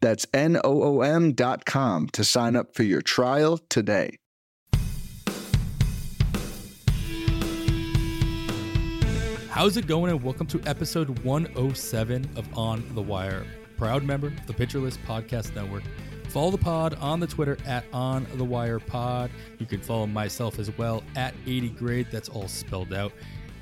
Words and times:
That's 0.00 0.26
N-O-O-M 0.32 1.32
dot 1.32 1.64
com 1.64 2.08
to 2.10 2.24
sign 2.24 2.54
up 2.54 2.74
for 2.74 2.84
your 2.84 3.02
trial 3.02 3.58
today. 3.68 4.16
How's 9.50 9.76
it 9.76 9.88
going? 9.88 10.12
And 10.12 10.22
welcome 10.22 10.46
to 10.48 10.62
episode 10.66 11.18
107 11.24 12.30
of 12.36 12.56
On 12.56 12.84
the 12.94 13.02
Wire. 13.02 13.44
Proud 13.76 14.04
member 14.04 14.28
of 14.28 14.46
the 14.46 14.54
Pitcher 14.54 14.78
List 14.78 15.00
Podcast 15.04 15.52
Network. 15.56 15.82
Follow 16.28 16.52
the 16.52 16.58
pod 16.58 16.94
on 17.00 17.18
the 17.18 17.26
Twitter 17.26 17.56
at 17.66 17.84
On 17.92 18.24
the 18.34 18.44
Wire 18.44 18.78
Pod. 18.78 19.32
You 19.58 19.66
can 19.66 19.80
follow 19.80 20.06
myself 20.06 20.60
as 20.60 20.70
well 20.78 21.02
at 21.16 21.34
80 21.44 21.70
Grade. 21.70 22.06
That's 22.12 22.28
all 22.28 22.46
spelled 22.46 22.92
out. 22.92 23.12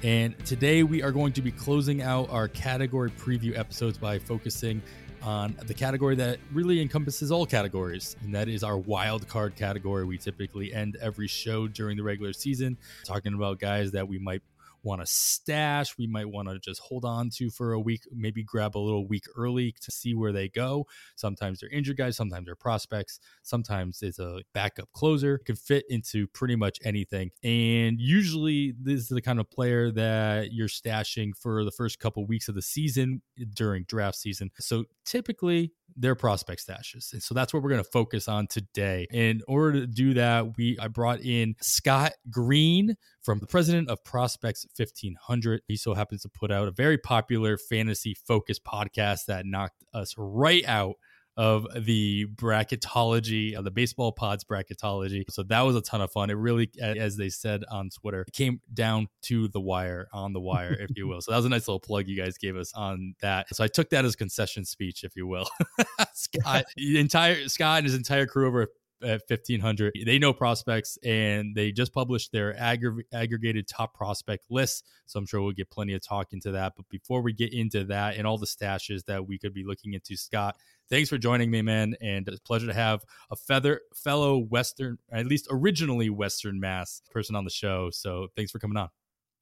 And 0.03 0.39
today 0.45 0.83
we 0.83 1.03
are 1.03 1.13
going 1.13 1.33
to 1.33 1.41
be 1.41 1.51
closing 1.51 2.03
out 2.03 2.29
our 2.29 2.49
category 2.49 3.11
preview 3.11 3.59
episodes 3.59 3.97
by 3.97 4.19
focusing 4.19 4.83
on 5.27 5.57
the 5.67 5.75
category 5.75 6.15
that 6.15 6.39
really 6.53 6.81
encompasses 6.81 7.33
all 7.33 7.45
categories, 7.45 8.17
and 8.23 8.33
that 8.33 8.49
is 8.49 8.63
our 8.63 8.79
wild 8.79 9.27
card 9.29 9.57
category. 9.57 10.05
We 10.05 10.19
typically 10.19 10.73
end 10.73 10.97
every 11.03 11.27
show 11.27 11.67
during 11.67 11.97
the 11.97 12.05
regular 12.05 12.33
season 12.33 12.79
talking 13.05 13.35
about 13.35 13.59
guys 13.59 13.91
that 13.91 14.07
we 14.07 14.19
might 14.19 14.41
want 14.87 15.03
to 15.03 15.07
stash, 15.07 15.99
we 15.99 16.07
might 16.07 16.29
want 16.31 16.49
to 16.49 16.59
just 16.59 16.81
hold 16.81 17.05
on 17.05 17.29
to 17.31 17.51
for 17.51 17.73
a 17.73 17.81
week, 17.81 18.03
maybe 18.13 18.43
grab 18.43 18.77
a 18.77 18.79
little 18.79 19.07
week 19.07 19.25
early 19.37 19.75
to 19.83 19.91
see 19.91 20.15
where 20.15 20.33
they 20.33 20.49
go. 20.49 20.87
Sometimes 21.17 21.61
they're 21.61 21.71
injured 21.71 21.97
guys, 21.99 22.17
sometimes 22.17 22.47
they're 22.47 22.55
prospects, 22.55 23.19
sometimes 23.43 24.01
it's 24.03 24.19
a 24.19 24.41
backup 24.55 24.91
closer, 24.93 25.39
could 25.39 25.59
fit 25.59 25.85
into 25.91 26.27
pretty 26.29 26.57
much 26.57 26.79
anything. 26.85 27.31
And 27.43 28.01
usually, 28.01 28.75
this 28.81 29.01
is 29.01 29.09
the 29.09 29.21
kind 29.21 29.41
of 29.41 29.51
player 29.51 29.91
that 29.91 30.53
you're 30.53 30.69
stashing 30.69 31.37
for 31.37 31.65
the 31.65 31.73
first 31.73 31.99
couple 31.99 32.25
weeks 32.25 32.49
of 32.49 32.55
the 32.55 32.63
season 32.63 33.23
during 33.55 33.85
draft 33.85 34.17
season. 34.17 34.51
So 34.59 34.85
typically, 35.05 35.73
they're 35.97 36.15
prospect 36.15 36.67
stashes. 36.67 37.13
And 37.13 37.23
so 37.23 37.35
that's 37.35 37.55
what 37.55 37.63
we're 37.63 37.71
going 37.71 37.83
to 37.83 37.91
focus 37.91 38.29
on 38.29 38.47
today. 38.47 39.07
In 39.11 39.43
order 39.49 39.81
to 39.81 39.87
do 39.87 40.15
that, 40.15 40.57
we 40.57 40.79
I 40.81 40.89
brought 40.89 41.21
in 41.21 41.57
Scott 41.61 42.13
Greene 42.31 42.97
from 43.23 43.39
the 43.39 43.47
president 43.47 43.89
of 43.89 44.03
Prospects 44.05 44.67
1500. 44.77 45.63
He 45.69 45.77
so 45.77 45.95
happens 45.95 46.23
to 46.23 46.29
put 46.29 46.51
out 46.51 46.69
a 46.69 46.73
very 46.73 46.99
popular 46.99 47.57
fantasy 47.57 48.15
focused 48.27 48.65
podcast 48.65 49.27
that 49.29 49.47
knocked 49.47 49.85
us 49.95 50.15
right 50.17 50.65
out 50.67 50.97
of 51.37 51.67
the 51.85 52.27
bracketology 52.35 53.55
of 53.55 53.65
the 53.65 53.71
baseball 53.71 54.13
pods 54.13 54.45
bracketology. 54.45 55.25
So 55.31 55.43
that 55.45 55.61
was 55.63 55.77
a 55.77 55.83
ton 55.83 56.01
of 56.01 56.11
fun. 56.11 56.31
It 56.31 56.35
really, 56.35 56.71
as 56.81 57.17
they 57.17 57.29
said 57.29 57.65
on 57.71 57.91
Twitter, 57.91 58.25
came 58.33 58.61
down 58.73 59.09
to 59.23 59.49
the 59.49 59.61
wire, 59.61 60.09
on 60.13 60.33
the 60.33 60.41
wire, 60.41 60.73
if 60.79 60.91
you 60.97 61.07
will. 61.07 61.21
So 61.21 61.33
that 61.33 61.37
was 61.37 61.47
a 61.47 61.51
nice 61.51 61.69
little 61.69 61.81
plug 61.81 62.09
you 62.09 62.17
guys 62.17 62.39
gave 62.39 62.57
us 62.57 62.73
on 62.75 63.15
that. 63.21 63.55
So 63.55 63.65
I 63.65 63.69
took 63.69 63.91
that 63.91 64.05
as 64.05 64.17
concession 64.17 64.65
speech, 64.65 65.05
if 65.05 65.15
you 65.17 65.27
will. 65.27 65.49
Scott, 66.15 66.65
the 66.77 66.99
entire 66.99 67.49
Scott 67.49 67.79
and 67.79 67.87
his 67.87 67.95
entire 67.95 68.27
crew 68.27 68.47
over 68.47 68.69
at 69.03 69.23
1500 69.29 69.93
they 70.07 70.19
know 70.19 70.33
prospects 70.33 70.99
and 71.05 71.55
they 71.55 71.71
just 71.71 71.93
published 71.93 72.33
their 72.33 72.55
aggr- 72.55 73.03
aggregated 73.13 73.69
top 73.69 73.93
prospect 73.95 74.47
list 74.51 74.87
so 75.05 75.19
i'm 75.19 75.27
sure 75.27 75.43
we'll 75.43 75.53
get 75.53 75.71
plenty 75.71 75.93
of 75.93 76.01
talk 76.01 76.33
into 76.33 76.51
that 76.53 76.73
but 76.77 76.89
before 76.89 77.21
we 77.21 77.33
get 77.33 77.53
into 77.53 77.85
that 77.85 78.17
and 78.17 78.27
all 78.27 78.39
the 78.39 78.47
stashes 78.47 79.05
that 79.05 79.27
we 79.27 79.39
could 79.39 79.53
be 79.53 79.65
looking 79.65 79.93
into 79.93 80.17
scott 80.17 80.57
thanks 80.91 81.09
for 81.09 81.19
joining 81.19 81.51
me 81.51 81.63
man 81.63 81.95
and 82.01 82.27
it's 82.29 82.39
a 82.39 82.43
pleasure 82.43 82.67
to 82.67 82.75
have 82.75 83.05
a 83.31 83.37
feather 83.37 83.81
fellow 83.95 84.39
western 84.39 84.99
at 85.13 85.27
least 85.27 85.47
originally 85.51 86.11
western 86.11 86.59
mass 86.61 87.03
person 87.11 87.37
on 87.37 87.45
the 87.45 87.51
show 87.51 87.91
so 87.91 88.29
thanks 88.37 88.51
for 88.51 88.59
coming 88.59 88.77
on 88.77 88.89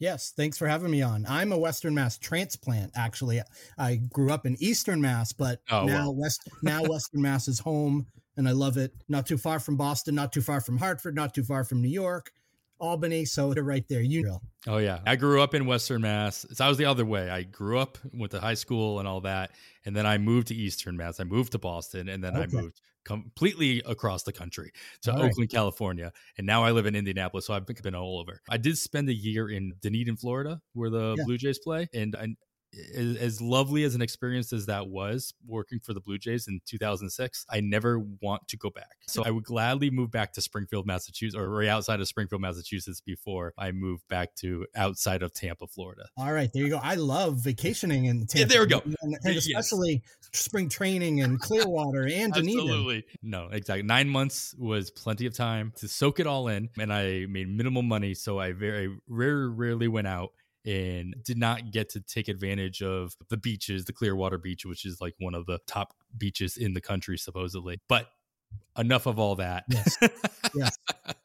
Yes, 0.00 0.32
thanks 0.36 0.58
for 0.58 0.66
having 0.66 0.90
me 0.90 1.02
on. 1.02 1.24
I'm 1.28 1.52
a 1.52 1.56
Western 1.56 1.94
Mass 1.94 2.18
transplant. 2.18 2.90
Actually, 2.96 3.40
I 3.78 3.96
grew 3.96 4.32
up 4.32 4.44
in 4.44 4.56
Eastern 4.58 5.00
Mass, 5.00 5.32
but 5.32 5.60
oh, 5.70 5.84
now 5.84 6.10
West 6.10 6.48
now 6.62 6.82
Western 6.82 7.22
Mass 7.22 7.46
is 7.46 7.60
home 7.60 8.06
and 8.36 8.48
I 8.48 8.52
love 8.52 8.76
it. 8.76 8.92
Not 9.08 9.26
too 9.26 9.38
far 9.38 9.60
from 9.60 9.76
Boston, 9.76 10.14
not 10.14 10.32
too 10.32 10.42
far 10.42 10.60
from 10.60 10.78
Hartford, 10.78 11.14
not 11.14 11.34
too 11.34 11.44
far 11.44 11.64
from 11.64 11.80
New 11.80 11.88
York, 11.88 12.32
Albany. 12.84 13.24
So 13.24 13.54
they're 13.54 13.62
right 13.62 13.86
there. 13.88 14.02
You 14.02 14.22
know. 14.22 14.40
Oh 14.66 14.78
yeah, 14.78 15.00
I 15.06 15.16
grew 15.16 15.42
up 15.42 15.54
in 15.54 15.66
Western 15.66 16.02
Mass. 16.02 16.46
So 16.52 16.64
I 16.64 16.68
was 16.68 16.78
the 16.78 16.84
other 16.84 17.04
way. 17.04 17.30
I 17.30 17.42
grew 17.42 17.78
up, 17.78 17.98
went 18.12 18.32
to 18.32 18.40
high 18.40 18.54
school 18.54 18.98
and 18.98 19.08
all 19.08 19.22
that, 19.22 19.52
and 19.84 19.96
then 19.96 20.06
I 20.06 20.18
moved 20.18 20.48
to 20.48 20.54
Eastern 20.54 20.96
Mass. 20.96 21.20
I 21.20 21.24
moved 21.24 21.52
to 21.52 21.58
Boston, 21.58 22.08
and 22.08 22.22
then 22.22 22.36
okay. 22.36 22.56
I 22.56 22.60
moved 22.60 22.80
completely 23.04 23.82
across 23.84 24.22
the 24.22 24.32
country 24.32 24.72
to 25.02 25.12
all 25.12 25.18
Oakland, 25.18 25.34
right. 25.38 25.50
California, 25.50 26.12
and 26.38 26.46
now 26.46 26.64
I 26.64 26.70
live 26.70 26.86
in 26.86 26.94
Indianapolis. 26.94 27.46
So 27.46 27.54
I've 27.54 27.66
been 27.66 27.94
all 27.94 28.18
over. 28.18 28.40
I 28.48 28.56
did 28.56 28.78
spend 28.78 29.08
a 29.08 29.14
year 29.14 29.50
in 29.50 29.72
Dunedin, 29.80 30.16
Florida, 30.16 30.60
where 30.72 30.90
the 30.90 31.14
yeah. 31.18 31.24
Blue 31.24 31.38
Jays 31.38 31.58
play, 31.58 31.88
and 31.92 32.16
I, 32.16 32.28
as, 32.94 33.16
as 33.16 33.40
lovely 33.40 33.84
as 33.84 33.94
an 33.94 34.02
experience 34.02 34.52
as 34.52 34.66
that 34.66 34.88
was 34.88 35.34
working 35.46 35.80
for 35.80 35.92
the 35.92 36.00
Blue 36.00 36.18
Jays 36.18 36.48
in 36.48 36.60
2006, 36.66 37.46
I 37.50 37.60
never 37.60 37.98
want 38.20 38.48
to 38.48 38.56
go 38.56 38.70
back. 38.70 38.96
So 39.06 39.22
I 39.24 39.30
would 39.30 39.44
gladly 39.44 39.90
move 39.90 40.10
back 40.10 40.32
to 40.34 40.40
Springfield, 40.40 40.86
Massachusetts, 40.86 41.38
or 41.38 41.48
right 41.48 41.68
outside 41.68 42.00
of 42.00 42.08
Springfield, 42.08 42.40
Massachusetts, 42.42 43.00
before 43.00 43.52
I 43.58 43.72
move 43.72 44.06
back 44.08 44.34
to 44.36 44.66
outside 44.74 45.22
of 45.22 45.32
Tampa, 45.32 45.66
Florida. 45.66 46.06
All 46.16 46.32
right, 46.32 46.50
there 46.52 46.62
you 46.62 46.70
go. 46.70 46.80
I 46.82 46.94
love 46.94 47.36
vacationing 47.36 48.06
in 48.06 48.26
Tampa. 48.26 48.38
Yeah, 48.38 48.44
there 48.46 48.60
we 48.60 48.66
go. 48.66 48.82
And, 49.02 49.18
and 49.22 49.36
especially 49.36 50.02
yes. 50.04 50.30
spring 50.32 50.68
training 50.68 51.18
in 51.18 51.38
Clearwater 51.38 52.08
and 52.08 52.32
Dunedin. 52.34 52.60
Absolutely. 52.60 53.04
No, 53.22 53.48
exactly. 53.50 53.82
Nine 53.82 54.08
months 54.08 54.54
was 54.58 54.90
plenty 54.90 55.26
of 55.26 55.34
time 55.34 55.72
to 55.76 55.88
soak 55.88 56.20
it 56.20 56.26
all 56.26 56.48
in, 56.48 56.70
and 56.78 56.92
I 56.92 57.26
made 57.28 57.48
minimal 57.48 57.82
money, 57.82 58.14
so 58.14 58.38
I 58.38 58.52
very 58.52 58.96
rarely, 59.08 59.48
rarely 59.48 59.88
went 59.88 60.06
out 60.06 60.32
and 60.64 61.14
did 61.22 61.36
not 61.36 61.70
get 61.70 61.90
to 61.90 62.00
take 62.00 62.28
advantage 62.28 62.82
of 62.82 63.16
the 63.28 63.36
beaches, 63.36 63.84
the 63.84 63.92
Clearwater 63.92 64.38
Beach, 64.38 64.64
which 64.64 64.84
is 64.84 65.00
like 65.00 65.14
one 65.18 65.34
of 65.34 65.46
the 65.46 65.58
top 65.66 65.94
beaches 66.16 66.56
in 66.56 66.72
the 66.72 66.80
country, 66.80 67.18
supposedly. 67.18 67.80
But 67.88 68.08
enough 68.78 69.06
of 69.06 69.18
all 69.18 69.36
that. 69.36 69.64
Yes. 69.68 69.96
yes. 70.54 70.76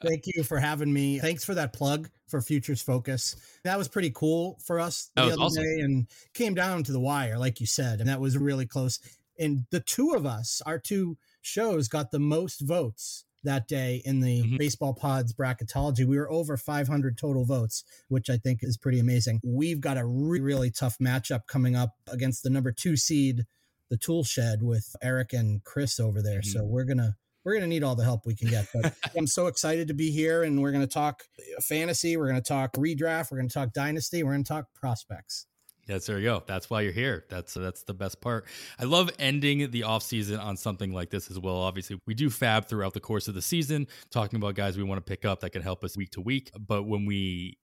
Thank 0.01 0.23
you 0.25 0.43
for 0.43 0.59
having 0.59 0.91
me. 0.91 1.19
Thanks 1.19 1.43
for 1.43 1.55
that 1.55 1.73
plug 1.73 2.09
for 2.27 2.41
Futures 2.41 2.81
Focus. 2.81 3.35
That 3.63 3.77
was 3.77 3.87
pretty 3.87 4.11
cool 4.11 4.59
for 4.65 4.79
us 4.79 5.11
the 5.15 5.23
other 5.23 5.35
awesome. 5.35 5.63
day 5.63 5.79
and 5.81 6.07
came 6.33 6.53
down 6.53 6.83
to 6.83 6.91
the 6.91 6.99
wire, 6.99 7.37
like 7.37 7.59
you 7.59 7.65
said. 7.65 7.99
And 7.99 8.09
that 8.09 8.19
was 8.19 8.37
really 8.37 8.65
close. 8.65 8.99
And 9.37 9.65
the 9.71 9.79
two 9.79 10.11
of 10.11 10.25
us, 10.25 10.61
our 10.65 10.77
two 10.77 11.17
shows, 11.41 11.87
got 11.87 12.11
the 12.11 12.19
most 12.19 12.59
votes 12.59 13.25
that 13.43 13.67
day 13.67 14.01
in 14.05 14.19
the 14.19 14.41
mm-hmm. 14.41 14.57
baseball 14.57 14.93
pods 14.93 15.33
bracketology. 15.33 16.05
We 16.05 16.17
were 16.17 16.31
over 16.31 16.57
500 16.57 17.17
total 17.17 17.45
votes, 17.45 17.83
which 18.07 18.29
I 18.29 18.37
think 18.37 18.59
is 18.61 18.77
pretty 18.77 18.99
amazing. 18.99 19.39
We've 19.43 19.81
got 19.81 19.97
a 19.97 20.05
re- 20.05 20.41
really 20.41 20.71
tough 20.71 20.97
matchup 20.99 21.47
coming 21.47 21.75
up 21.75 21.95
against 22.07 22.43
the 22.43 22.49
number 22.49 22.71
two 22.71 22.95
seed, 22.95 23.45
the 23.89 23.97
Tool 23.97 24.23
Shed, 24.23 24.61
with 24.61 24.95
Eric 25.01 25.33
and 25.33 25.63
Chris 25.63 25.99
over 25.99 26.21
there. 26.21 26.39
Mm-hmm. 26.39 26.59
So 26.59 26.65
we're 26.65 26.85
gonna 26.85 27.15
we're 27.43 27.53
gonna 27.53 27.67
need 27.67 27.83
all 27.83 27.95
the 27.95 28.03
help 28.03 28.25
we 28.25 28.35
can 28.35 28.49
get. 28.49 28.67
But 28.73 28.93
I'm 29.17 29.27
so 29.27 29.47
excited 29.47 29.87
to 29.87 29.93
be 29.93 30.11
here, 30.11 30.43
and 30.43 30.61
we're 30.61 30.71
gonna 30.71 30.87
talk 30.87 31.23
fantasy. 31.61 32.17
We're 32.17 32.27
gonna 32.27 32.41
talk 32.41 32.73
redraft. 32.73 33.31
We're 33.31 33.37
gonna 33.37 33.49
talk 33.49 33.73
dynasty. 33.73 34.23
We're 34.23 34.33
gonna 34.33 34.43
talk 34.43 34.73
prospects. 34.73 35.45
Yes, 35.89 36.05
there 36.05 36.19
you 36.19 36.25
go. 36.25 36.43
That's 36.45 36.69
why 36.69 36.81
you're 36.81 36.91
here. 36.91 37.25
That's 37.29 37.55
that's 37.55 37.81
the 37.81 37.95
best 37.95 38.21
part. 38.21 38.45
I 38.79 38.83
love 38.83 39.09
ending 39.17 39.71
the 39.71 39.83
off 39.83 40.03
season 40.03 40.39
on 40.39 40.55
something 40.55 40.93
like 40.93 41.09
this 41.09 41.31
as 41.31 41.39
well. 41.39 41.55
Obviously, 41.55 41.99
we 42.05 42.13
do 42.13 42.29
FAAB 42.29 42.65
throughout 42.67 42.93
the 42.93 42.99
course 42.99 43.27
of 43.27 43.33
the 43.33 43.41
season, 43.41 43.87
talking 44.11 44.37
about 44.37 44.53
guys 44.53 44.77
we 44.77 44.83
want 44.83 45.03
to 45.03 45.09
pick 45.09 45.25
up 45.25 45.39
that 45.39 45.49
can 45.49 45.63
help 45.63 45.83
us 45.83 45.97
week 45.97 46.11
to 46.11 46.21
week. 46.21 46.51
But 46.59 46.83
when 46.83 47.07
we 47.07 47.57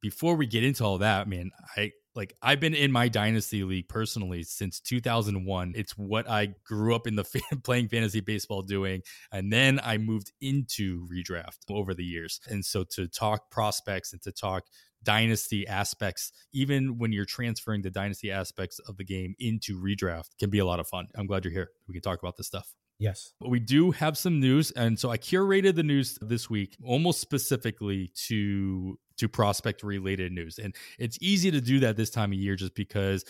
before 0.00 0.36
we 0.36 0.46
get 0.46 0.64
into 0.64 0.82
all 0.84 0.96
that, 0.98 1.28
man, 1.28 1.50
I 1.76 1.92
like 2.14 2.34
I've 2.40 2.60
been 2.60 2.74
in 2.74 2.90
my 2.92 3.08
dynasty 3.08 3.62
league 3.62 3.90
personally 3.90 4.42
since 4.42 4.80
2001. 4.80 5.74
It's 5.76 5.92
what 5.98 6.30
I 6.30 6.54
grew 6.64 6.94
up 6.94 7.06
in 7.06 7.14
the 7.14 7.24
playing 7.62 7.88
fantasy 7.88 8.20
baseball 8.20 8.62
doing, 8.62 9.02
and 9.32 9.52
then 9.52 9.80
I 9.84 9.98
moved 9.98 10.32
into 10.40 11.06
redraft 11.08 11.58
over 11.68 11.92
the 11.92 12.04
years. 12.04 12.40
And 12.48 12.64
so 12.64 12.84
to 12.92 13.06
talk 13.06 13.50
prospects 13.50 14.14
and 14.14 14.22
to 14.22 14.32
talk 14.32 14.64
dynasty 15.02 15.66
aspects, 15.66 16.32
even 16.52 16.98
when 16.98 17.12
you're 17.12 17.24
transferring 17.24 17.82
the 17.82 17.90
dynasty 17.90 18.30
aspects 18.30 18.78
of 18.80 18.96
the 18.96 19.04
game 19.04 19.34
into 19.38 19.80
redraft, 19.80 20.36
can 20.38 20.50
be 20.50 20.58
a 20.58 20.64
lot 20.64 20.80
of 20.80 20.88
fun. 20.88 21.06
I'm 21.14 21.26
glad 21.26 21.44
you're 21.44 21.52
here. 21.52 21.70
We 21.88 21.94
can 21.94 22.02
talk 22.02 22.18
about 22.20 22.36
this 22.36 22.46
stuff. 22.46 22.74
Yes. 22.98 23.32
But 23.40 23.48
we 23.48 23.60
do 23.60 23.92
have 23.92 24.18
some 24.18 24.40
news. 24.40 24.70
And 24.72 24.98
so 24.98 25.10
I 25.10 25.16
curated 25.16 25.74
the 25.74 25.82
news 25.82 26.18
this 26.20 26.50
week 26.50 26.76
almost 26.84 27.20
specifically 27.20 28.12
to 28.26 28.98
to 29.16 29.28
prospect 29.28 29.82
related 29.82 30.32
news. 30.32 30.58
And 30.58 30.74
it's 30.98 31.18
easy 31.20 31.50
to 31.50 31.60
do 31.60 31.80
that 31.80 31.96
this 31.96 32.08
time 32.08 32.32
of 32.32 32.38
year 32.38 32.56
just 32.56 32.74
because 32.74 33.24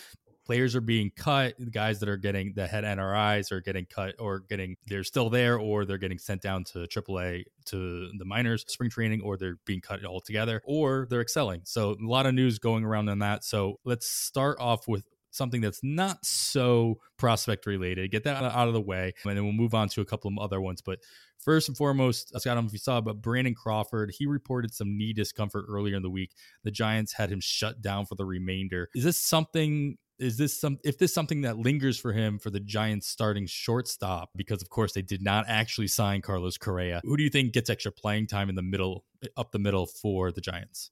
players 0.45 0.75
are 0.75 0.81
being 0.81 1.11
cut. 1.15 1.53
Guys 1.71 1.99
that 1.99 2.09
are 2.09 2.17
getting 2.17 2.53
the 2.55 2.67
head 2.67 2.83
NRIs 2.83 3.51
are 3.51 3.61
getting 3.61 3.85
cut 3.85 4.15
or 4.19 4.39
getting 4.49 4.75
they're 4.87 5.03
still 5.03 5.29
there 5.29 5.57
or 5.57 5.85
they're 5.85 5.97
getting 5.97 6.19
sent 6.19 6.41
down 6.41 6.63
to 6.65 6.79
AAA 6.79 7.43
to 7.65 8.09
the 8.17 8.25
minors 8.25 8.65
spring 8.67 8.89
training 8.89 9.21
or 9.21 9.37
they're 9.37 9.59
being 9.65 9.81
cut 9.81 10.03
altogether 10.05 10.61
or 10.65 11.07
they're 11.09 11.21
excelling. 11.21 11.61
So 11.65 11.91
a 11.91 12.07
lot 12.07 12.25
of 12.25 12.33
news 12.33 12.59
going 12.59 12.83
around 12.83 13.09
on 13.09 13.19
that. 13.19 13.43
So 13.43 13.79
let's 13.85 14.07
start 14.09 14.57
off 14.59 14.87
with 14.87 15.03
something 15.31 15.61
that's 15.61 15.79
not 15.81 16.25
so 16.25 16.99
prospect 17.17 17.65
related. 17.65 18.11
Get 18.11 18.25
that 18.25 18.43
out 18.43 18.67
of 18.67 18.73
the 18.73 18.81
way, 18.81 19.13
and 19.23 19.37
then 19.37 19.43
we'll 19.43 19.53
move 19.53 19.73
on 19.73 19.89
to 19.89 20.01
a 20.01 20.05
couple 20.05 20.29
of 20.29 20.37
other 20.37 20.61
ones. 20.61 20.81
But 20.81 20.99
first 21.39 21.67
and 21.69 21.77
foremost, 21.77 22.29
Scott, 22.29 22.51
I 22.51 22.55
don't 22.55 22.65
know 22.65 22.67
if 22.67 22.73
you 22.73 22.79
saw, 22.79 23.01
but 23.01 23.21
Brandon 23.21 23.55
Crawford, 23.55 24.11
he 24.17 24.25
reported 24.25 24.73
some 24.73 24.97
knee 24.97 25.13
discomfort 25.13 25.65
earlier 25.69 25.95
in 25.95 26.03
the 26.03 26.09
week. 26.09 26.33
The 26.63 26.71
Giants 26.71 27.13
had 27.13 27.31
him 27.31 27.39
shut 27.39 27.81
down 27.81 28.05
for 28.05 28.15
the 28.15 28.25
remainder. 28.25 28.89
Is 28.93 29.03
this 29.03 29.17
something 29.17 29.97
is 30.21 30.37
this 30.37 30.57
some 30.59 30.77
if 30.83 30.97
this 30.97 31.13
something 31.13 31.41
that 31.41 31.57
lingers 31.57 31.97
for 31.97 32.13
him 32.13 32.37
for 32.37 32.49
the 32.49 32.59
Giants 32.59 33.07
starting 33.07 33.47
shortstop 33.47 34.29
because 34.35 34.61
of 34.61 34.69
course 34.69 34.93
they 34.93 35.01
did 35.01 35.21
not 35.21 35.45
actually 35.47 35.87
sign 35.87 36.21
Carlos 36.21 36.57
Correa. 36.57 37.01
Who 37.03 37.17
do 37.17 37.23
you 37.23 37.29
think 37.29 37.53
gets 37.53 37.69
extra 37.69 37.91
playing 37.91 38.27
time 38.27 38.47
in 38.47 38.55
the 38.55 38.61
middle 38.61 39.03
up 39.35 39.51
the 39.51 39.59
middle 39.59 39.87
for 39.87 40.31
the 40.31 40.41
Giants? 40.41 40.91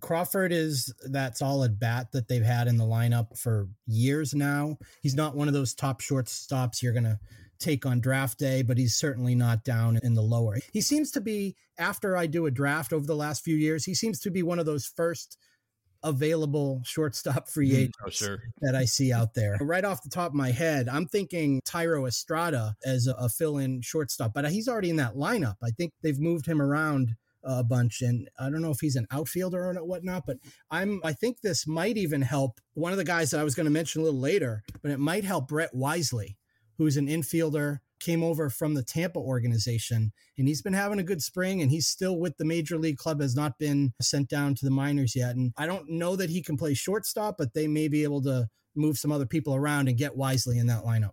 Crawford 0.00 0.52
is 0.52 0.94
that 1.10 1.36
solid 1.36 1.78
bat 1.78 2.12
that 2.12 2.28
they've 2.28 2.44
had 2.44 2.68
in 2.68 2.76
the 2.76 2.84
lineup 2.84 3.38
for 3.38 3.68
years 3.86 4.34
now. 4.34 4.78
He's 5.02 5.14
not 5.14 5.36
one 5.36 5.48
of 5.48 5.54
those 5.54 5.74
top 5.74 6.00
shortstops 6.00 6.82
you're 6.82 6.92
going 6.92 7.04
to 7.04 7.18
take 7.58 7.86
on 7.86 8.00
draft 8.00 8.38
day, 8.38 8.62
but 8.62 8.78
he's 8.78 8.96
certainly 8.96 9.34
not 9.34 9.64
down 9.64 9.98
in 10.02 10.14
the 10.14 10.22
lower. 10.22 10.58
He 10.72 10.80
seems 10.80 11.10
to 11.12 11.20
be, 11.20 11.56
after 11.78 12.16
I 12.16 12.26
do 12.26 12.46
a 12.46 12.50
draft 12.50 12.92
over 12.92 13.06
the 13.06 13.14
last 13.14 13.44
few 13.44 13.56
years, 13.56 13.84
he 13.84 13.94
seems 13.94 14.20
to 14.20 14.30
be 14.30 14.42
one 14.42 14.58
of 14.58 14.66
those 14.66 14.86
first 14.86 15.38
available 16.04 16.82
shortstop 16.84 17.48
free 17.48 17.70
mm, 17.70 17.76
agents 17.76 17.98
oh, 18.06 18.10
sure. 18.10 18.42
that 18.60 18.76
I 18.76 18.84
see 18.84 19.12
out 19.12 19.34
there. 19.34 19.56
Right 19.60 19.84
off 19.84 20.02
the 20.02 20.10
top 20.10 20.28
of 20.28 20.34
my 20.34 20.52
head, 20.52 20.88
I'm 20.88 21.06
thinking 21.06 21.60
Thairo 21.66 22.06
Estrada 22.06 22.76
as 22.84 23.08
a, 23.08 23.14
a 23.14 23.28
fill 23.28 23.58
in 23.58 23.80
shortstop, 23.80 24.32
but 24.34 24.48
he's 24.50 24.68
already 24.68 24.90
in 24.90 24.96
that 24.96 25.14
lineup. 25.14 25.56
I 25.62 25.70
think 25.70 25.92
they've 26.02 26.20
moved 26.20 26.46
him 26.46 26.62
around 26.62 27.16
a 27.44 27.62
bunch. 27.62 28.02
And 28.02 28.28
I 28.38 28.50
don't 28.50 28.62
know 28.62 28.70
if 28.70 28.80
he's 28.80 28.96
an 28.96 29.06
outfielder 29.10 29.62
or 29.62 29.74
whatnot, 29.84 30.26
but 30.26 30.38
I'm 30.70 31.00
I 31.04 31.12
think 31.12 31.40
this 31.40 31.66
might 31.66 31.96
even 31.96 32.22
help 32.22 32.60
one 32.74 32.92
of 32.92 32.98
the 32.98 33.04
guys 33.04 33.30
that 33.30 33.40
I 33.40 33.44
was 33.44 33.54
going 33.54 33.66
to 33.66 33.70
mention 33.70 34.00
a 34.00 34.04
little 34.04 34.20
later, 34.20 34.62
but 34.82 34.90
it 34.90 34.98
might 34.98 35.24
help 35.24 35.48
Brett 35.48 35.74
Wisely, 35.74 36.38
who's 36.78 36.96
an 36.96 37.06
infielder, 37.06 37.80
came 38.04 38.22
over 38.22 38.50
from 38.50 38.74
the 38.74 38.82
Tampa 38.82 39.18
organization, 39.18 40.12
and 40.36 40.48
he's 40.48 40.62
been 40.62 40.72
having 40.72 40.98
a 40.98 41.04
good 41.04 41.22
spring, 41.22 41.62
and 41.62 41.70
he's 41.70 41.86
still 41.86 42.18
with 42.18 42.36
the 42.36 42.44
major 42.44 42.78
league 42.78 42.98
club, 42.98 43.20
has 43.20 43.34
not 43.34 43.58
been 43.58 43.92
sent 44.00 44.28
down 44.28 44.54
to 44.56 44.64
the 44.64 44.70
minors 44.70 45.16
yet. 45.16 45.36
And 45.36 45.52
I 45.56 45.66
don't 45.66 45.88
know 45.88 46.16
that 46.16 46.30
he 46.30 46.42
can 46.42 46.56
play 46.56 46.74
shortstop, 46.74 47.36
but 47.38 47.54
they 47.54 47.66
may 47.66 47.88
be 47.88 48.02
able 48.02 48.22
to 48.22 48.46
move 48.76 48.98
some 48.98 49.12
other 49.12 49.26
people 49.26 49.54
around 49.54 49.88
and 49.88 49.96
get 49.96 50.16
Wisely 50.16 50.58
in 50.58 50.66
that 50.66 50.84
lineup. 50.84 51.12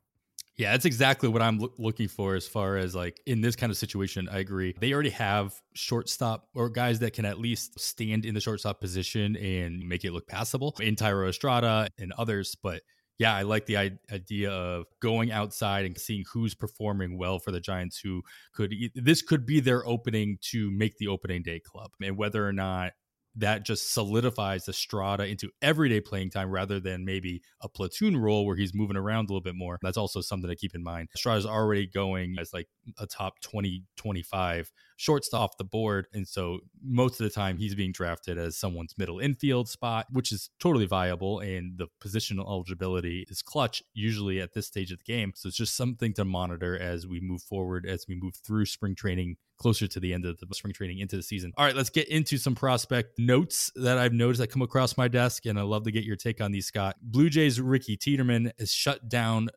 Yeah, 0.58 0.72
that's 0.72 0.86
exactly 0.86 1.30
what 1.30 1.42
I'm 1.42 1.60
lo- 1.60 1.74
looking 1.78 2.08
for 2.08 2.36
as 2.36 2.48
far 2.48 2.78
as 2.78 2.94
like 2.94 3.20
in 3.26 3.42
this 3.42 3.56
kind 3.56 3.72
of 3.72 3.78
situation. 3.78 4.28
I 4.30 4.40
agree. 4.40 4.76
They 4.80 4.94
already 4.94 5.10
have 5.12 5.54
shortstop 5.74 6.50
or 6.54 6.70
guys 6.70 7.00
that 7.00 7.14
can 7.14 7.26
at 7.26 7.40
least 7.40 7.80
stand 7.80 8.26
in 8.26 8.34
the 8.36 8.42
shortstop 8.42 8.82
position 8.82 9.36
and 9.38 9.80
make 9.88 10.04
it 10.04 10.12
look 10.12 10.28
passable 10.28 10.76
in 10.80 10.96
Thairo 10.96 11.30
Estrada 11.30 11.88
and 11.98 12.12
others. 12.18 12.56
But 12.62 12.82
yeah, 13.22 13.36
I 13.36 13.44
like 13.44 13.68
the 13.68 13.78
idea 14.12 14.50
of 14.50 14.88
going 15.00 15.32
outside 15.32 15.86
and 15.86 15.96
seeing 15.96 16.24
who's 16.34 16.56
performing 16.56 17.20
well 17.20 17.38
for 17.38 17.52
the 17.52 17.60
Giants 17.60 18.00
who 18.00 18.24
could 18.52 18.74
this 18.96 19.22
could 19.22 19.46
be 19.46 19.60
their 19.60 19.86
opening 19.86 20.40
to 20.50 20.72
make 20.72 20.98
the 20.98 21.08
opening 21.08 21.44
day 21.44 21.60
club 21.60 21.92
and 22.02 22.18
whether 22.18 22.48
or 22.48 22.52
not 22.52 22.94
that 23.36 23.64
just 23.64 23.94
solidifies 23.94 24.68
Estrada 24.68 25.28
into 25.28 25.52
everyday 25.62 26.02
playing 26.02 26.32
time 26.32 26.50
rather 26.50 26.80
than 26.80 27.06
maybe 27.06 27.44
a 27.62 27.70
platoon 27.70 28.18
role 28.18 28.44
where 28.44 28.56
he's 28.56 28.74
moving 28.74 28.98
around 28.98 29.26
a 29.30 29.34
little 29.34 29.40
bit 29.40 29.56
more. 29.56 29.78
That's 29.84 29.98
also 29.98 30.22
something 30.22 30.50
to 30.50 30.56
keep 30.56 30.74
in 30.74 30.84
mind. 30.84 31.10
Estrada's 31.16 31.46
already 31.46 31.86
going 31.86 32.38
as 32.40 32.52
like 32.54 32.70
a 32.98 33.06
top 33.06 33.40
20, 33.42 33.84
25 33.98 34.72
shortstop 35.02 35.42
off 35.42 35.58
the 35.58 35.64
board. 35.64 36.08
And 36.14 36.28
so 36.28 36.60
most 36.84 37.20
of 37.20 37.24
the 37.24 37.32
time 37.32 37.58
he's 37.58 37.74
being 37.74 37.92
drafted 37.92 38.38
as 38.38 38.56
someone's 38.56 38.94
middle 38.98 39.20
infield 39.20 39.68
spot, 39.68 40.06
which 40.12 40.32
is 40.32 40.50
totally 40.60 40.86
viable. 40.86 41.40
And 41.40 41.78
the 41.78 41.88
positional 42.04 42.48
eligibility 42.48 43.26
is 43.30 43.42
clutch 43.42 43.82
usually 43.94 44.40
at 44.40 44.54
this 44.54 44.68
stage 44.68 44.92
of 44.92 45.00
the 45.00 45.04
game. 45.12 45.34
So 45.36 45.48
it's 45.48 45.58
just 45.58 45.76
something 45.76 46.14
to 46.14 46.26
monitor 46.26 46.78
as 46.78 47.08
we 47.08 47.20
move 47.20 47.42
forward, 47.42 47.88
as 47.88 48.06
we 48.08 48.16
move 48.16 48.36
through 48.46 48.66
spring 48.66 48.94
training 48.94 49.38
closer 49.58 49.86
to 49.88 50.00
the 50.00 50.12
end 50.12 50.26
of 50.26 50.40
the 50.40 50.48
spring 50.56 50.74
training 50.74 51.00
into 51.00 51.16
the 51.16 51.22
season. 51.22 51.54
All 51.56 51.66
right, 51.66 51.76
let's 51.76 51.92
get 51.92 52.08
into 52.08 52.38
some 52.38 52.56
prospect 52.56 53.20
notes 53.20 53.72
that 53.76 54.00
I've 54.00 54.14
noticed 54.14 54.40
that 54.40 54.48
come 54.48 54.64
across 54.64 54.98
my 54.98 55.08
desk, 55.08 55.46
and 55.46 55.60
I 55.60 55.62
love 55.62 55.84
to 55.84 55.92
get 55.92 56.04
your 56.04 56.16
take 56.16 56.42
on 56.42 56.52
these, 56.52 56.66
Scott. 56.66 56.96
Blue 57.00 57.30
Jays 57.30 57.62
Ricky 57.62 57.96
Tiedemann 57.96 58.54
is 58.58 58.74
shut 58.74 59.08
down 59.08 59.50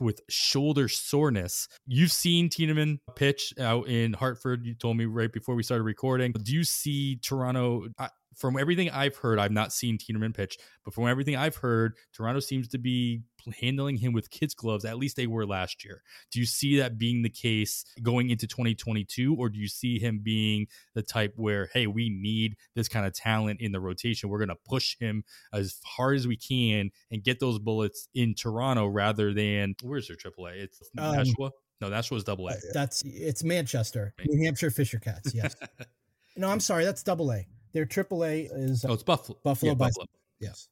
with 0.00 0.20
shoulder 0.28 0.88
soreness. 0.88 1.68
You've 1.86 2.12
seen 2.12 2.48
Tiedemann 2.48 3.00
pitch 3.14 3.54
out 3.58 3.88
in 3.88 4.12
Hartford. 4.12 4.64
You 4.64 4.74
told 4.74 4.96
me 4.96 5.06
right 5.06 5.32
before 5.32 5.54
we 5.54 5.62
started 5.62 5.84
recording. 5.84 6.32
Do 6.32 6.52
you 6.52 6.64
see 6.64 7.16
Toronto? 7.16 7.86
I, 7.98 8.08
from 8.36 8.58
everything 8.58 8.90
I've 8.90 9.16
heard, 9.16 9.38
I've 9.38 9.50
not 9.50 9.72
seen 9.72 9.98
Tiedemann 9.98 10.32
pitch, 10.32 10.58
but 10.84 10.94
from 10.94 11.08
everything 11.08 11.36
I've 11.36 11.56
heard, 11.56 11.94
Toronto 12.12 12.40
seems 12.40 12.68
to 12.68 12.78
be 12.78 13.22
handling 13.60 13.96
him 13.96 14.12
with 14.12 14.30
kids' 14.30 14.54
gloves. 14.54 14.84
At 14.84 14.98
least 14.98 15.16
they 15.16 15.26
were 15.26 15.46
last 15.46 15.84
year. 15.84 16.02
Do 16.30 16.38
you 16.38 16.46
see 16.46 16.78
that 16.78 16.98
being 16.98 17.22
the 17.22 17.30
case 17.30 17.84
going 18.02 18.30
into 18.30 18.46
2022, 18.46 19.34
or 19.34 19.48
do 19.48 19.58
you 19.58 19.68
see 19.68 19.98
him 19.98 20.20
being 20.22 20.66
the 20.94 21.02
type 21.02 21.32
where, 21.36 21.70
hey, 21.72 21.86
we 21.86 22.10
need 22.10 22.56
this 22.74 22.88
kind 22.88 23.06
of 23.06 23.14
talent 23.14 23.60
in 23.60 23.72
the 23.72 23.80
rotation? 23.80 24.28
We're 24.28 24.38
going 24.38 24.48
to 24.48 24.56
push 24.68 24.96
him 24.98 25.24
as 25.52 25.80
hard 25.84 26.16
as 26.16 26.26
we 26.26 26.36
can 26.36 26.90
and 27.10 27.22
get 27.22 27.40
those 27.40 27.58
bullets 27.58 28.08
in 28.14 28.34
Toronto 28.34 28.86
rather 28.86 29.32
than 29.32 29.74
where's 29.82 30.08
their 30.08 30.16
AAA? 30.16 30.64
It's 30.64 30.80
um, 30.98 31.16
Nashua. 31.16 31.50
No, 31.80 31.90
Nashua's 31.90 32.24
double 32.24 32.48
A. 32.48 32.54
That's 32.72 33.02
it's 33.04 33.44
Manchester, 33.44 34.14
New 34.26 34.44
Hampshire 34.44 34.70
Fisher 34.70 34.98
Cats. 34.98 35.34
Yes. 35.34 35.54
no, 36.36 36.48
I'm 36.48 36.60
sorry, 36.60 36.84
that's 36.84 37.02
double 37.02 37.30
A. 37.32 37.46
Their 37.76 37.84
AAA 37.84 38.48
is 38.50 38.86
oh, 38.88 38.94
it's 38.94 39.02
Buffalo. 39.02 39.38
Buffalo. 39.44 39.72
Yeah, 39.72 39.74
Buffalo. 39.74 40.06
Yes. 40.40 40.70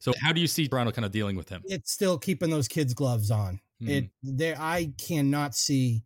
So 0.00 0.12
how 0.20 0.32
do 0.32 0.40
you 0.40 0.48
see 0.48 0.66
Toronto 0.66 0.90
kind 0.90 1.04
of 1.04 1.12
dealing 1.12 1.36
with 1.36 1.48
him? 1.48 1.62
It's 1.66 1.92
still 1.92 2.18
keeping 2.18 2.50
those 2.50 2.66
kids' 2.66 2.94
gloves 2.94 3.30
on. 3.30 3.60
Mm-hmm. 3.80 3.88
It 3.90 4.10
there 4.24 4.56
I 4.58 4.92
cannot 4.98 5.54
see 5.54 6.02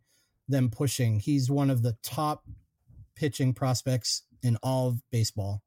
them 0.47 0.69
pushing. 0.69 1.19
He's 1.19 1.49
one 1.49 1.71
of 1.71 1.81
the 1.81 1.97
top 2.03 2.43
pitching 3.15 3.51
prospects 3.51 4.21
in 4.43 4.57
all 4.61 4.89
of 4.89 5.01
baseball. 5.09 5.63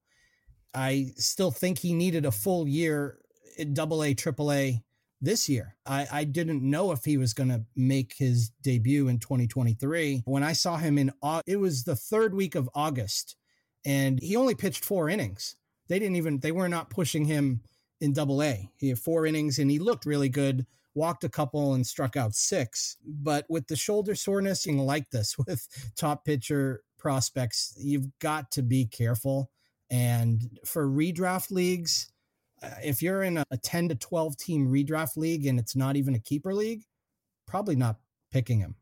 I 0.73 1.15
still 1.17 1.51
think 1.51 1.79
he 1.79 1.93
needed 1.93 2.25
a 2.25 2.31
full 2.31 2.69
year 2.69 3.19
in 3.59 3.75
double 3.75 4.05
A, 4.05 4.15
triple 4.15 4.53
A 4.53 4.85
this 5.21 5.49
year. 5.49 5.75
I, 5.85 6.07
I 6.13 6.25
didn't 6.25 6.63
know 6.63 6.93
if 6.93 7.05
he 7.05 7.17
was 7.17 7.35
going 7.35 7.51
to 7.51 7.65
make 7.75 8.15
his 8.17 8.51
debut 8.63 9.09
in 9.09 9.19
2023. 9.19 10.23
When 10.26 10.45
I 10.45 10.52
saw 10.52 10.76
him 10.76 10.97
in, 10.97 11.12
it 11.45 11.57
was 11.57 11.83
the 11.83 11.97
third 11.97 12.35
week 12.35 12.55
of 12.55 12.71
August, 12.73 13.37
and 13.85 14.21
he 14.21 14.37
only 14.37 14.55
pitched 14.55 14.85
four 14.85 15.09
innings. 15.09 15.57
They 15.89 15.99
didn't 15.99 16.17
even, 16.17 16.39
they 16.39 16.53
were 16.53 16.69
not 16.69 16.91
pushing 16.91 17.25
him 17.25 17.62
in 18.01 18.12
double 18.12 18.43
A. 18.43 18.71
He 18.77 18.89
had 18.89 18.99
four 18.99 19.27
innings 19.27 19.59
and 19.59 19.71
he 19.71 19.79
looked 19.79 20.07
really 20.07 20.29
good, 20.29 20.67
walked 20.95 21.25
a 21.25 21.29
couple 21.29 21.75
and 21.75 21.87
struck 21.87 22.17
out 22.17 22.35
six. 22.35 22.97
But 23.05 23.47
with 23.49 23.67
the 23.67 23.77
shoulder 23.77 24.15
soreness, 24.15 24.67
you 24.67 24.81
like 24.81 25.11
this 25.11 25.37
with 25.47 25.67
top 25.97 26.25
pitcher 26.25 26.83
prospects, 26.99 27.75
you've 27.79 28.09
got 28.21 28.51
to 28.53 28.62
be 28.62 28.87
careful. 28.87 29.51
And 29.91 30.59
for 30.65 30.87
redraft 30.87 31.51
leagues, 31.51 32.11
uh, 32.62 32.71
if 32.83 33.03
you're 33.03 33.23
in 33.23 33.39
a, 33.39 33.45
a 33.51 33.57
10 33.57 33.89
to 33.91 33.95
12 33.95 34.37
team 34.37 34.69
redraft 34.69 35.17
league 35.17 35.47
and 35.47 35.59
it's 35.59 35.77
not 35.77 35.97
even 35.97 36.15
a 36.15 36.21
keeper 36.21 36.55
league, 36.55 36.85
probably 37.47 37.77
not 37.77 37.97
picking 38.31 38.61
him 38.61 38.77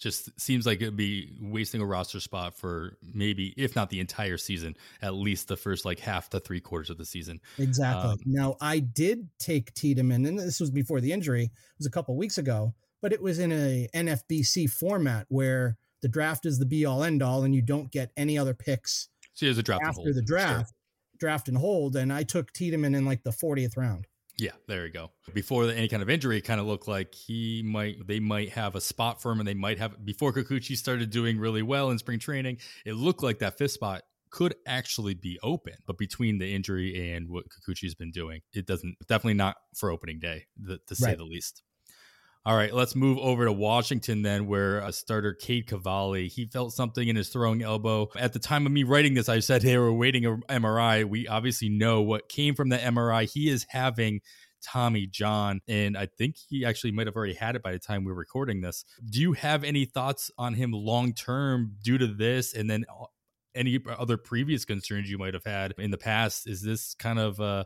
just 0.00 0.40
seems 0.40 0.66
like 0.66 0.80
it'd 0.80 0.96
be 0.96 1.36
wasting 1.40 1.80
a 1.80 1.86
roster 1.86 2.20
spot 2.20 2.54
for 2.54 2.96
maybe, 3.14 3.52
if 3.56 3.76
not 3.76 3.90
the 3.90 4.00
entire 4.00 4.38
season, 4.38 4.74
at 5.02 5.14
least 5.14 5.46
the 5.48 5.56
first 5.56 5.84
like 5.84 6.00
half 6.00 6.30
to 6.30 6.40
three 6.40 6.60
quarters 6.60 6.88
of 6.88 6.96
the 6.96 7.04
season. 7.04 7.40
Exactly. 7.58 8.10
Um, 8.10 8.18
now, 8.24 8.56
I 8.60 8.78
did 8.78 9.28
take 9.38 9.74
Tiedemann, 9.74 10.24
and 10.24 10.38
this 10.38 10.58
was 10.58 10.70
before 10.70 11.00
the 11.00 11.12
injury, 11.12 11.44
it 11.44 11.50
was 11.78 11.86
a 11.86 11.90
couple 11.90 12.16
weeks 12.16 12.38
ago, 12.38 12.74
but 13.02 13.12
it 13.12 13.22
was 13.22 13.38
in 13.38 13.52
a 13.52 13.88
NFBC 13.94 14.70
format 14.70 15.26
where 15.28 15.76
the 16.00 16.08
draft 16.08 16.46
is 16.46 16.58
the 16.58 16.66
be 16.66 16.86
all 16.86 17.04
end 17.04 17.22
all, 17.22 17.42
and 17.42 17.54
you 17.54 17.62
don't 17.62 17.92
get 17.92 18.10
any 18.16 18.38
other 18.38 18.54
picks. 18.54 19.08
So 19.34 19.46
there's 19.46 19.58
a 19.58 19.62
draft 19.62 19.82
after 19.84 20.14
the 20.14 20.22
draft, 20.22 20.70
sure. 20.70 21.18
draft 21.18 21.48
and 21.48 21.58
hold. 21.58 21.96
And 21.96 22.12
I 22.12 22.22
took 22.22 22.52
Tiedemann 22.52 22.94
in 22.94 23.04
like 23.04 23.22
the 23.22 23.30
40th 23.30 23.76
round. 23.76 24.06
Yeah, 24.38 24.52
there 24.68 24.86
you 24.86 24.92
go. 24.92 25.10
Before 25.34 25.68
any 25.68 25.88
kind 25.88 26.02
of 26.02 26.08
injury, 26.08 26.38
it 26.38 26.42
kind 26.42 26.60
of 26.60 26.66
looked 26.66 26.88
like 26.88 27.14
he 27.14 27.62
might 27.64 28.06
they 28.06 28.20
might 28.20 28.50
have 28.50 28.74
a 28.74 28.80
spot 28.80 29.20
for 29.20 29.32
him, 29.32 29.40
and 29.40 29.48
they 29.48 29.54
might 29.54 29.78
have 29.78 30.04
before 30.04 30.32
Kikuchi 30.32 30.76
started 30.76 31.10
doing 31.10 31.38
really 31.38 31.62
well 31.62 31.90
in 31.90 31.98
spring 31.98 32.18
training. 32.18 32.58
It 32.86 32.94
looked 32.94 33.22
like 33.22 33.40
that 33.40 33.58
fifth 33.58 33.72
spot 33.72 34.02
could 34.30 34.54
actually 34.66 35.14
be 35.14 35.38
open, 35.42 35.74
but 35.86 35.98
between 35.98 36.38
the 36.38 36.54
injury 36.54 37.12
and 37.12 37.28
what 37.28 37.44
Kikuchi's 37.48 37.94
been 37.94 38.12
doing, 38.12 38.40
it 38.54 38.66
doesn't 38.66 38.96
definitely 39.08 39.34
not 39.34 39.56
for 39.74 39.90
opening 39.90 40.20
day, 40.20 40.46
to 40.66 40.94
say 40.94 41.14
the 41.16 41.24
least. 41.24 41.62
All 42.46 42.56
right, 42.56 42.72
let's 42.72 42.96
move 42.96 43.18
over 43.18 43.44
to 43.44 43.52
Washington 43.52 44.22
then, 44.22 44.46
where 44.46 44.78
a 44.78 44.94
starter 44.94 45.34
Cade 45.34 45.66
Cavalli 45.66 46.26
he 46.28 46.46
felt 46.46 46.72
something 46.72 47.06
in 47.06 47.14
his 47.14 47.28
throwing 47.28 47.62
elbow. 47.62 48.08
At 48.16 48.32
the 48.32 48.38
time 48.38 48.64
of 48.64 48.72
me 48.72 48.82
writing 48.82 49.12
this, 49.12 49.28
I 49.28 49.40
said 49.40 49.60
they 49.62 49.76
were 49.76 49.92
waiting 49.92 50.24
a 50.24 50.36
MRI. 50.48 51.04
We 51.04 51.28
obviously 51.28 51.68
know 51.68 52.00
what 52.00 52.30
came 52.30 52.54
from 52.54 52.70
the 52.70 52.78
MRI. 52.78 53.30
He 53.30 53.50
is 53.50 53.66
having 53.68 54.20
Tommy 54.62 55.06
John, 55.06 55.60
and 55.68 55.98
I 55.98 56.06
think 56.06 56.36
he 56.48 56.64
actually 56.64 56.92
might 56.92 57.06
have 57.06 57.16
already 57.16 57.34
had 57.34 57.56
it 57.56 57.62
by 57.62 57.72
the 57.72 57.78
time 57.78 58.04
we 58.04 58.12
are 58.12 58.14
recording 58.14 58.62
this. 58.62 58.86
Do 59.04 59.20
you 59.20 59.34
have 59.34 59.62
any 59.62 59.84
thoughts 59.84 60.30
on 60.38 60.54
him 60.54 60.72
long 60.72 61.12
term 61.12 61.76
due 61.82 61.98
to 61.98 62.06
this, 62.06 62.54
and 62.54 62.70
then 62.70 62.86
uh, 62.88 63.04
any 63.54 63.78
other 63.98 64.16
previous 64.16 64.64
concerns 64.64 65.10
you 65.10 65.18
might 65.18 65.34
have 65.34 65.44
had 65.44 65.74
in 65.76 65.90
the 65.90 65.98
past? 65.98 66.48
Is 66.48 66.62
this 66.62 66.94
kind 66.94 67.18
of 67.18 67.38
uh, 67.38 67.64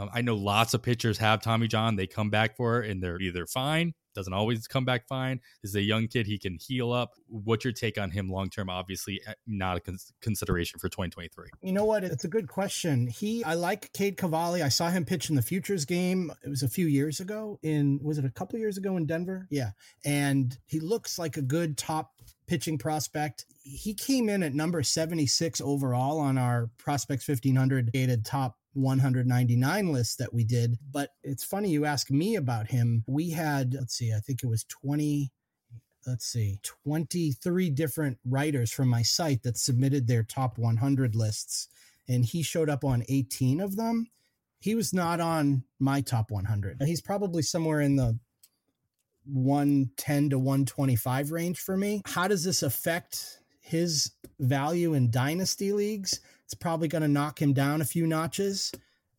um, 0.00 0.10
I 0.12 0.22
know 0.22 0.36
lots 0.36 0.74
of 0.74 0.82
pitchers 0.82 1.18
have 1.18 1.42
Tommy 1.42 1.68
John. 1.68 1.96
They 1.96 2.06
come 2.06 2.30
back 2.30 2.56
for 2.56 2.82
it 2.82 2.90
and 2.90 3.02
they're 3.02 3.20
either 3.20 3.46
fine 3.46 3.94
doesn't 4.14 4.32
always 4.32 4.66
come 4.66 4.84
back 4.84 5.06
fine. 5.06 5.40
This 5.62 5.70
is 5.70 5.76
a 5.76 5.82
young 5.82 6.08
kid; 6.08 6.26
he 6.26 6.38
can 6.38 6.58
heal 6.60 6.92
up. 6.92 7.12
What's 7.26 7.64
your 7.64 7.72
take 7.72 7.98
on 7.98 8.10
him 8.10 8.28
long 8.28 8.50
term? 8.50 8.68
Obviously, 8.68 9.20
eh, 9.26 9.34
not 9.46 9.76
a 9.76 9.80
cons- 9.80 10.12
consideration 10.20 10.78
for 10.78 10.88
2023. 10.88 11.48
You 11.62 11.72
know 11.72 11.84
what? 11.84 12.04
It's 12.04 12.24
a 12.24 12.28
good 12.28 12.48
question. 12.48 13.06
He, 13.06 13.44
I 13.44 13.54
like 13.54 13.92
Cade 13.92 14.16
Cavalli. 14.16 14.62
I 14.62 14.68
saw 14.68 14.90
him 14.90 15.04
pitch 15.04 15.30
in 15.30 15.36
the 15.36 15.42
Futures 15.42 15.84
game. 15.84 16.32
It 16.44 16.48
was 16.48 16.62
a 16.62 16.68
few 16.68 16.86
years 16.86 17.20
ago. 17.20 17.58
In 17.62 18.00
was 18.02 18.18
it 18.18 18.24
a 18.24 18.30
couple 18.30 18.58
years 18.58 18.76
ago 18.76 18.96
in 18.96 19.06
Denver? 19.06 19.46
Yeah, 19.50 19.70
and 20.04 20.56
he 20.66 20.80
looks 20.80 21.18
like 21.18 21.36
a 21.36 21.42
good 21.42 21.76
top 21.76 22.12
pitching 22.46 22.78
prospect. 22.78 23.46
He 23.62 23.94
came 23.94 24.28
in 24.28 24.42
at 24.42 24.54
number 24.54 24.82
76 24.82 25.60
overall 25.60 26.18
on 26.18 26.36
our 26.36 26.68
Prospects 26.78 27.28
1500 27.28 27.92
dated 27.92 28.24
top 28.24 28.56
199 28.74 29.92
list 29.92 30.18
that 30.18 30.32
we 30.32 30.44
did. 30.44 30.78
But 30.90 31.10
it's 31.22 31.44
funny 31.44 31.70
you 31.70 31.84
ask 31.84 32.10
me 32.10 32.36
about 32.36 32.68
him. 32.68 33.04
We 33.06 33.30
had, 33.30 33.74
let's 33.74 33.94
see, 33.94 34.12
I 34.12 34.20
think 34.20 34.42
it 34.42 34.48
was 34.48 34.64
20, 34.64 35.30
let's 36.06 36.26
see, 36.26 36.58
23 36.62 37.70
different 37.70 38.18
writers 38.24 38.72
from 38.72 38.88
my 38.88 39.02
site 39.02 39.42
that 39.42 39.58
submitted 39.58 40.06
their 40.06 40.22
top 40.22 40.58
100 40.58 41.14
lists. 41.14 41.68
And 42.08 42.24
he 42.24 42.42
showed 42.42 42.68
up 42.68 42.84
on 42.84 43.04
18 43.08 43.60
of 43.60 43.76
them. 43.76 44.08
He 44.58 44.74
was 44.74 44.92
not 44.92 45.20
on 45.20 45.64
my 45.78 46.00
top 46.00 46.30
100. 46.30 46.82
He's 46.82 47.00
probably 47.00 47.42
somewhere 47.42 47.80
in 47.80 47.96
the 47.96 48.18
110 49.26 50.30
to 50.30 50.38
125 50.38 51.32
range 51.32 51.60
for 51.60 51.76
me. 51.76 52.02
How 52.06 52.28
does 52.28 52.44
this 52.44 52.62
affect 52.62 53.39
his 53.60 54.12
value 54.38 54.94
in 54.94 55.10
dynasty 55.10 55.72
leagues? 55.72 56.20
It's 56.44 56.54
probably 56.54 56.88
going 56.88 57.02
to 57.02 57.08
knock 57.08 57.40
him 57.40 57.52
down 57.52 57.80
a 57.80 57.84
few 57.84 58.06
notches. 58.06 58.72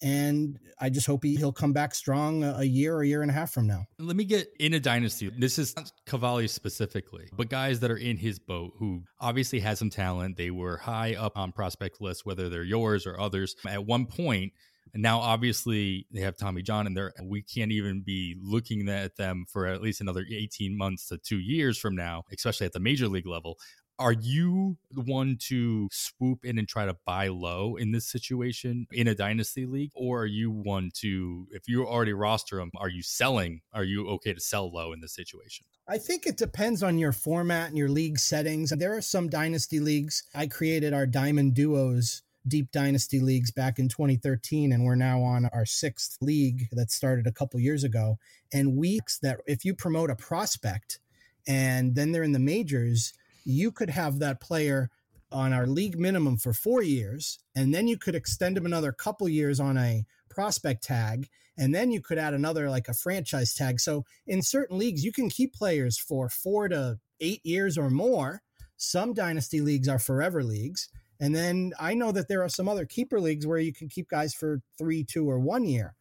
And 0.04 0.60
I 0.80 0.90
just 0.90 1.06
hope 1.06 1.24
he, 1.24 1.36
he'll 1.36 1.54
come 1.54 1.74
back 1.74 1.94
strong 1.94 2.44
a, 2.44 2.56
a 2.58 2.64
year 2.64 2.96
or 2.96 3.04
a 3.04 3.08
year 3.08 3.22
and 3.22 3.30
a 3.30 3.34
half 3.34 3.52
from 3.52 3.68
now. 3.68 3.86
Let 4.00 4.16
me 4.16 4.26
get 4.26 4.48
in 4.60 4.74
a 4.74 4.80
dynasty. 4.80 5.30
This 5.30 5.60
is 5.60 5.76
Cavalli 6.08 6.48
specifically, 6.48 7.30
but 7.34 7.50
guys 7.50 7.80
that 7.82 7.92
are 7.92 7.98
in 7.98 8.18
his 8.18 8.40
boat 8.40 8.74
who 8.78 9.04
obviously 9.20 9.60
had 9.60 9.78
some 9.78 9.92
talent. 9.92 10.38
They 10.38 10.50
were 10.50 10.78
high 10.78 11.16
up 11.16 11.38
on 11.38 11.52
prospect 11.52 12.02
lists, 12.02 12.26
whether 12.26 12.50
they're 12.50 12.64
yours 12.64 13.06
or 13.06 13.20
others. 13.20 13.56
At 13.68 13.86
one 13.86 14.08
point, 14.08 14.54
and 14.94 15.04
now 15.04 15.20
obviously 15.20 16.08
they 16.12 16.22
have 16.22 16.36
Tommy 16.36 16.62
John 16.62 16.88
and 16.88 16.98
they're, 16.98 17.14
we 17.24 17.42
can't 17.42 17.72
even 17.72 18.02
be 18.02 18.36
looking 18.42 18.90
at 18.90 19.16
them 19.16 19.46
for 19.48 19.68
at 19.68 19.82
least 19.82 20.02
another 20.02 20.26
18 20.30 20.78
months 20.78 21.08
to 21.10 21.18
2 21.18 21.38
years 21.38 21.78
from 21.78 21.96
now, 21.96 22.24
especially 22.34 22.66
at 22.66 22.74
the 22.74 22.80
major 22.80 23.08
league 23.08 23.28
level 23.28 23.58
are 24.02 24.12
you 24.12 24.78
the 24.90 25.02
one 25.02 25.38
to 25.40 25.88
swoop 25.92 26.44
in 26.44 26.58
and 26.58 26.68
try 26.68 26.86
to 26.86 26.98
buy 27.06 27.28
low 27.28 27.76
in 27.76 27.92
this 27.92 28.10
situation 28.10 28.88
in 28.92 29.08
a 29.08 29.16
dynasty 29.16 29.66
league 29.66 29.92
or 29.94 30.22
are 30.22 30.26
you 30.26 30.50
one 30.50 30.90
to 30.94 31.48
if 31.52 31.68
you 31.68 31.86
already 31.86 32.14
roster 32.14 32.58
them 32.58 32.72
are 32.78 32.90
you 32.90 33.04
selling 33.04 33.62
are 33.74 33.84
you 33.84 34.08
okay 34.08 34.34
to 34.34 34.40
sell 34.40 34.72
low 34.72 34.92
in 34.92 35.00
this 35.02 35.14
situation 35.14 35.66
I 35.88 35.98
think 35.98 36.26
it 36.26 36.38
depends 36.38 36.84
on 36.84 36.98
your 36.98 37.12
format 37.12 37.68
and 37.68 37.78
your 37.78 37.90
league 37.90 38.18
settings. 38.18 38.70
There 38.70 38.96
are 38.96 39.02
some 39.02 39.28
dynasty 39.28 39.82
leagues. 39.82 40.24
I 40.34 40.48
created 40.48 40.94
our 40.94 41.06
Diamond 41.06 41.54
Duos 41.54 42.22
deep 42.48 42.72
dynasty 42.72 43.20
leagues 43.20 43.52
back 43.52 43.78
in 43.78 43.88
2013 43.88 44.72
and 44.72 44.84
we're 44.84 44.96
now 44.96 45.22
on 45.22 45.50
our 45.54 45.66
sixth 45.66 46.18
league 46.22 46.68
that 46.72 46.92
started 46.92 47.28
a 47.28 47.32
couple 47.32 47.60
years 47.60 47.84
ago 47.84 48.18
and 48.54 48.78
weeks 48.78 49.20
that 49.20 49.40
if 49.46 49.64
you 49.64 49.76
promote 49.76 50.10
a 50.10 50.16
prospect 50.16 51.00
and 51.48 51.96
then 51.96 52.12
they're 52.12 52.24
in 52.24 52.32
the 52.32 52.40
majors 52.40 53.14
you 53.44 53.72
could 53.72 53.90
have 53.90 54.20
that 54.20 54.42
player 54.42 54.90
on 55.32 55.54
our 55.54 55.66
league 55.66 55.98
minimum 55.98 56.38
for 56.38 56.54
four 56.54 56.84
years, 56.84 57.40
and 57.56 57.74
then 57.74 57.88
you 57.88 57.98
could 57.98 58.16
extend 58.16 58.58
him 58.58 58.66
another 58.66 58.92
couple 58.92 59.30
years 59.30 59.60
on 59.60 59.78
a 59.78 60.04
prospect 60.30 60.84
tag, 60.84 61.28
and 61.58 61.74
then 61.74 61.92
you 61.92 62.02
could 62.02 62.18
add 62.18 62.34
another 62.34 62.70
like 62.70 62.88
a 62.88 62.94
franchise 62.94 63.54
tag. 63.54 63.80
So 63.80 64.04
in 64.28 64.42
certain 64.42 64.78
leagues, 64.78 65.04
you 65.04 65.12
can 65.12 65.30
keep 65.30 65.54
players 65.54 65.98
for 65.98 66.30
four 66.30 66.68
to 66.70 67.00
eight 67.20 67.46
years 67.46 67.78
or 67.78 67.90
more. 67.90 68.42
Some 68.78 69.14
dynasty 69.14 69.62
leagues 69.62 69.88
are 69.88 70.00
forever 70.00 70.44
leagues. 70.44 70.90
And 71.20 71.36
then 71.36 71.74
I 71.80 71.94
know 71.94 72.12
that 72.12 72.28
there 72.28 72.42
are 72.42 72.50
some 72.50 72.68
other 72.68 72.86
keeper 72.86 73.22
leagues 73.22 73.46
where 73.46 73.60
you 73.60 73.74
can 73.74 73.90
keep 73.90 74.10
guys 74.10 74.34
for 74.34 74.62
three, 74.78 75.04
two, 75.04 75.30
or 75.30 75.40
one 75.40 75.66
year. 75.66 75.94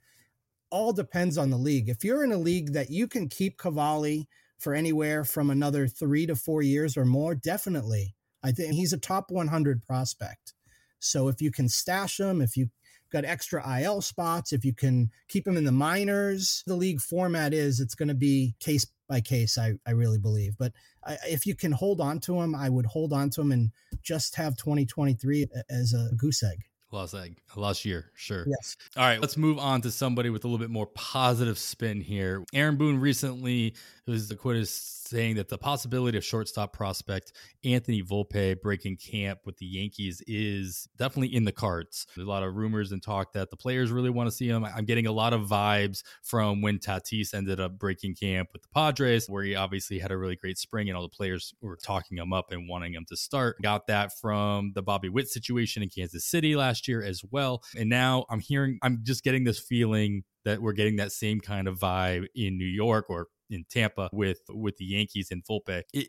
All 0.70 0.92
depends 0.92 1.36
on 1.36 1.50
the 1.50 1.58
league. 1.58 1.90
If 1.90 2.04
you're 2.04 2.24
in 2.24 2.32
a 2.32 2.38
league 2.38 2.72
that 2.72 2.90
you 2.90 3.06
can 3.06 3.28
keep 3.28 3.58
Cavalli 3.58 4.28
for 4.60 4.74
anywhere 4.74 5.24
from 5.24 5.50
another 5.50 5.88
three 5.88 6.26
to 6.26 6.36
four 6.36 6.62
years 6.62 6.96
or 6.96 7.04
more, 7.04 7.34
definitely. 7.34 8.14
I 8.42 8.52
think 8.52 8.74
he's 8.74 8.92
a 8.92 8.98
top 8.98 9.30
100 9.30 9.82
prospect. 9.82 10.54
So 10.98 11.28
if 11.28 11.40
you 11.40 11.50
can 11.50 11.68
stash 11.68 12.20
him, 12.20 12.40
if 12.40 12.56
you 12.56 12.68
got 13.10 13.24
extra 13.24 13.80
IL 13.80 14.02
spots, 14.02 14.52
if 14.52 14.64
you 14.64 14.74
can 14.74 15.10
keep 15.28 15.46
him 15.46 15.56
in 15.56 15.64
the 15.64 15.72
minors, 15.72 16.62
the 16.66 16.76
league 16.76 17.00
format 17.00 17.52
is 17.52 17.80
it's 17.80 17.94
going 17.94 18.08
to 18.08 18.14
be 18.14 18.54
case 18.60 18.86
by 19.08 19.20
case. 19.20 19.58
I, 19.58 19.72
I 19.86 19.92
really 19.92 20.18
believe, 20.18 20.56
but 20.58 20.72
I, 21.04 21.16
if 21.28 21.46
you 21.46 21.56
can 21.56 21.72
hold 21.72 22.00
on 22.00 22.20
to 22.20 22.40
him, 22.40 22.54
I 22.54 22.68
would 22.68 22.86
hold 22.86 23.12
on 23.12 23.30
to 23.30 23.40
him 23.40 23.52
and 23.52 23.70
just 24.02 24.36
have 24.36 24.56
2023 24.56 25.46
as 25.68 25.94
a 25.94 26.14
goose 26.16 26.42
egg. 26.42 26.64
Lost 26.92 27.14
egg, 27.14 27.38
lost 27.54 27.84
year, 27.84 28.10
sure. 28.16 28.44
Yes. 28.48 28.76
All 28.96 29.04
right, 29.04 29.20
let's 29.20 29.36
move 29.36 29.60
on 29.60 29.80
to 29.82 29.92
somebody 29.92 30.28
with 30.28 30.42
a 30.42 30.48
little 30.48 30.58
bit 30.58 30.70
more 30.70 30.86
positive 30.86 31.56
spin 31.56 32.00
here. 32.00 32.44
Aaron 32.52 32.76
Boone 32.76 32.98
recently 32.98 33.76
was 34.10 34.28
the 34.28 34.34
quote 34.34 34.56
is 34.56 34.70
saying 34.70 35.36
that 35.36 35.48
the 35.48 35.58
possibility 35.58 36.18
of 36.18 36.24
shortstop 36.24 36.72
prospect 36.72 37.32
Anthony 37.64 38.02
Volpe 38.02 38.60
breaking 38.60 38.96
camp 38.96 39.40
with 39.44 39.56
the 39.58 39.66
Yankees 39.66 40.22
is 40.26 40.88
definitely 40.96 41.34
in 41.34 41.44
the 41.44 41.52
cards. 41.52 42.06
There's 42.14 42.26
a 42.26 42.30
lot 42.30 42.42
of 42.42 42.54
rumors 42.54 42.90
and 42.92 43.02
talk 43.02 43.32
that 43.32 43.50
the 43.50 43.56
players 43.56 43.90
really 43.90 44.10
want 44.10 44.28
to 44.28 44.34
see 44.34 44.48
him. 44.48 44.64
I'm 44.64 44.84
getting 44.84 45.06
a 45.06 45.12
lot 45.12 45.32
of 45.32 45.42
vibes 45.42 46.02
from 46.22 46.60
when 46.60 46.78
Tatis 46.78 47.34
ended 47.34 47.60
up 47.60 47.78
breaking 47.78 48.16
camp 48.16 48.50
with 48.52 48.62
the 48.62 48.68
Padres, 48.74 49.28
where 49.28 49.44
he 49.44 49.54
obviously 49.54 49.98
had 49.98 50.10
a 50.10 50.16
really 50.16 50.36
great 50.36 50.58
spring 50.58 50.88
and 50.88 50.96
all 50.96 51.02
the 51.02 51.08
players 51.08 51.54
were 51.60 51.76
talking 51.76 52.18
him 52.18 52.32
up 52.32 52.50
and 52.50 52.68
wanting 52.68 52.94
him 52.94 53.04
to 53.08 53.16
start. 53.16 53.62
Got 53.62 53.86
that 53.86 54.12
from 54.20 54.72
the 54.74 54.82
Bobby 54.82 55.08
Witt 55.08 55.28
situation 55.28 55.82
in 55.82 55.88
Kansas 55.88 56.24
City 56.24 56.56
last 56.56 56.88
year 56.88 57.02
as 57.02 57.22
well. 57.30 57.62
And 57.76 57.88
now 57.88 58.26
I'm 58.28 58.40
hearing, 58.40 58.78
I'm 58.82 59.00
just 59.02 59.22
getting 59.22 59.44
this 59.44 59.60
feeling 59.60 60.24
that 60.44 60.62
we're 60.62 60.72
getting 60.72 60.96
that 60.96 61.12
same 61.12 61.40
kind 61.40 61.68
of 61.68 61.78
vibe 61.78 62.26
in 62.34 62.56
New 62.56 62.64
York 62.64 63.06
or 63.08 63.26
in 63.50 63.64
Tampa 63.70 64.08
with 64.12 64.40
with 64.48 64.76
the 64.76 64.84
Yankees 64.84 65.30
and 65.30 65.44
Volpe. 65.44 65.82
It, 65.92 66.08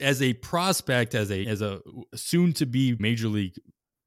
as 0.00 0.22
a 0.22 0.34
prospect, 0.34 1.14
as 1.14 1.30
a 1.30 1.46
as 1.46 1.62
a 1.62 1.80
soon 2.14 2.52
to 2.54 2.66
be 2.66 2.96
major 2.98 3.28
league 3.28 3.54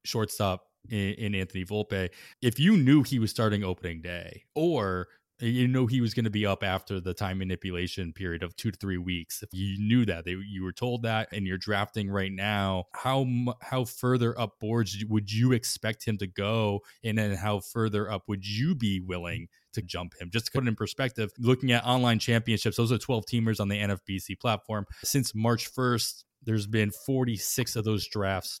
shortstop 0.04 0.64
in, 0.88 1.14
in 1.14 1.34
Anthony 1.34 1.64
Volpe, 1.64 2.10
if 2.42 2.58
you 2.58 2.76
knew 2.76 3.02
he 3.02 3.18
was 3.18 3.30
starting 3.30 3.64
opening 3.64 4.02
day 4.02 4.44
or 4.54 5.08
you 5.40 5.66
know 5.66 5.86
he 5.86 6.00
was 6.00 6.14
going 6.14 6.24
to 6.24 6.30
be 6.30 6.46
up 6.46 6.62
after 6.62 7.00
the 7.00 7.12
time 7.12 7.38
manipulation 7.38 8.12
period 8.12 8.42
of 8.42 8.54
two 8.56 8.70
to 8.70 8.78
three 8.78 8.98
weeks. 8.98 9.42
If 9.42 9.48
you 9.52 9.78
knew 9.78 10.06
that, 10.06 10.24
they, 10.24 10.36
you 10.48 10.62
were 10.62 10.72
told 10.72 11.02
that, 11.02 11.28
and 11.32 11.46
you're 11.46 11.58
drafting 11.58 12.08
right 12.08 12.32
now, 12.32 12.84
how 12.94 13.26
how 13.60 13.84
further 13.84 14.38
up 14.38 14.60
boards 14.60 15.04
would 15.08 15.32
you 15.32 15.52
expect 15.52 16.06
him 16.06 16.18
to 16.18 16.26
go, 16.26 16.80
and 17.02 17.18
then 17.18 17.34
how 17.34 17.60
further 17.60 18.10
up 18.10 18.22
would 18.28 18.46
you 18.46 18.74
be 18.74 19.00
willing 19.00 19.48
to 19.74 19.82
jump 19.82 20.14
him? 20.20 20.30
Just 20.32 20.46
to 20.46 20.52
put 20.52 20.64
it 20.64 20.68
in 20.68 20.76
perspective, 20.76 21.30
looking 21.38 21.72
at 21.72 21.84
online 21.84 22.18
championships, 22.18 22.76
those 22.76 22.92
are 22.92 22.98
12 22.98 23.24
teamers 23.26 23.60
on 23.60 23.68
the 23.68 23.76
NFBC 23.76 24.40
platform. 24.40 24.86
Since 25.04 25.34
March 25.34 25.72
1st, 25.72 26.24
there's 26.42 26.66
been 26.66 26.90
46 27.06 27.76
of 27.76 27.84
those 27.84 28.06
drafts 28.06 28.60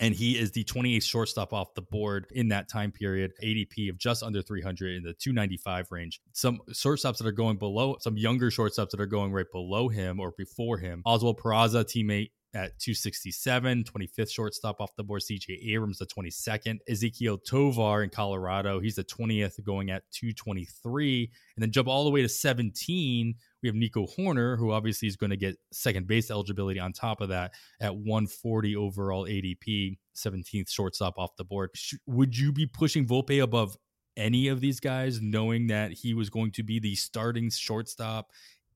and 0.00 0.14
he 0.14 0.38
is 0.38 0.52
the 0.52 0.64
28th 0.64 1.04
shortstop 1.04 1.52
off 1.52 1.74
the 1.74 1.82
board 1.82 2.26
in 2.32 2.48
that 2.48 2.68
time 2.68 2.92
period. 2.92 3.32
ADP 3.42 3.88
of 3.88 3.98
just 3.98 4.22
under 4.22 4.42
300 4.42 4.96
in 4.96 5.02
the 5.02 5.14
295 5.14 5.86
range. 5.90 6.20
Some 6.32 6.58
shortstops 6.70 7.18
that 7.18 7.26
are 7.26 7.32
going 7.32 7.56
below, 7.56 7.96
some 8.00 8.16
younger 8.16 8.50
shortstops 8.50 8.90
that 8.90 9.00
are 9.00 9.06
going 9.06 9.32
right 9.32 9.46
below 9.52 9.88
him 9.88 10.18
or 10.18 10.32
before 10.36 10.78
him. 10.78 11.02
Oswald 11.04 11.38
Peraza, 11.38 11.84
teammate 11.84 12.30
at 12.54 12.78
267, 12.78 13.84
25th 13.84 14.30
shortstop 14.30 14.80
off 14.80 14.94
the 14.96 15.04
board. 15.04 15.22
CJ 15.22 15.72
Abrams, 15.72 15.98
the 15.98 16.06
22nd. 16.06 16.78
Ezequiel 16.88 17.38
Tovar 17.44 18.02
in 18.02 18.10
Colorado, 18.10 18.80
he's 18.80 18.96
the 18.96 19.04
20th 19.04 19.62
going 19.64 19.90
at 19.90 20.02
223. 20.12 21.30
And 21.56 21.62
then 21.62 21.70
jump 21.70 21.88
all 21.88 22.04
the 22.04 22.10
way 22.10 22.22
to 22.22 22.28
17 22.28 23.34
we 23.62 23.68
have 23.68 23.76
Nico 23.76 24.06
Hoerner, 24.06 24.58
who 24.58 24.72
obviously 24.72 25.06
is 25.06 25.16
going 25.16 25.30
to 25.30 25.36
get 25.36 25.56
second 25.70 26.06
base 26.06 26.30
eligibility 26.30 26.80
on 26.80 26.92
top 26.92 27.20
of 27.20 27.28
that 27.28 27.52
at 27.80 27.94
140 27.94 28.76
overall 28.76 29.24
ADP, 29.24 29.98
17th 30.16 30.68
shortstop 30.68 31.16
off 31.16 31.36
the 31.36 31.44
board. 31.44 31.70
Would 32.06 32.36
you 32.36 32.52
be 32.52 32.66
pushing 32.66 33.06
Volpe 33.06 33.42
above 33.42 33.76
any 34.16 34.48
of 34.48 34.60
these 34.60 34.80
guys, 34.80 35.22
knowing 35.22 35.68
that 35.68 35.92
he 35.92 36.12
was 36.12 36.28
going 36.28 36.50
to 36.52 36.62
be 36.62 36.80
the 36.80 36.96
starting 36.96 37.50
shortstop, 37.50 38.30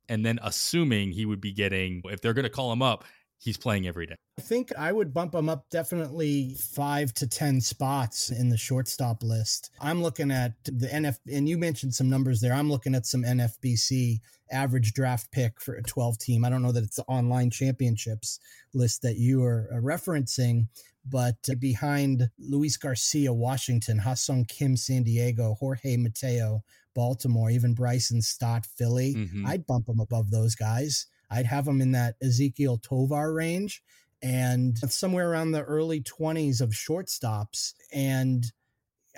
and 0.09 0.25
then 0.25 0.39
assuming 0.43 1.11
he 1.11 1.27
would 1.27 1.41
be 1.41 1.53
getting, 1.53 2.01
if 2.05 2.21
they're 2.21 2.33
going 2.33 2.45
to 2.45 2.51
call 2.51 2.73
him 2.73 2.83
up, 2.83 3.05
he's 3.39 3.57
playing 3.57 3.87
every 3.87 4.07
day. 4.07 4.17
I 4.39 4.43
think 4.43 4.73
I 4.77 4.93
would 4.93 5.15
bump 5.15 5.35
him 5.35 5.49
up 5.49 5.69
definitely 5.71 6.57
five 6.59 7.13
to 7.15 7.27
10 7.27 7.61
spots 7.61 8.31
in 8.31 8.49
the 8.49 8.57
shortstop 8.57 9.23
list. 9.23 9.71
I'm 9.81 10.03
looking 10.03 10.31
at 10.31 10.53
the 10.65 10.89
NF, 10.89 11.19
and 11.33 11.49
you 11.49 11.57
mentioned 11.59 11.95
some 11.95 12.11
numbers 12.11 12.41
there. 12.41 12.53
I'm 12.53 12.71
looking 12.71 12.95
at 12.95 13.07
some 13.07 13.23
NFBC 13.23 14.21
average 14.51 14.93
draft 14.93 15.31
pick 15.33 15.61
for 15.61 15.75
a 15.75 15.83
12 15.83 16.19
team. 16.19 16.45
I 16.45 16.51
don't 16.51 16.63
know 16.63 16.73
that 16.73 16.85
it's 16.85 16.97
the 16.97 17.05
online 17.05 17.51
championships 17.51 18.39
list 18.75 19.03
that 19.03 19.17
you 19.17 19.43
are 19.43 19.69
uh, 19.73 19.77
referencing, 19.77 20.69
but 21.05 21.37
behind 21.59 22.29
Luis 22.39 22.77
Garcia, 22.77 23.33
Washington, 23.33 23.99
Ha-Seong 23.99 24.49
Kim, 24.49 24.77
San 24.77 25.03
Diego, 25.03 25.57
Jorge 25.59 25.97
Mateo, 25.97 26.63
Baltimore, 26.95 27.51
even 27.51 27.75
Bryson 27.75 28.23
Stott, 28.23 28.67
Philly, 28.67 29.15
mm-hmm. 29.15 29.47
I'd 29.47 29.67
bump 29.67 29.89
him 29.89 30.01
above 30.01 30.31
those 30.31 30.55
guys. 30.55 31.07
I'd 31.31 31.47
have 31.47 31.67
him 31.67 31.81
in 31.81 31.93
that 31.93 32.15
Ezequiel 32.23 32.83
Tovar 32.83 33.33
range 33.33 33.83
and 34.23 34.79
somewhere 34.79 35.31
around 35.31 35.53
the 35.53 35.63
early 35.63 36.01
20s 36.01 36.61
of 36.61 36.71
shortstops. 36.71 37.75
And 37.93 38.45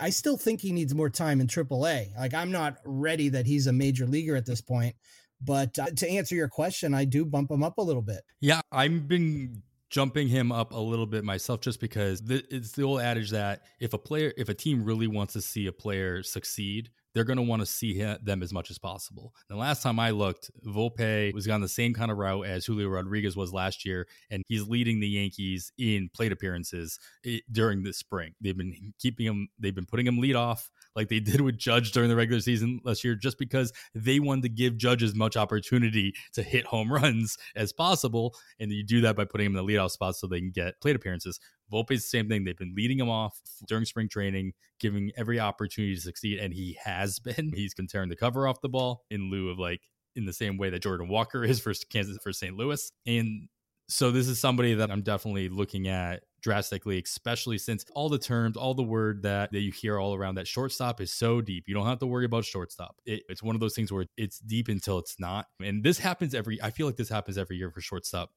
I 0.01 0.11
still 0.11 0.37
think 0.37 0.61
he 0.61 0.73
needs 0.73 0.95
more 0.95 1.11
time 1.11 1.41
in 1.41 1.47
AAA. 1.47 2.17
Like, 2.17 2.35
I'm 2.35 2.53
not 2.53 2.77
ready 2.85 3.29
that 3.31 3.47
he's 3.47 3.67
a 3.67 3.73
major 3.73 4.07
leaguer 4.07 4.37
at 4.37 4.47
this 4.47 4.61
point. 4.61 4.97
But 5.41 5.79
uh, 5.79 5.87
to 5.97 6.09
answer 6.09 6.35
your 6.35 6.49
question, 6.49 6.95
I 6.95 7.05
do 7.05 7.25
bump 7.25 7.51
him 7.51 7.63
up 7.63 7.79
a 7.79 7.83
little 7.83 8.03
bit. 8.03 8.23
Yeah, 8.41 8.61
I've 8.73 9.07
been 9.07 9.63
jumping 9.91 10.29
him 10.29 10.53
up 10.53 10.73
a 10.73 10.79
little 10.79 11.07
bit 11.07 11.25
myself 11.25 11.61
just 11.61 11.81
because 11.81 12.23
it's 12.29 12.73
the 12.73 12.83
old 12.83 13.01
adage 13.01 13.31
that 13.31 13.63
if 13.81 13.95
a 13.95 13.99
player 13.99 14.35
if 14.37 14.51
a 14.51 14.55
team 14.55 14.85
really 14.85 15.07
wants 15.07 15.33
to 15.33 15.41
see 15.41 15.67
a 15.67 15.73
player 15.73 16.23
succeed 16.23 16.91
they're 17.19 17.25
going 17.25 17.37
to 17.37 17.43
want 17.43 17.59
to 17.59 17.67
see 17.67 17.95
him, 17.95 18.17
them 18.23 18.45
as 18.45 18.53
much 18.53 18.71
as 18.71 18.79
possible. 18.79 19.35
The 19.49 19.57
last 19.57 19.83
time 19.83 19.99
I 19.99 20.11
looked, 20.11 20.53
Volpe 20.65 21.35
was 21.35 21.49
on 21.49 21.61
the 21.61 21.69
same 21.69 21.93
kind 21.93 22.13
of 22.13 22.17
route 22.17 22.47
as 22.47 22.65
Julio 22.65 22.87
Rodriguez 22.87 23.37
was 23.37 23.53
last 23.53 23.85
year, 23.85 24.07
and 24.31 24.45
he's 24.47 24.69
leading 24.69 25.01
the 25.01 25.09
Yankees 25.09 25.73
in 25.79 26.11
plate 26.15 26.31
appearances 26.31 27.01
eh, 27.27 27.39
during 27.51 27.83
the 27.83 27.93
spring. 27.93 28.35
They've 28.41 28.57
been 28.57 28.95
keeping 29.01 29.27
him, 29.27 29.49
they've 29.59 29.75
been 29.75 29.85
putting 29.85 30.07
him 30.07 30.19
lead 30.19 30.37
off 30.37 30.71
like 30.95 31.09
they 31.09 31.19
did 31.19 31.41
with 31.41 31.59
Judge 31.59 31.91
during 31.91 32.09
the 32.09 32.15
regular 32.15 32.41
season 32.41 32.81
last 32.85 33.03
year, 33.03 33.17
just 33.17 33.37
because 33.37 33.73
they 33.97 34.21
wanted 34.21 34.43
to 34.43 34.49
give 34.51 34.77
Judge 34.77 35.03
as 35.03 35.17
much 35.17 35.37
opportunity 35.37 36.15
to 36.35 36.45
hit 36.45 36.67
home 36.67 36.93
runs 36.93 37.37
as 37.57 37.73
possible. 37.73 38.33
And 38.61 38.71
you 38.71 38.85
do 38.85 39.01
that 39.01 39.17
by 39.17 39.25
putting 39.25 39.47
him 39.47 39.57
in 39.57 39.67
the 39.67 39.73
leadoff 39.73 39.91
spot 39.91 40.15
so 40.15 40.29
they 40.29 40.39
can 40.39 40.53
get 40.53 40.81
plate 40.81 40.95
appearances. 40.95 41.41
Volpe's 41.73 42.03
the 42.03 42.09
same 42.09 42.29
thing. 42.29 42.45
They've 42.45 42.57
been 42.57 42.75
leading 42.77 42.99
him 42.99 43.09
off 43.09 43.39
during 43.67 43.85
spring 43.85 44.09
training, 44.09 44.53
giving 44.81 45.11
every 45.17 45.41
opportunity 45.41 45.95
to 45.95 46.01
succeed, 46.01 46.39
and 46.39 46.53
he 46.53 46.79
has 46.83 47.19
been. 47.19 47.53
He's 47.55 47.75
been 47.75 47.87
tearing 47.87 48.09
the 48.09 48.17
cover 48.17 48.47
off 48.47 48.61
the 48.61 48.69
ball 48.69 49.05
in 49.11 49.31
lieu 49.31 49.51
of 49.51 49.59
like 49.59 49.81
in 50.17 50.25
the 50.25 50.33
same 50.33 50.57
way 50.57 50.71
that 50.71 50.83
Jordan 50.83 51.09
Walker 51.09 51.45
is 51.45 51.61
for 51.61 51.73
Kansas 51.91 52.19
for 52.23 52.33
St. 52.33 52.57
Louis. 52.57 52.91
And 53.07 53.49
so 53.89 54.11
this 54.11 54.29
is 54.29 54.39
somebody 54.39 54.75
that 54.75 54.91
I'm 54.91 55.01
definitely 55.03 55.49
looking 55.49 55.89
at 55.89 56.23
drastically, 56.43 57.03
especially 57.05 57.57
since 57.57 57.85
all 57.95 58.11
the 58.11 58.19
terms, 58.19 58.57
all 58.57 58.75
the 58.75 58.83
word 58.83 59.23
that, 59.23 59.51
that 59.53 59.61
you 59.61 59.73
hear 59.73 59.99
all 59.99 60.15
around 60.15 60.35
that 60.35 60.47
shortstop 60.47 61.01
is 61.01 61.13
so 61.13 61.41
deep. 61.41 61.65
You 61.67 61.75
don't 61.75 61.87
have 61.87 61.99
to 62.01 62.07
worry 62.07 62.27
about 62.27 62.45
shortstop. 62.45 62.97
It, 63.07 63.23
it's 63.31 63.43
one 63.43 63.57
of 63.57 63.61
those 63.61 63.75
things 63.75 63.91
where 63.91 64.05
it's 64.17 64.39
deep 64.41 64.69
until 64.69 64.99
it's 64.99 65.19
not. 65.19 65.47
And 65.63 65.83
this 65.83 65.99
happens 65.99 66.35
every, 66.35 66.63
I 66.63 66.71
feel 66.71 66.87
like 66.87 66.97
this 66.97 67.09
happens 67.09 67.39
every 67.39 67.57
year 67.57 67.71
for 67.71 67.81
shortstop 67.81 68.31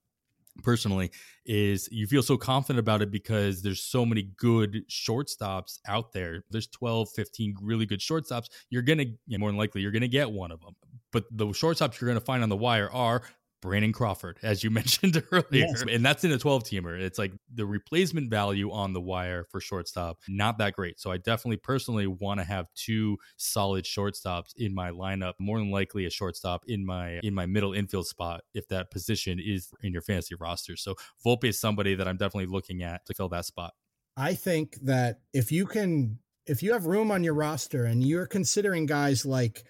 personally 0.63 1.11
is 1.45 1.87
you 1.91 2.07
feel 2.07 2.23
so 2.23 2.37
confident 2.37 2.79
about 2.79 3.01
it 3.01 3.11
because 3.11 3.61
there's 3.61 3.83
so 3.83 4.05
many 4.05 4.29
good 4.37 4.83
shortstops 4.89 5.79
out 5.87 6.11
there. 6.13 6.43
There's 6.49 6.67
12 6.67 7.09
15 7.15 7.55
really 7.61 7.85
good 7.85 7.99
shortstops. 7.99 8.45
You're 8.69 8.81
gonna 8.81 9.05
more 9.27 9.49
than 9.49 9.57
likely 9.57 9.81
you're 9.81 9.91
gonna 9.91 10.07
get 10.07 10.31
one 10.31 10.51
of 10.51 10.61
them 10.61 10.75
but 11.11 11.25
the 11.31 11.45
shortstops 11.47 11.99
you're 11.99 12.09
gonna 12.09 12.19
find 12.19 12.43
on 12.43 12.49
the 12.49 12.55
wire 12.55 12.91
are 12.91 13.23
Brandon 13.61 13.93
Crawford, 13.93 14.39
as 14.43 14.63
you 14.63 14.69
mentioned 14.71 15.21
earlier. 15.31 15.45
Yes. 15.51 15.83
And 15.89 16.03
that's 16.03 16.23
in 16.23 16.31
a 16.31 16.37
12 16.37 16.63
teamer. 16.63 16.99
It's 16.99 17.17
like 17.19 17.33
the 17.53 17.65
replacement 17.65 18.29
value 18.29 18.71
on 18.71 18.93
the 18.93 19.01
wire 19.01 19.45
for 19.49 19.59
shortstop, 19.59 20.19
not 20.27 20.57
that 20.57 20.73
great. 20.73 20.99
So 20.99 21.11
I 21.11 21.17
definitely 21.17 21.57
personally 21.57 22.07
want 22.07 22.39
to 22.39 22.43
have 22.43 22.67
two 22.75 23.17
solid 23.37 23.85
shortstops 23.85 24.53
in 24.57 24.73
my 24.73 24.91
lineup, 24.91 25.33
more 25.39 25.59
than 25.59 25.71
likely 25.71 26.05
a 26.05 26.09
shortstop 26.09 26.63
in 26.67 26.85
my 26.85 27.19
in 27.23 27.33
my 27.33 27.45
middle 27.45 27.73
infield 27.73 28.07
spot 28.07 28.41
if 28.53 28.67
that 28.69 28.91
position 28.91 29.39
is 29.39 29.69
in 29.81 29.93
your 29.93 30.01
fantasy 30.01 30.35
roster. 30.35 30.75
So 30.75 30.95
Volpe 31.25 31.45
is 31.45 31.59
somebody 31.59 31.95
that 31.95 32.07
I'm 32.07 32.17
definitely 32.17 32.51
looking 32.51 32.83
at 32.83 33.05
to 33.05 33.13
fill 33.13 33.29
that 33.29 33.45
spot. 33.45 33.73
I 34.17 34.33
think 34.33 34.77
that 34.81 35.19
if 35.33 35.51
you 35.51 35.65
can 35.65 36.19
if 36.45 36.63
you 36.63 36.73
have 36.73 36.85
room 36.85 37.11
on 37.11 37.23
your 37.23 37.33
roster 37.33 37.85
and 37.85 38.03
you're 38.03 38.25
considering 38.25 38.85
guys 38.85 39.25
like 39.25 39.63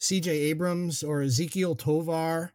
CJ 0.00 0.28
Abrams 0.28 1.02
or 1.02 1.20
Ezequiel 1.20 1.78
Tovar 1.78 2.52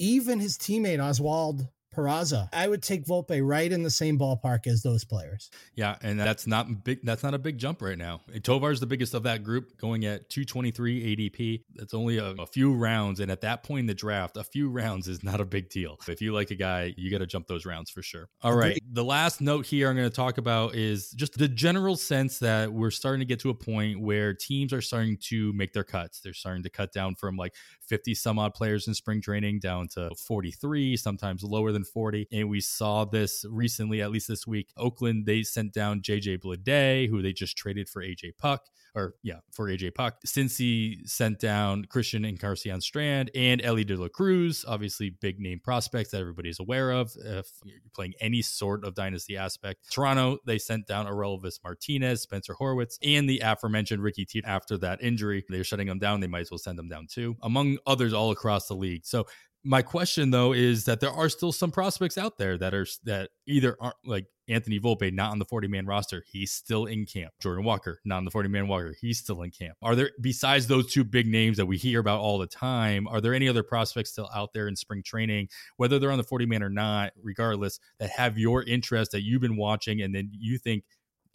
even 0.00 0.40
his 0.40 0.56
teammate 0.56 1.02
Oswald 1.02 1.68
Peraza. 1.94 2.48
I 2.52 2.68
would 2.68 2.82
take 2.82 3.04
Volpe 3.04 3.40
right 3.46 3.70
in 3.70 3.82
the 3.82 3.90
same 3.90 4.18
ballpark 4.18 4.66
as 4.66 4.82
those 4.82 5.04
players. 5.04 5.50
Yeah, 5.74 5.96
and 6.02 6.18
that's 6.18 6.46
not 6.46 6.84
big. 6.84 7.00
That's 7.02 7.22
not 7.22 7.34
a 7.34 7.38
big 7.38 7.58
jump 7.58 7.82
right 7.82 7.98
now. 7.98 8.20
Tovar 8.42 8.70
is 8.70 8.80
the 8.80 8.86
biggest 8.86 9.14
of 9.14 9.24
that 9.24 9.42
group, 9.42 9.76
going 9.78 10.04
at 10.04 10.30
223 10.30 11.16
ADP. 11.16 11.62
That's 11.74 11.94
only 11.94 12.18
a, 12.18 12.30
a, 12.30 12.46
few 12.46 12.74
rounds, 12.74 13.20
and 13.20 13.30
at 13.30 13.40
that 13.42 13.62
point 13.62 13.80
in 13.80 13.86
the 13.86 13.94
draft, 13.94 14.36
a 14.36 14.44
few 14.44 14.68
rounds 14.68 15.08
is 15.08 15.22
not 15.22 15.40
a 15.40 15.44
big 15.44 15.68
deal. 15.68 15.98
If 16.08 16.20
you 16.20 16.32
like 16.32 16.50
a 16.50 16.54
guy, 16.54 16.94
you 16.96 17.10
got 17.10 17.18
to 17.18 17.26
jump 17.26 17.46
those 17.46 17.66
rounds 17.66 17.90
for 17.90 18.02
sure. 18.02 18.28
All 18.42 18.54
right, 18.54 18.78
the 18.92 19.04
last 19.04 19.40
note 19.40 19.66
here 19.66 19.88
I'm 19.88 19.96
going 19.96 20.08
to 20.08 20.14
talk 20.14 20.38
about 20.38 20.74
is 20.74 21.10
just 21.10 21.38
the 21.38 21.48
general 21.48 21.96
sense 21.96 22.38
that 22.38 22.72
we're 22.72 22.90
starting 22.90 23.20
to 23.20 23.26
get 23.26 23.40
to 23.40 23.50
a 23.50 23.54
point 23.54 24.00
where 24.00 24.34
teams 24.34 24.72
are 24.72 24.80
starting 24.80 25.16
to 25.28 25.52
make 25.52 25.72
their 25.72 25.84
cuts. 25.84 26.20
They're 26.20 26.32
starting 26.32 26.62
to 26.62 26.70
cut 26.70 26.92
down 26.92 27.14
from 27.16 27.36
like 27.36 27.54
50 27.88 28.14
some 28.14 28.38
odd 28.38 28.54
players 28.54 28.86
in 28.86 28.94
spring 28.94 29.20
training 29.20 29.60
down 29.60 29.88
to 29.88 30.10
43, 30.16 30.96
sometimes 30.96 31.42
lower 31.42 31.72
than 31.72 31.84
40. 31.92 32.28
And 32.32 32.48
we 32.48 32.60
saw 32.60 33.04
this 33.04 33.44
recently, 33.48 34.00
at 34.02 34.10
least 34.10 34.28
this 34.28 34.46
week. 34.46 34.70
Oakland, 34.76 35.26
they 35.26 35.42
sent 35.42 35.72
down 35.72 36.00
JJ 36.00 36.38
Bleday, 36.38 37.08
who 37.08 37.22
they 37.22 37.32
just 37.32 37.56
traded 37.56 37.88
for 37.88 38.02
AJ 38.02 38.36
Puk, 38.38 38.64
or 38.94 39.14
yeah, 39.22 39.40
for 39.52 39.68
AJ 39.68 39.94
Puk. 39.94 40.22
Cincy 40.26 41.08
sent 41.08 41.38
down 41.38 41.84
Christian 41.84 42.24
and 42.24 42.34
Encarnacion 42.34 42.80
Strand 42.80 43.30
and 43.34 43.62
Elly 43.62 43.84
De 43.84 43.96
La 43.96 44.08
Cruz, 44.08 44.64
obviously 44.66 45.10
big 45.10 45.38
name 45.38 45.60
prospects 45.60 46.10
that 46.10 46.20
everybody's 46.20 46.60
aware 46.60 46.90
of. 46.90 47.12
If 47.24 47.48
you're 47.64 47.78
playing 47.94 48.14
any 48.20 48.42
sort 48.42 48.84
of 48.84 48.94
dynasty 48.94 49.36
aspect, 49.36 49.90
Toronto 49.90 50.38
they 50.46 50.58
sent 50.58 50.86
down 50.86 51.06
Orelvis 51.06 51.60
Martinez, 51.62 52.22
Spencer 52.22 52.54
Horwitz, 52.54 52.98
and 53.02 53.28
the 53.28 53.40
aforementioned 53.40 54.02
Ricky 54.02 54.24
T. 54.24 54.42
After 54.44 54.78
that 54.78 55.02
injury, 55.02 55.44
they're 55.48 55.64
shutting 55.64 55.86
them 55.86 55.98
down. 55.98 56.20
They 56.20 56.26
might 56.26 56.40
as 56.40 56.50
well 56.50 56.58
send 56.58 56.78
them 56.78 56.88
down 56.88 57.06
too, 57.08 57.36
among 57.42 57.78
others 57.86 58.12
all 58.12 58.30
across 58.30 58.66
the 58.66 58.74
league. 58.74 59.04
So 59.04 59.26
my 59.64 59.82
question 59.82 60.30
though 60.30 60.52
is 60.52 60.84
that 60.86 61.00
there 61.00 61.10
are 61.10 61.28
still 61.28 61.52
some 61.52 61.70
prospects 61.70 62.16
out 62.16 62.38
there 62.38 62.56
that 62.56 62.74
are 62.74 62.86
that 63.04 63.30
either 63.46 63.76
aren't 63.80 63.96
like 64.04 64.26
Anthony 64.48 64.80
Volpe 64.80 65.12
not 65.12 65.30
on 65.30 65.38
the 65.38 65.44
40 65.44 65.68
man 65.68 65.86
roster 65.86 66.24
he's 66.26 66.52
still 66.52 66.86
in 66.86 67.04
camp. 67.04 67.32
Jordan 67.42 67.64
Walker 67.64 68.00
not 68.04 68.16
on 68.18 68.24
the 68.24 68.30
40 68.30 68.48
man 68.48 68.68
Walker 68.68 68.94
he's 69.00 69.18
still 69.18 69.42
in 69.42 69.50
camp. 69.50 69.76
Are 69.82 69.94
there 69.94 70.10
besides 70.20 70.66
those 70.66 70.90
two 70.92 71.04
big 71.04 71.26
names 71.26 71.58
that 71.58 71.66
we 71.66 71.76
hear 71.76 72.00
about 72.00 72.20
all 72.20 72.38
the 72.38 72.46
time 72.46 73.06
are 73.08 73.20
there 73.20 73.34
any 73.34 73.48
other 73.48 73.62
prospects 73.62 74.12
still 74.12 74.30
out 74.34 74.52
there 74.54 74.66
in 74.66 74.76
spring 74.76 75.02
training 75.02 75.48
whether 75.76 75.98
they're 75.98 76.12
on 76.12 76.18
the 76.18 76.24
40 76.24 76.46
man 76.46 76.62
or 76.62 76.70
not 76.70 77.12
regardless 77.22 77.80
that 77.98 78.10
have 78.10 78.38
your 78.38 78.62
interest 78.62 79.12
that 79.12 79.22
you've 79.22 79.42
been 79.42 79.56
watching 79.56 80.00
and 80.00 80.14
then 80.14 80.30
you 80.32 80.56
think 80.56 80.84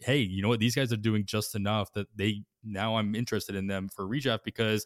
hey 0.00 0.18
you 0.18 0.42
know 0.42 0.48
what? 0.48 0.60
These 0.60 0.74
guys 0.74 0.92
are 0.92 0.96
doing 0.96 1.24
just 1.24 1.54
enough 1.54 1.92
that 1.92 2.08
they 2.14 2.42
now 2.64 2.96
I'm 2.96 3.14
interested 3.14 3.54
in 3.54 3.66
them 3.66 3.88
for 3.88 4.04
redraft 4.04 4.40
because 4.44 4.84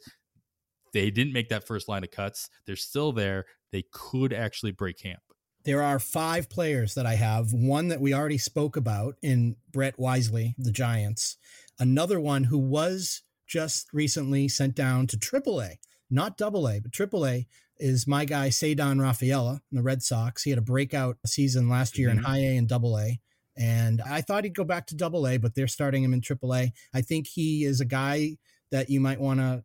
they 0.93 1.11
didn't 1.11 1.33
make 1.33 1.49
that 1.49 1.67
first 1.67 1.89
line 1.89 2.05
of 2.05 2.11
cuts. 2.11 2.49
They're 2.67 2.77
still 2.77 3.13
there. 3.13 3.47
They 3.73 3.85
could 3.93 4.33
actually 4.33 4.73
break 4.73 4.99
camp. 4.99 5.21
There 5.65 5.83
are 5.83 5.99
five 5.99 6.49
players 6.49 6.95
that 6.95 7.07
I 7.07 7.15
have. 7.15 7.53
One 7.53 7.89
that 7.89 8.01
we 8.01 8.15
already 8.15 8.39
spoke 8.39 8.77
about 8.77 9.17
in 9.23 9.57
Brett 9.71 9.99
Wisely, 9.99 10.55
the 10.57 10.73
Giants. 10.73 11.37
Another 11.79 12.19
one 12.19 12.45
who 12.45 12.59
was 12.59 13.23
just 13.47 13.89
recently 13.93 14.49
sent 14.49 14.75
down 14.75 15.07
to 15.09 15.19
AAA, 15.19 15.75
not 16.11 16.39
Double 16.39 16.69
A, 16.69 16.81
but 16.81 16.93
AAA 16.93 17.47
is 17.79 18.07
my 18.07 18.25
guy 18.25 18.49
Ceddanne 18.49 19.01
Rafaela 19.01 19.61
in 19.71 19.77
the 19.77 19.83
Red 19.83 20.03
Sox. 20.03 20.43
He 20.43 20.51
had 20.51 20.59
a 20.59 20.63
breakout 20.63 21.17
season 21.27 21.69
last 21.69 21.99
year 21.99 22.09
mm-hmm. 22.09 22.19
in 22.19 22.25
High 22.25 22.39
A 22.39 22.57
and 22.57 22.69
Double 22.69 22.99
A. 22.99 23.21
And 23.57 24.01
I 24.03 24.21
thought 24.21 24.45
he'd 24.45 24.55
go 24.55 24.65
back 24.65 24.87
to 24.87 24.97
Double 24.97 25.27
A, 25.27 25.37
but 25.37 25.55
they're 25.55 25.67
starting 25.67 26.03
him 26.03 26.15
in 26.15 26.21
AAA. 26.21 26.73
I 26.95 27.01
think 27.03 27.27
he 27.27 27.65
is 27.65 27.81
a 27.81 27.85
guy 27.85 28.37
that 28.71 28.89
you 28.89 29.01
might 29.01 29.21
want 29.21 29.41
to 29.41 29.65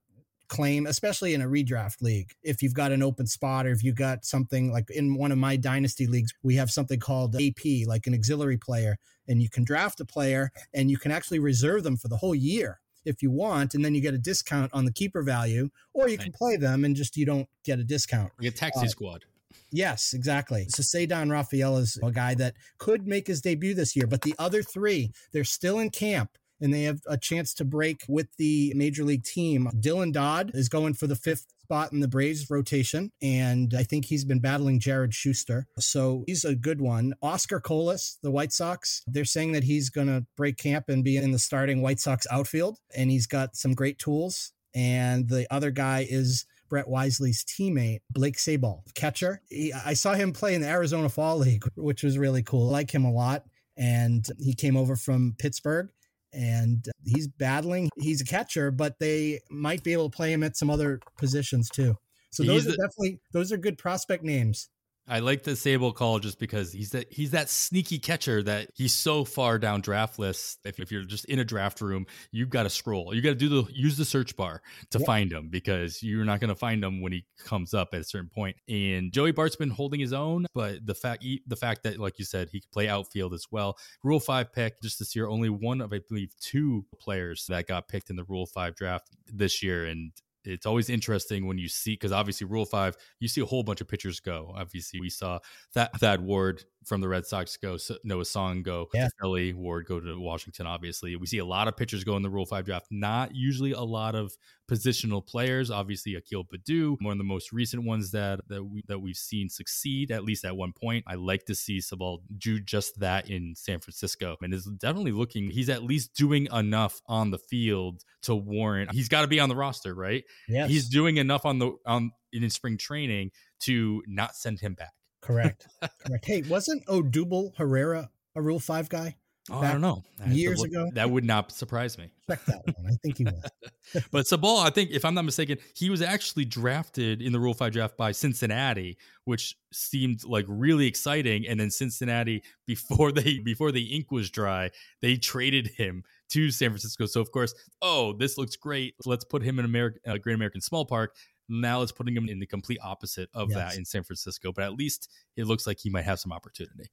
claim, 0.56 0.88
especially 0.88 1.34
in 1.34 1.42
a 1.42 1.48
redraft 1.48 2.02
league. 2.02 2.32
If 2.44 2.62
you've 2.64 2.74
got 2.74 2.92
an 2.92 3.04
open 3.04 3.28
spot 3.28 3.66
or 3.66 3.72
if 3.72 3.84
you've 3.84 3.96
got 3.96 4.26
something 4.26 4.72
like 4.72 4.90
in 4.90 5.16
one 5.16 5.32
of 5.32 5.38
my 5.38 5.56
dynasty 5.56 6.08
leagues, 6.08 6.34
we 6.44 6.56
have 6.56 6.72
something 6.72 7.00
called 7.00 7.36
AP, 7.36 7.88
like 7.88 8.08
an 8.08 8.14
auxiliary 8.14 8.58
player, 8.58 8.98
and 9.28 9.42
you 9.42 9.50
can 9.50 9.64
draft 9.64 10.00
a 10.00 10.06
player 10.06 10.52
and 10.74 10.90
you 10.90 10.98
can 10.98 11.12
actually 11.12 11.40
reserve 11.40 11.84
them 11.84 11.98
for 11.98 12.08
the 12.08 12.18
whole 12.18 12.36
year 12.36 12.80
if 13.06 13.22
you 13.22 13.30
want, 13.30 13.76
and 13.76 13.86
then 13.86 13.94
you 13.94 14.02
get 14.02 14.16
a 14.16 14.18
discount 14.18 14.74
on 14.74 14.86
the 14.86 14.92
keeper 14.92 15.22
value, 15.22 15.70
or 15.94 16.10
you 16.10 16.18
can 16.18 16.32
play 16.32 16.58
them 16.58 16.84
and 16.84 16.96
just 16.96 17.16
you 17.16 17.26
don't 17.26 17.48
get 17.64 17.78
a 17.78 17.84
discount. 17.84 18.32
Like 18.40 18.48
a 18.48 18.56
taxi 18.56 18.86
uh, 18.86 18.90
squad. 18.90 19.26
Yes, 19.72 20.14
exactly. 20.14 20.68
So 20.70 20.82
Ceddanne 20.82 21.32
Rafaela 21.32 21.82
is 21.82 22.00
a 22.02 22.12
guy 22.12 22.34
that 22.36 22.56
could 22.78 23.08
make 23.08 23.28
his 23.28 23.42
debut 23.42 23.74
this 23.74 23.96
year, 23.96 24.08
but 24.08 24.22
the 24.22 24.34
other 24.40 24.64
three, 24.64 25.12
they're 25.32 25.44
still 25.44 25.80
in 25.80 25.92
camp 25.92 26.32
and 26.62 26.74
they 26.74 26.84
have 26.84 27.02
a 27.08 27.18
chance 27.18 27.54
to 27.56 27.66
break 27.66 28.04
with 28.08 28.28
the 28.38 28.74
major 28.76 29.04
league 29.04 29.24
team. 29.24 29.70
Dylan 29.76 30.12
Dodd 30.12 30.52
is 30.54 30.70
going 30.70 30.94
for 30.94 31.08
the 31.08 31.16
fifth 31.16 31.46
spot 31.64 31.92
in 31.92 32.00
the 32.00 32.08
Braves 32.08 32.50
rotation, 32.50 33.12
and 33.22 33.74
I 33.76 33.84
think 33.84 34.06
he's 34.06 34.24
been 34.24 34.40
battling 34.40 34.80
Jared 34.80 35.14
Schuster. 35.14 35.66
So 35.80 36.24
he's 36.28 36.46
a 36.46 36.56
good 36.56 36.80
one. 36.80 37.16
Oscar 37.22 37.60
Colas, 37.60 38.20
the 38.22 38.32
White 38.32 38.54
Sox, 38.54 39.04
they're 39.08 39.26
saying 39.26 39.54
that 39.54 39.64
he's 39.64 39.90
going 39.90 40.08
to 40.08 40.26
break 40.38 40.58
camp 40.58 40.90
and 40.90 41.04
be 41.04 41.18
in 41.18 41.32
the 41.32 41.40
starting 41.40 41.82
White 41.82 42.00
Sox 42.00 42.28
outfield, 42.32 42.78
and 42.96 43.10
he's 43.10 43.28
got 43.28 43.56
some 43.56 43.74
great 43.74 43.98
tools. 43.98 44.52
And 44.76 45.30
the 45.30 45.48
other 45.50 45.72
guy 45.72 46.06
is 46.08 46.46
Brett 46.70 46.88
Wisely's 46.88 47.44
teammate, 47.44 48.02
Blake 48.12 48.38
Sabol, 48.38 48.82
catcher. 48.94 49.42
He, 49.50 49.72
I 49.74 49.94
saw 49.94 50.14
him 50.14 50.34
play 50.34 50.54
in 50.54 50.62
the 50.62 50.68
Arizona 50.68 51.10
Fall 51.10 51.38
League, 51.38 51.64
which 51.76 52.04
was 52.04 52.18
really 52.18 52.44
cool. 52.44 52.70
I 52.70 52.72
like 52.74 52.92
him 52.92 53.06
a 53.06 53.12
lot. 53.12 53.46
And 53.78 54.26
he 54.40 54.54
came 54.54 54.78
over 54.78 54.96
from 54.96 55.36
Pittsburgh 55.38 55.90
and 56.36 56.86
he's 57.06 57.28
battling. 57.28 57.90
He's 57.98 58.22
a 58.22 58.26
catcher, 58.26 58.72
but 58.72 59.00
they 59.00 59.40
might 59.50 59.84
be 59.84 59.94
able 59.94 60.10
to 60.10 60.16
play 60.16 60.34
him 60.34 60.44
at 60.44 60.58
some 60.58 60.70
other 60.70 61.00
positions 61.18 61.70
too. 61.70 61.96
So 62.32 62.44
those 62.44 62.64
he's 62.64 62.74
are 62.74 62.76
the, 62.76 62.88
definitely 62.88 63.20
those 63.32 63.52
are 63.52 63.58
good 63.58 63.78
prospect 63.78 64.24
names. 64.24 64.70
I 65.08 65.20
like 65.20 65.44
the 65.44 65.52
Sabol 65.52 65.94
call 65.94 66.20
just 66.20 66.40
because 66.40 66.72
he's 66.72 66.92
that 66.92 67.12
he's 67.12 67.32
that 67.32 67.50
sneaky 67.50 68.00
catcher 68.00 68.42
that 68.44 68.70
he's 68.74 68.94
so 68.94 69.24
far 69.24 69.60
down 69.60 69.82
draft 69.82 70.18
lists. 70.18 70.58
If, 70.66 70.80
if 70.80 70.92
you're 70.92 71.04
just 71.04 71.26
in 71.26 71.40
a 71.40 71.44
draft 71.44 71.80
room, 71.82 72.08
you've 72.32 72.50
got 72.50 72.64
to 72.64 72.72
scroll. 72.72 73.14
You 73.14 73.22
got 73.22 73.30
to 73.30 73.36
do 73.36 73.50
the 73.50 73.72
use 73.72 73.98
the 73.98 74.06
search 74.06 74.36
bar 74.36 74.64
to 74.92 75.00
yep. 75.00 75.06
find 75.06 75.32
him 75.32 75.50
because 75.50 76.02
you're 76.02 76.26
not 76.26 76.40
going 76.40 76.50
to 76.50 76.56
find 76.56 76.84
him 76.84 77.02
when 77.02 77.12
he 77.12 77.26
comes 77.38 77.74
up 77.74 77.90
at 77.94 78.02
a 78.02 78.04
certain 78.04 78.30
point. 78.30 78.56
And 78.68 79.12
Joey 79.12 79.32
Bart's 79.32 79.56
been 79.56 79.70
holding 79.70 80.00
his 80.00 80.14
own, 80.14 80.48
but 80.56 80.86
the 80.86 80.96
fact 80.96 81.24
the 81.46 81.56
fact 81.56 81.84
that 81.84 82.00
like 82.00 82.18
you 82.18 82.26
said 82.26 82.50
he 82.52 82.62
can 82.62 82.70
play 82.72 82.88
outfield 82.88 83.34
as 83.34 83.46
well. 83.52 83.78
Rule 84.04 84.20
five 84.20 84.52
pick 84.54 84.82
just 84.82 84.98
this 84.98 85.16
year, 85.16 85.28
only 85.28 85.50
one 85.50 85.82
of 85.82 85.94
I 85.94 86.00
believe 86.08 86.34
two 86.40 86.86
players 87.00 87.46
that 87.50 87.68
got 87.68 87.88
picked 87.88 88.10
in 88.10 88.16
the 88.16 88.24
Rule 88.24 88.48
five 88.48 88.76
draft 88.76 89.10
this 89.32 89.62
year, 89.62 89.86
and 89.86 90.12
it's 90.46 90.66
always 90.66 90.90
interesting 90.90 91.48
when 91.48 91.58
you 91.58 91.68
see 91.68 91.94
because 91.94 92.12
obviously 92.12 92.48
Rule 92.48 92.66
Five, 92.66 92.96
you 93.20 93.28
see 93.28 93.42
a 93.42 93.46
whole 93.46 93.64
bunch 93.64 93.82
of 93.82 93.88
pitchers 93.88 94.20
go. 94.20 94.54
Obviously, 94.56 95.00
we 95.00 95.10
saw 95.10 95.40
that 95.74 95.98
Thad 96.00 96.22
Ward 96.22 96.64
from 96.86 97.02
the 97.02 97.08
Red 97.08 97.26
Sox 97.26 97.58
go, 97.58 97.78
Noah 98.04 98.26
Song 98.26 98.64
go, 98.64 98.88
yeah. 98.94 99.10
Ellie 99.24 99.54
Ward 99.54 99.86
go 99.88 100.00
to 100.00 100.20
Washington. 100.20 100.68
Obviously, 100.68 101.16
we 101.16 101.28
see 101.28 101.40
a 101.40 101.46
lot 101.46 101.68
of 101.68 101.76
pitchers 101.76 102.04
go 102.04 102.16
in 102.16 102.24
the 102.24 102.30
Rule 102.30 102.46
Five 102.46 102.66
draft. 102.66 102.88
Not 102.92 103.36
usually 103.36 103.72
a 103.72 103.82
lot 103.82 104.16
of 104.16 104.34
positional 104.70 105.26
players. 105.26 105.70
Obviously, 105.72 106.16
Akil 106.16 106.44
Baddoo, 106.44 106.98
one 107.02 107.12
of 107.12 107.18
the 107.18 107.24
most 107.24 107.52
recent 107.52 107.84
ones 107.84 108.12
that 108.12 108.42
that 108.50 108.64
we 108.64 108.84
that 108.88 109.00
we've 109.00 109.16
seen 109.16 109.50
succeed 109.50 110.12
at 110.12 110.24
least 110.24 110.46
at 110.46 110.56
one 110.56 110.74
point. 110.74 111.04
I 111.08 111.16
like 111.16 111.46
to 111.46 111.56
see 111.56 111.80
Sabol 111.80 112.20
do 112.38 112.60
just 112.60 113.00
that 113.00 113.30
in 113.30 113.54
San 113.56 113.80
Francisco, 113.80 114.36
and 114.42 114.54
is 114.54 114.66
definitely 114.66 115.12
looking. 115.12 115.50
He's 115.50 115.70
at 115.70 115.84
least 115.84 116.14
doing 116.14 116.48
enough 116.52 117.02
on 117.08 117.32
the 117.32 117.40
field 117.40 118.04
to 118.24 118.36
warrant. 118.36 118.92
He's 118.94 119.10
got 119.10 119.22
to 119.22 119.28
be 119.28 119.40
on 119.40 119.50
the 119.50 119.56
roster, 119.56 119.94
right? 119.94 120.24
Yeah, 120.48 120.68
he's 120.68 120.90
doing 120.90 121.18
enough 121.18 121.46
on 121.46 121.60
the 121.60 121.74
on 121.86 122.12
in 122.34 122.50
spring 122.50 122.78
training 122.78 123.32
to 123.62 124.04
not 124.08 124.36
send 124.36 124.60
him 124.60 124.74
back. 124.74 124.94
Correct. 125.26 125.68
Correct. 126.06 126.26
Hey, 126.26 126.44
wasn't 126.44 126.86
Odubel 126.86 127.56
Herrera 127.58 128.10
a 128.36 128.42
Rule 128.42 128.60
Five 128.60 128.90
guy? 128.90 129.16
Oh, 129.52 129.60
I 129.60 129.72
don't 129.72 129.82
know. 129.82 130.04
Years 130.28 130.64
ago, 130.64 130.90
that 130.96 131.12
would 131.12 131.24
not 131.24 131.52
surprise 131.52 132.00
me. 132.00 132.10
Check 132.28 132.44
that 132.46 132.66
one. 132.66 132.88
I 132.88 132.96
think 133.04 133.20
he 133.20 133.26
was. 133.26 134.04
but 134.12 134.26
Sabol, 134.26 134.66
I 134.66 134.72
think, 134.72 134.90
if 134.90 135.06
I'm 135.06 135.14
not 135.14 135.24
mistaken, 135.24 135.60
he 135.76 135.92
was 135.92 136.02
actually 136.02 136.46
drafted 136.46 137.22
in 137.22 137.32
the 137.32 137.40
Rule 137.40 137.54
Five 137.54 137.72
draft 137.72 137.96
by 137.96 138.12
Cincinnati, 138.12 138.98
which 139.26 139.56
seemed 139.72 140.24
like 140.24 140.46
really 140.48 140.88
exciting. 140.88 141.48
And 141.48 141.60
then 141.60 141.70
Cincinnati, 141.70 142.42
before 142.66 143.12
they 143.12 143.38
before 143.38 143.72
the 143.72 143.96
ink 143.96 144.12
was 144.12 144.32
dry, 144.32 144.72
they 145.02 145.16
traded 145.16 145.68
him 145.68 146.04
to 146.30 146.50
San 146.50 146.70
Francisco. 146.70 147.06
So 147.06 147.22
of 147.22 147.32
course, 147.32 147.54
oh, 147.84 148.14
this 148.14 148.40
looks 148.40 148.56
great. 148.56 148.96
Let's 149.06 149.26
put 149.26 149.44
him 149.44 149.60
in 149.60 149.66
American 149.66 150.02
uh, 150.08 150.18
Great 150.18 150.34
American 150.34 150.62
Small 150.62 150.86
Park. 150.86 151.16
Now 151.48 151.82
it's 151.82 151.92
putting 151.92 152.16
him 152.16 152.30
in 152.30 152.40
the 152.40 152.46
complete 152.46 152.80
opposite 152.84 153.30
of 153.34 153.50
yes. 153.50 153.58
that 153.58 153.78
in 153.78 153.86
San 153.86 154.04
Francisco. 154.04 154.52
But 154.52 154.64
at 154.64 154.74
least 154.74 155.12
it 155.36 155.46
looks 155.46 155.68
like 155.68 155.80
he 155.80 155.90
might 155.90 156.06
have 156.06 156.20
some 156.20 156.32
opportunity 156.32 156.90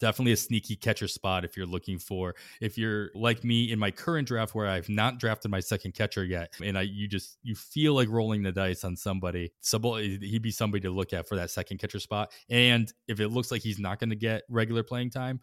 definitely 0.00 0.32
a 0.32 0.36
sneaky 0.36 0.76
catcher 0.76 1.08
spot 1.08 1.44
if 1.44 1.56
you're 1.56 1.66
looking 1.66 1.98
for 1.98 2.34
if 2.60 2.76
you're 2.76 3.10
like 3.14 3.44
me 3.44 3.70
in 3.70 3.78
my 3.78 3.90
current 3.90 4.26
draft 4.26 4.54
where 4.54 4.66
I've 4.66 4.88
not 4.88 5.18
drafted 5.18 5.50
my 5.50 5.60
second 5.60 5.92
catcher 5.92 6.24
yet 6.24 6.52
and 6.62 6.76
I 6.76 6.82
you 6.82 7.06
just 7.06 7.38
you 7.42 7.54
feel 7.54 7.94
like 7.94 8.08
rolling 8.08 8.42
the 8.42 8.52
dice 8.52 8.84
on 8.84 8.96
somebody 8.96 9.52
so 9.60 9.78
he'd 9.96 10.42
be 10.42 10.50
somebody 10.50 10.82
to 10.82 10.90
look 10.90 11.12
at 11.12 11.28
for 11.28 11.36
that 11.36 11.50
second 11.50 11.78
catcher 11.78 12.00
spot 12.00 12.32
and 12.50 12.92
if 13.08 13.20
it 13.20 13.28
looks 13.28 13.50
like 13.50 13.62
he's 13.62 13.78
not 13.78 13.98
going 13.98 14.10
to 14.10 14.16
get 14.16 14.42
regular 14.48 14.82
playing 14.82 15.10
time 15.10 15.40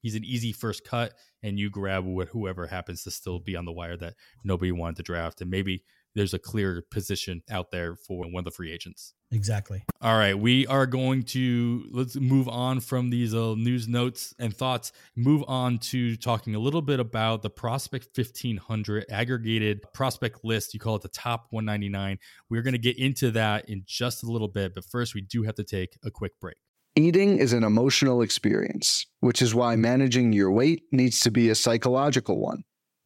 he's 0.00 0.14
an 0.14 0.24
easy 0.24 0.52
first 0.52 0.84
cut 0.84 1.14
and 1.42 1.58
you 1.58 1.68
grab 1.68 2.04
whoever 2.28 2.66
happens 2.66 3.02
to 3.02 3.10
still 3.10 3.40
be 3.40 3.56
on 3.56 3.64
the 3.64 3.72
wire 3.72 3.96
that 3.96 4.14
nobody 4.44 4.72
wanted 4.72 4.96
to 4.96 5.02
draft 5.02 5.40
and 5.40 5.50
maybe 5.50 5.82
there's 6.18 6.34
a 6.34 6.38
clear 6.38 6.82
position 6.90 7.42
out 7.48 7.70
there 7.70 7.94
for 7.94 8.24
one 8.24 8.40
of 8.40 8.44
the 8.44 8.50
free 8.50 8.72
agents. 8.72 9.14
Exactly. 9.30 9.84
All 10.00 10.18
right, 10.18 10.36
we 10.36 10.66
are 10.66 10.84
going 10.86 11.22
to 11.24 11.84
let's 11.92 12.16
move 12.16 12.48
on 12.48 12.80
from 12.80 13.10
these 13.10 13.34
uh, 13.34 13.54
news 13.54 13.86
notes 13.86 14.34
and 14.38 14.54
thoughts. 14.56 14.90
Move 15.14 15.44
on 15.46 15.78
to 15.78 16.16
talking 16.16 16.56
a 16.56 16.58
little 16.58 16.82
bit 16.82 16.98
about 16.98 17.42
the 17.42 17.50
Prospect 17.50 18.08
1500 18.16 19.04
aggregated 19.10 19.80
prospect 19.92 20.44
list. 20.44 20.74
You 20.74 20.80
call 20.80 20.96
it 20.96 21.02
the 21.02 21.08
top 21.08 21.46
199. 21.50 22.18
We're 22.50 22.62
going 22.62 22.72
to 22.72 22.78
get 22.78 22.98
into 22.98 23.30
that 23.32 23.68
in 23.68 23.84
just 23.86 24.24
a 24.24 24.26
little 24.26 24.48
bit, 24.48 24.74
but 24.74 24.84
first 24.84 25.14
we 25.14 25.20
do 25.20 25.44
have 25.44 25.54
to 25.54 25.64
take 25.64 25.98
a 26.04 26.10
quick 26.10 26.32
break. 26.40 26.56
Eating 26.96 27.38
is 27.38 27.52
an 27.52 27.62
emotional 27.62 28.22
experience, 28.22 29.06
which 29.20 29.40
is 29.40 29.54
why 29.54 29.76
managing 29.76 30.32
your 30.32 30.50
weight 30.50 30.82
needs 30.90 31.20
to 31.20 31.30
be 31.30 31.48
a 31.48 31.54
psychological 31.54 32.40
one. 32.40 32.64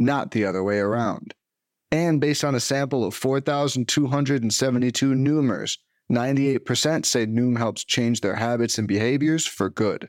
not 0.00 0.32
the 0.32 0.44
other 0.44 0.64
way 0.64 0.78
around. 0.78 1.34
And 1.92 2.20
based 2.20 2.44
on 2.44 2.54
a 2.54 2.60
sample 2.60 3.04
of 3.04 3.14
4,272 3.14 5.14
Noomers, 5.14 5.78
98% 6.10 7.06
say 7.06 7.26
Noom 7.26 7.58
helps 7.58 7.84
change 7.84 8.20
their 8.20 8.36
habits 8.36 8.78
and 8.78 8.88
behaviors 8.88 9.46
for 9.46 9.70
good. 9.70 10.08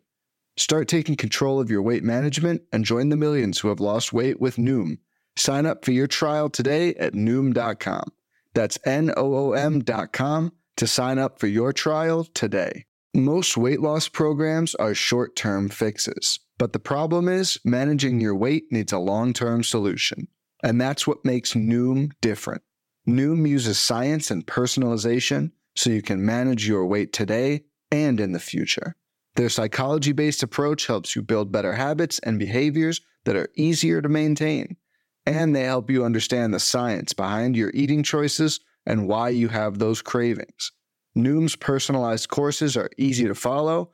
Start 0.57 0.87
taking 0.87 1.15
control 1.15 1.59
of 1.59 1.69
your 1.69 1.81
weight 1.81 2.03
management 2.03 2.63
and 2.71 2.85
join 2.85 3.09
the 3.09 3.17
millions 3.17 3.59
who 3.59 3.69
have 3.69 3.79
lost 3.79 4.11
weight 4.11 4.39
with 4.39 4.57
Noom. 4.57 4.97
Sign 5.37 5.65
up 5.65 5.85
for 5.85 5.91
your 5.91 6.07
trial 6.07 6.49
today 6.49 6.93
at 6.95 7.13
Noom.com. 7.13 8.11
That's 8.53 8.77
N 8.85 9.13
O 9.15 9.33
O 9.33 9.53
M.com 9.53 10.51
to 10.77 10.87
sign 10.87 11.19
up 11.19 11.39
for 11.39 11.47
your 11.47 11.71
trial 11.71 12.25
today. 12.33 12.85
Most 13.13 13.57
weight 13.57 13.81
loss 13.81 14.07
programs 14.07 14.75
are 14.75 14.93
short 14.93 15.35
term 15.35 15.69
fixes. 15.69 16.39
But 16.61 16.73
the 16.73 16.79
problem 16.79 17.27
is, 17.27 17.59
managing 17.65 18.21
your 18.21 18.35
weight 18.35 18.65
needs 18.69 18.93
a 18.93 18.99
long 18.99 19.33
term 19.33 19.63
solution. 19.63 20.27
And 20.61 20.79
that's 20.79 21.07
what 21.07 21.25
makes 21.25 21.53
Noom 21.53 22.11
different. 22.21 22.61
Noom 23.09 23.49
uses 23.49 23.79
science 23.79 24.29
and 24.29 24.45
personalization 24.45 25.53
so 25.75 25.89
you 25.89 26.03
can 26.03 26.23
manage 26.23 26.67
your 26.67 26.85
weight 26.85 27.13
today 27.13 27.63
and 27.91 28.19
in 28.19 28.31
the 28.31 28.39
future. 28.39 28.95
Their 29.37 29.49
psychology 29.49 30.11
based 30.11 30.43
approach 30.43 30.85
helps 30.85 31.15
you 31.15 31.23
build 31.23 31.51
better 31.51 31.73
habits 31.73 32.19
and 32.19 32.37
behaviors 32.37 33.01
that 33.23 33.35
are 33.35 33.49
easier 33.55 33.99
to 33.99 34.07
maintain. 34.07 34.77
And 35.25 35.55
they 35.55 35.63
help 35.63 35.89
you 35.89 36.05
understand 36.05 36.53
the 36.53 36.59
science 36.59 37.11
behind 37.11 37.55
your 37.55 37.71
eating 37.73 38.03
choices 38.03 38.59
and 38.85 39.07
why 39.07 39.29
you 39.29 39.47
have 39.47 39.79
those 39.79 40.03
cravings. 40.03 40.71
Noom's 41.17 41.55
personalized 41.55 42.29
courses 42.29 42.77
are 42.77 42.91
easy 42.99 43.25
to 43.25 43.33
follow 43.33 43.93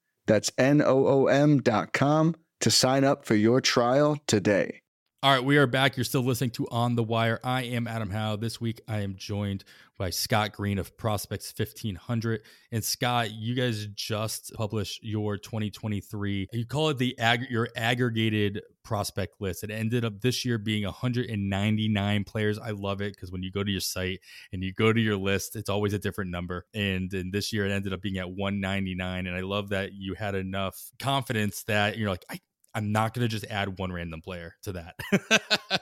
That's 0.31 0.49
N 0.57 0.81
O 0.81 1.07
O 1.07 1.27
M 1.27 1.59
dot 1.59 1.91
com 1.91 2.35
to 2.61 2.71
sign 2.71 3.03
up 3.03 3.25
for 3.25 3.35
your 3.35 3.59
trial 3.59 4.17
today. 4.27 4.79
All 5.21 5.29
right, 5.29 5.43
we 5.43 5.57
are 5.57 5.67
back. 5.67 5.97
You're 5.97 6.05
still 6.05 6.23
listening 6.23 6.51
to 6.51 6.69
On 6.69 6.95
the 6.95 7.03
Wire. 7.03 7.41
I 7.43 7.63
am 7.63 7.85
Adam 7.85 8.11
Howe. 8.11 8.37
This 8.37 8.61
week 8.61 8.79
I 8.87 9.01
am 9.01 9.15
joined 9.17 9.65
by 10.01 10.09
Scott 10.09 10.51
Greene 10.53 10.79
of 10.79 10.97
Prospects 10.97 11.53
1500. 11.55 12.41
And 12.71 12.83
Scott, 12.83 13.29
you 13.29 13.53
guys 13.53 13.85
just 13.93 14.51
published 14.55 15.03
your 15.03 15.37
2023. 15.37 16.47
You 16.51 16.65
call 16.65 16.89
it 16.89 16.97
the 16.97 17.19
ag- 17.19 17.51
your 17.51 17.69
aggregated 17.75 18.63
prospect 18.83 19.39
list. 19.39 19.63
It 19.63 19.69
ended 19.69 20.03
up 20.03 20.19
this 20.19 20.43
year 20.43 20.57
being 20.57 20.85
199 20.85 22.23
players. 22.23 22.57
I 22.57 22.71
love 22.71 23.01
it 23.01 23.13
because 23.13 23.31
when 23.31 23.43
you 23.43 23.51
go 23.51 23.63
to 23.63 23.69
your 23.69 23.79
site 23.79 24.21
and 24.51 24.63
you 24.63 24.73
go 24.73 24.91
to 24.91 24.99
your 24.99 25.17
list, 25.17 25.55
it's 25.55 25.69
always 25.69 25.93
a 25.93 25.99
different 25.99 26.31
number. 26.31 26.65
And, 26.73 27.13
and 27.13 27.31
this 27.31 27.53
year 27.53 27.67
it 27.67 27.71
ended 27.71 27.93
up 27.93 28.01
being 28.01 28.17
at 28.17 28.27
199. 28.27 29.27
And 29.27 29.35
I 29.35 29.41
love 29.41 29.69
that 29.69 29.93
you 29.93 30.15
had 30.15 30.33
enough 30.33 30.81
confidence 30.97 31.61
that 31.65 31.99
you're 31.99 32.09
like, 32.09 32.25
I, 32.27 32.39
I'm 32.73 32.91
not 32.91 33.13
going 33.13 33.27
to 33.27 33.27
just 33.27 33.45
add 33.49 33.79
one 33.79 33.91
random 33.91 34.21
player 34.21 34.55
to 34.63 34.71
that 34.73 34.95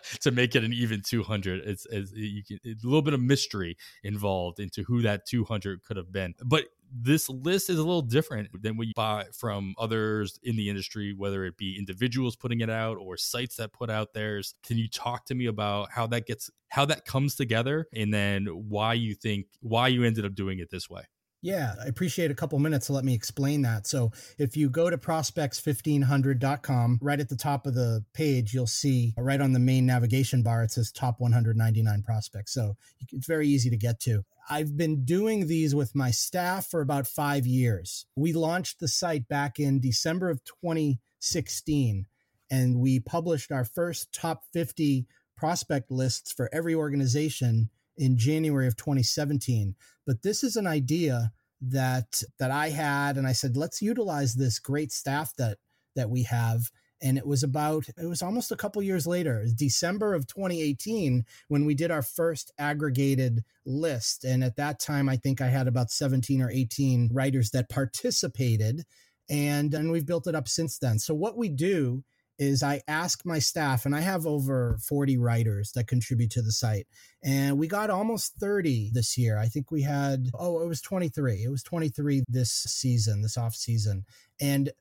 to 0.22 0.32
make 0.32 0.56
it 0.56 0.64
an 0.64 0.74
even 0.74 1.02
200. 1.02 1.62
It's, 1.66 1.86
it's, 1.90 2.12
you 2.14 2.44
can, 2.44 2.60
it's 2.64 2.84
a 2.84 2.88
little 2.88 3.02
bit 3.02 3.14
of 3.14 3.22
mystery 3.22 3.78
involved 4.04 4.60
into 4.60 4.84
who 4.84 5.02
that 5.04 5.26
200 5.26 5.84
could 5.84 5.98
have 5.98 6.12
been. 6.12 6.34
But 6.44 6.66
this 6.92 7.30
list 7.30 7.70
is 7.70 7.78
a 7.78 7.84
little 7.84 8.02
different 8.02 8.50
than 8.62 8.78
what 8.78 8.88
you 8.88 8.94
buy 8.96 9.26
from 9.38 9.76
others 9.78 10.40
in 10.44 10.56
the 10.56 10.70
industry, 10.70 11.14
whether 11.16 11.46
it 11.46 11.58
be 11.58 11.78
individuals 11.78 12.36
putting 12.36 12.62
it 12.62 12.70
out 12.70 12.98
or 12.98 13.18
sites 13.18 13.58
that 13.58 13.74
put 13.74 13.90
out 13.90 14.14
theirs. 14.14 14.56
Can 14.64 14.78
you 14.78 14.88
talk 14.88 15.26
to 15.26 15.36
me 15.36 15.46
about 15.46 15.92
how 15.92 16.08
that 16.08 16.26
gets, 16.26 16.50
how 16.70 16.86
that 16.86 17.06
comes 17.06 17.36
together, 17.36 17.88
and 17.94 18.14
then 18.14 18.46
why 18.46 18.94
you 18.94 19.14
think 19.14 19.48
why 19.62 19.88
you 19.88 20.04
ended 20.04 20.26
up 20.26 20.34
doing 20.34 20.60
it 20.60 20.72
this 20.72 20.90
way? 20.90 21.04
Yeah, 21.42 21.76
I 21.82 21.88
appreciate 21.88 22.32
a 22.32 22.36
couple 22.36 22.60
minutes 22.60 22.88
to 22.88 22.94
let 22.94 23.06
me 23.06 23.14
explain 23.14 23.62
that. 23.62 23.88
So, 23.88 24.12
if 24.38 24.58
you 24.58 24.70
go 24.70 24.90
to 24.90 24.98
prospects1500.com, 24.98 27.00
right 27.02 27.20
at 27.20 27.30
the 27.30 27.38
top 27.38 27.66
of 27.66 27.76
the 27.76 28.04
page, 28.14 28.54
you'll 28.54 28.68
see 28.68 29.14
uh, 29.18 29.22
right 29.22 29.40
on 29.40 29.54
the 29.54 29.60
main 29.60 29.86
navigation 29.86 30.44
bar, 30.44 30.64
it 30.64 30.72
says 30.72 30.92
top 30.92 31.22
199 31.22 32.04
prospects. 32.04 32.54
So, 32.54 32.76
it's 33.14 33.28
very 33.28 33.48
easy 33.48 33.70
to 33.70 33.78
get 33.78 34.02
to. 34.02 34.26
I've 34.50 34.76
been 34.76 35.06
doing 35.06 35.48
these 35.48 35.74
with 35.74 35.96
my 35.96 36.12
staff 36.12 36.68
for 36.68 36.82
about 36.82 37.08
five 37.08 37.48
years. 37.48 38.06
We 38.18 38.34
launched 38.34 38.82
the 38.82 38.90
site 38.90 39.30
back 39.30 39.60
in 39.60 39.80
December 39.80 40.30
of 40.30 40.44
2016, 40.44 42.06
and 42.52 42.80
we 42.80 43.00
published 43.00 43.52
our 43.52 43.64
first 43.64 44.12
top 44.12 44.44
50 44.52 45.08
prospect 45.38 45.90
lists 45.90 46.34
for 46.34 46.50
every 46.52 46.76
organization 46.76 47.70
in 48.00 48.18
January 48.18 48.66
of 48.66 48.76
2017. 48.78 49.76
But 50.08 50.24
this 50.24 50.44
is 50.44 50.56
an 50.56 50.66
idea 50.66 51.32
that 51.62 52.24
that 52.40 52.50
I 52.50 52.70
had, 52.70 53.18
and 53.18 53.28
I 53.28 53.34
said, 53.34 53.58
let's 53.58 53.82
utilize 53.82 54.34
this 54.34 54.58
great 54.58 54.92
staff 54.92 55.36
that 55.38 55.60
that 55.96 56.10
we 56.10 56.24
have. 56.24 56.72
And 57.02 57.18
it 57.18 57.28
was 57.28 57.44
about 57.44 57.88
it 57.90 58.06
was 58.06 58.22
almost 58.22 58.52
a 58.52 58.58
couple 58.58 58.82
years 58.82 59.06
later, 59.06 59.46
December 59.56 60.14
of 60.14 60.28
2018, 60.28 61.26
when 61.48 61.66
we 61.66 61.76
did 61.76 61.92
our 61.92 62.02
first 62.02 62.52
aggregated 62.58 63.44
list. 63.66 64.24
And 64.24 64.44
at 64.44 64.56
that 64.56 64.80
time, 64.80 65.08
I 65.08 65.16
think 65.16 65.40
I 65.40 65.48
had 65.48 65.68
about 65.68 65.92
17 65.92 66.42
or 66.42 66.50
18 66.50 67.10
writers 67.14 67.52
that 67.52 67.70
participated. 67.70 68.86
And, 69.30 69.74
and 69.74 69.92
we've 69.92 70.08
built 70.08 70.28
it 70.28 70.36
up 70.36 70.48
since 70.48 70.80
then. 70.80 70.98
So 71.00 71.14
what 71.14 71.38
we 71.38 71.50
do 71.50 72.04
is 72.40 72.64
I 72.64 72.82
ask 72.88 73.26
my 73.26 73.38
staff, 73.38 73.86
and 73.86 73.94
I 73.94 74.00
have 74.00 74.26
over 74.26 74.80
40 74.88 75.18
writers 75.18 75.74
that 75.74 75.88
contribute 75.88 76.32
to 76.32 76.42
the 76.42 76.54
site. 76.54 76.88
And 77.22 77.60
we 77.60 77.68
got 77.68 77.90
almost 77.90 78.36
30 78.40 78.92
this 78.94 79.18
year. 79.18 79.38
I 79.38 79.48
think 79.48 79.72
we 79.72 79.82
had, 79.82 80.30
oh, 80.34 80.62
it 80.62 80.68
was 80.68 80.82
23. 80.82 81.44
It 81.44 81.50
was 81.50 81.64
23 81.64 82.24
this 82.30 82.52
season, 82.52 83.22
this 83.22 83.38
off 83.38 83.56
season. 83.56 84.06
And 84.40 84.72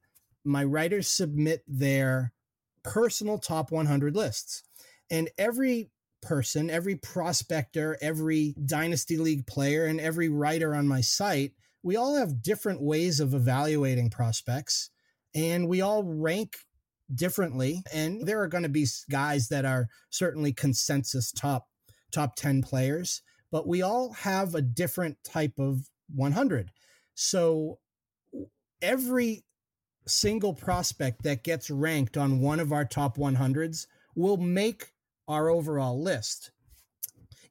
my 0.45 0.63
writers 0.63 1.09
submit 1.09 1.65
their 1.67 2.33
personal 2.85 3.39
top 3.39 3.73
100 3.73 4.15
lists. 4.15 4.63
And 5.11 5.29
every 5.37 5.91
person, 6.23 6.71
every 6.71 6.95
prospector, 6.95 7.99
every 8.01 8.55
Dynasty 8.65 9.17
League 9.17 9.47
player, 9.47 9.85
and 9.85 10.01
every 10.01 10.29
writer 10.29 10.77
on 10.77 10.87
my 10.87 11.01
site, 11.01 11.53
we 11.83 11.97
all 11.97 12.15
have 12.15 12.43
different 12.43 12.83
ways 12.83 13.19
of 13.19 13.35
evaluating 13.35 14.11
prospects. 14.11 14.91
And 15.35 15.69
we 15.69 15.81
all 15.81 16.05
rank 16.05 16.57
differently 17.15 17.83
and 17.93 18.27
there 18.27 18.41
are 18.41 18.49
going 18.49 18.63
to 18.63 18.69
be 18.69 18.87
guys 19.11 19.49
that 19.49 19.65
are 19.65 19.89
certainly 20.11 20.53
consensus 20.53 21.33
top 21.33 21.69
top 22.13 22.37
10 22.37 22.63
players 22.63 23.23
but 23.51 23.67
we 23.67 23.81
all 23.81 24.13
have 24.13 24.55
a 24.55 24.63
different 24.63 25.17
type 25.25 25.59
of 25.59 25.89
100 26.15 26.71
so 27.15 27.79
every 28.83 29.45
single 30.07 30.55
prospect 30.55 31.23
that 31.23 31.45
gets 31.45 31.71
ranked 31.71 32.17
on 32.17 32.41
one 32.41 32.61
of 32.61 32.73
our 32.73 32.85
top 32.85 33.17
100s 33.17 33.87
will 34.15 34.37
make 34.37 34.93
our 35.27 35.49
overall 35.49 36.03
list 36.03 36.51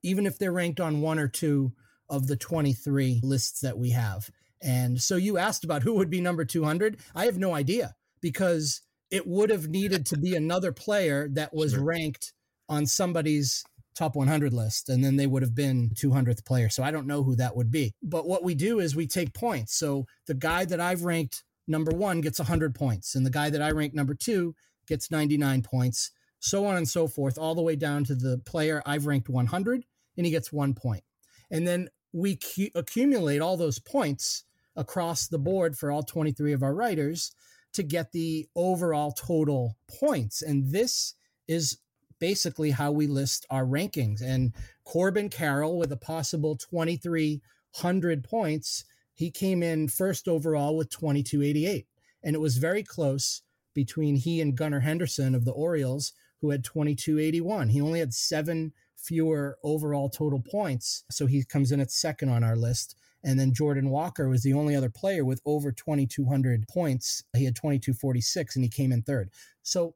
even 0.04 0.26
if 0.26 0.38
they're 0.38 0.52
ranked 0.52 0.80
on 0.80 1.02
one 1.02 1.20
or 1.20 1.28
two 1.28 1.74
of 2.10 2.28
the 2.28 2.38
23 2.38 3.20
lists 3.24 3.62
that 3.62 3.78
we 3.78 3.92
have. 3.92 4.30
And 4.62 5.02
so 5.02 5.16
you 5.16 5.38
asked 5.38 5.64
about 5.64 5.84
who 5.84 5.96
would 5.96 6.10
be 6.10 6.22
number 6.22 6.44
200 6.44 6.98
i 7.14 7.26
have 7.26 7.38
no 7.38 7.54
idea 7.54 7.96
because 8.22 8.82
it 9.12 9.28
would 9.28 9.50
have 9.50 9.68
needed 9.68 10.06
to 10.08 10.18
be 10.18 10.36
another 10.36 10.72
player 10.72 11.28
that 11.32 11.54
was 11.54 11.72
sure. 11.72 11.84
ranked 11.84 12.34
on 12.70 12.86
somebody's 12.86 13.64
top 13.96 14.16
100 14.16 14.54
list 14.54 14.90
and 14.90 15.04
then 15.04 15.16
they 15.16 15.26
would 15.26 15.42
have 15.42 15.56
been 15.56 15.90
200th 15.96 16.46
player. 16.46 16.70
So 16.70 16.84
i 16.84 16.92
don't 16.92 17.08
know 17.08 17.24
who 17.24 17.36
that 17.36 17.56
would 17.56 17.72
be. 17.72 17.94
But 18.04 18.28
what 18.28 18.44
we 18.44 18.54
do 18.54 18.80
is 18.80 18.96
we 18.96 19.08
take 19.08 19.34
points. 19.34 19.78
So 19.78 20.06
the 20.28 20.36
guy 20.36 20.66
that 20.66 20.80
i've 20.80 21.04
ranked 21.04 21.44
number 21.68 21.92
one 21.92 22.22
gets 22.22 22.40
100 22.40 22.76
points 22.76 23.16
and 23.16 23.26
the 23.26 23.32
guy 23.32 23.50
that 23.50 23.62
i 23.62 23.72
rank 23.72 23.94
number 23.94 24.14
two 24.14 24.56
gets 24.88 25.12
99 25.12 25.64
points 25.64 26.12
so 26.40 26.66
on 26.66 26.78
and 26.78 26.88
so 26.88 27.08
forth 27.08 27.38
all 27.38 27.56
the 27.56 27.62
way 27.62 27.76
down 27.76 28.04
to 28.06 28.16
the 28.16 28.38
player 28.46 28.82
i've 28.86 29.08
ranked 29.08 29.30
100 29.30 29.84
and 30.18 30.26
he 30.26 30.32
gets 30.32 30.52
one 30.52 30.74
point. 30.74 31.04
And 31.50 31.68
then 31.68 31.90
we 32.12 32.36
cu- 32.38 32.72
accumulate 32.76 33.40
all 33.40 33.56
those 33.56 33.80
points 33.80 34.44
across 34.76 35.28
the 35.28 35.40
board 35.40 35.78
for 35.78 35.92
all 35.92 36.04
23 36.04 36.54
of 36.54 36.64
our 36.64 36.74
writers 36.74 37.32
to 37.74 37.84
get 37.84 38.12
the 38.12 38.48
overall 38.56 39.12
total 39.12 39.78
points. 40.00 40.42
And 40.42 40.72
this 40.72 41.14
is 41.48 41.78
basically 42.20 42.72
how 42.72 42.92
we 42.92 43.08
list 43.08 43.46
our 43.50 43.66
rankings. 43.66 44.22
And 44.22 44.54
Corbin 44.84 45.30
Carroll, 45.30 45.78
with 45.78 45.92
a 45.92 45.98
possible 45.98 46.56
2,300 46.56 48.24
points, 48.24 48.86
he 49.14 49.32
came 49.32 49.64
in 49.64 49.88
first 49.88 50.28
overall 50.28 50.76
with 50.76 50.90
2288. 50.90 51.88
And 52.24 52.36
it 52.36 52.40
was 52.40 52.58
very 52.58 52.84
close 52.84 53.42
between 53.74 54.16
he 54.16 54.42
and 54.42 54.56
Gunnar 54.56 54.80
Henderson 54.80 55.36
of 55.36 55.46
the 55.46 55.52
Orioles, 55.52 56.14
who 56.42 56.50
had 56.50 56.64
2281. 56.64 57.70
He 57.70 57.82
only 57.82 58.00
had 58.00 58.14
seven 58.14 58.74
fewer 58.96 59.58
overall 59.64 60.10
total 60.10 60.40
points. 60.40 61.04
So 61.12 61.26
he 61.26 61.44
comes 61.44 61.72
in 61.72 61.80
at 61.80 61.92
second 61.92 62.30
on 62.30 62.44
our 62.44 62.56
list. 62.56 62.96
And 63.28 63.38
then 63.38 63.54
Jordan 63.54 63.90
Walker 63.90 64.30
was 64.30 64.42
the 64.42 64.54
only 64.54 64.74
other 64.74 64.90
player 64.90 65.26
with 65.26 65.42
over 65.46 65.74
2,200 65.74 66.66
points. 66.70 67.22
He 67.36 67.44
had 67.44 67.58
2,246 67.58 68.56
and 68.56 68.64
he 68.64 68.70
came 68.70 68.94
in 68.94 69.02
third. 69.02 69.32
So, 69.64 69.96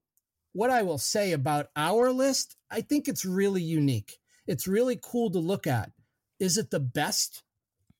what 0.51 0.69
I 0.69 0.81
will 0.81 0.97
say 0.97 1.31
about 1.31 1.67
our 1.77 2.11
list, 2.11 2.57
I 2.69 2.81
think 2.81 3.07
it's 3.07 3.23
really 3.23 3.61
unique. 3.61 4.17
It's 4.47 4.67
really 4.67 4.99
cool 5.01 5.31
to 5.31 5.39
look 5.39 5.65
at. 5.65 5.93
Is 6.41 6.57
it 6.57 6.71
the 6.71 6.81
best? 6.81 7.41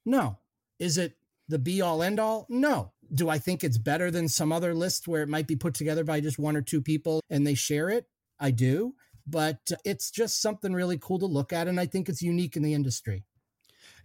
No. 0.06 0.38
Is 0.80 0.98
it 0.98 1.14
the 1.48 1.60
be 1.60 1.80
all 1.80 2.04
end 2.04 2.20
all? 2.20 2.46
No. 2.50 2.92
Do 3.14 3.30
I 3.30 3.38
think 3.38 3.64
it's 3.64 3.78
better 3.78 4.12
than 4.12 4.28
some 4.28 4.52
other 4.52 4.74
lists 4.74 5.08
where 5.08 5.24
it 5.24 5.30
might 5.30 5.48
be 5.48 5.56
put 5.56 5.76
together 5.76 6.04
by 6.04 6.20
just 6.20 6.40
one 6.40 6.58
or 6.58 6.62
two 6.62 6.82
people 6.82 7.22
and 7.30 7.48
they 7.48 7.54
share 7.54 7.90
it? 7.90 8.06
I 8.38 8.52
do. 8.52 8.96
But 9.26 9.72
it's 9.86 10.12
just 10.12 10.42
something 10.42 10.74
really 10.74 10.98
cool 10.98 11.20
to 11.20 11.26
look 11.26 11.54
at. 11.54 11.70
And 11.70 11.80
I 11.80 11.86
think 11.86 12.10
it's 12.10 12.22
unique 12.22 12.58
in 12.58 12.64
the 12.64 12.74
industry. 12.74 13.24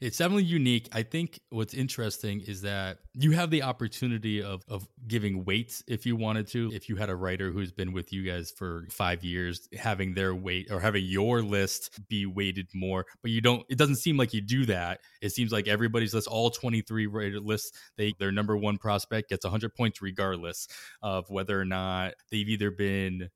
It's 0.01 0.19
definitely 0.19 0.45
unique. 0.45 0.89
I 0.93 1.03
think 1.03 1.41
what's 1.51 1.75
interesting 1.75 2.43
is 2.47 2.63
that 2.63 2.99
you 3.15 3.33
have 3.33 3.51
the 3.51 3.63
opportunity 3.63 4.43
of 4.43 4.63
of 4.69 4.87
giving 5.07 5.45
weights 5.45 5.83
if 5.87 6.07
you 6.07 6.17
wanted 6.17 6.47
to. 6.49 6.71
If 6.75 6.89
you 6.89 6.97
had 6.97 7.09
a 7.09 7.17
writer 7.17 7.51
who's 7.51 7.73
been 7.73 7.93
with 7.93 8.13
you 8.13 8.23
guys 8.23 8.51
for 8.51 8.87
five 8.91 9.25
years, 9.25 9.69
having 9.77 10.15
their 10.15 10.35
weight 10.35 10.71
or 10.71 10.81
having 10.81 11.05
your 11.05 11.43
list 11.43 11.99
be 12.09 12.27
weighted 12.27 12.69
more, 12.75 13.07
but 13.23 13.31
you 13.31 13.41
don't. 13.41 13.65
It 13.69 13.79
doesn't 13.79 13.97
seem 13.97 14.17
like 14.17 14.35
you 14.35 14.41
do 14.41 14.67
that. 14.67 15.01
It 15.23 15.31
seems 15.33 15.53
like 15.53 15.69
everybody's 15.69 16.15
list, 16.15 16.29
all 16.29 16.51
twenty 16.51 16.83
three 16.83 17.07
rated 17.07 17.43
lists, 17.43 17.73
they 17.97 18.13
their 18.19 18.33
number 18.33 18.57
one 18.57 18.79
prospect 18.79 19.31
gets 19.31 19.47
hundred 19.47 19.75
points 19.75 20.03
regardless 20.03 20.67
of 21.03 21.31
whether 21.31 21.59
or 21.59 21.65
not 21.65 22.15
they've 22.31 22.49
either 22.49 22.71
been 22.71 23.31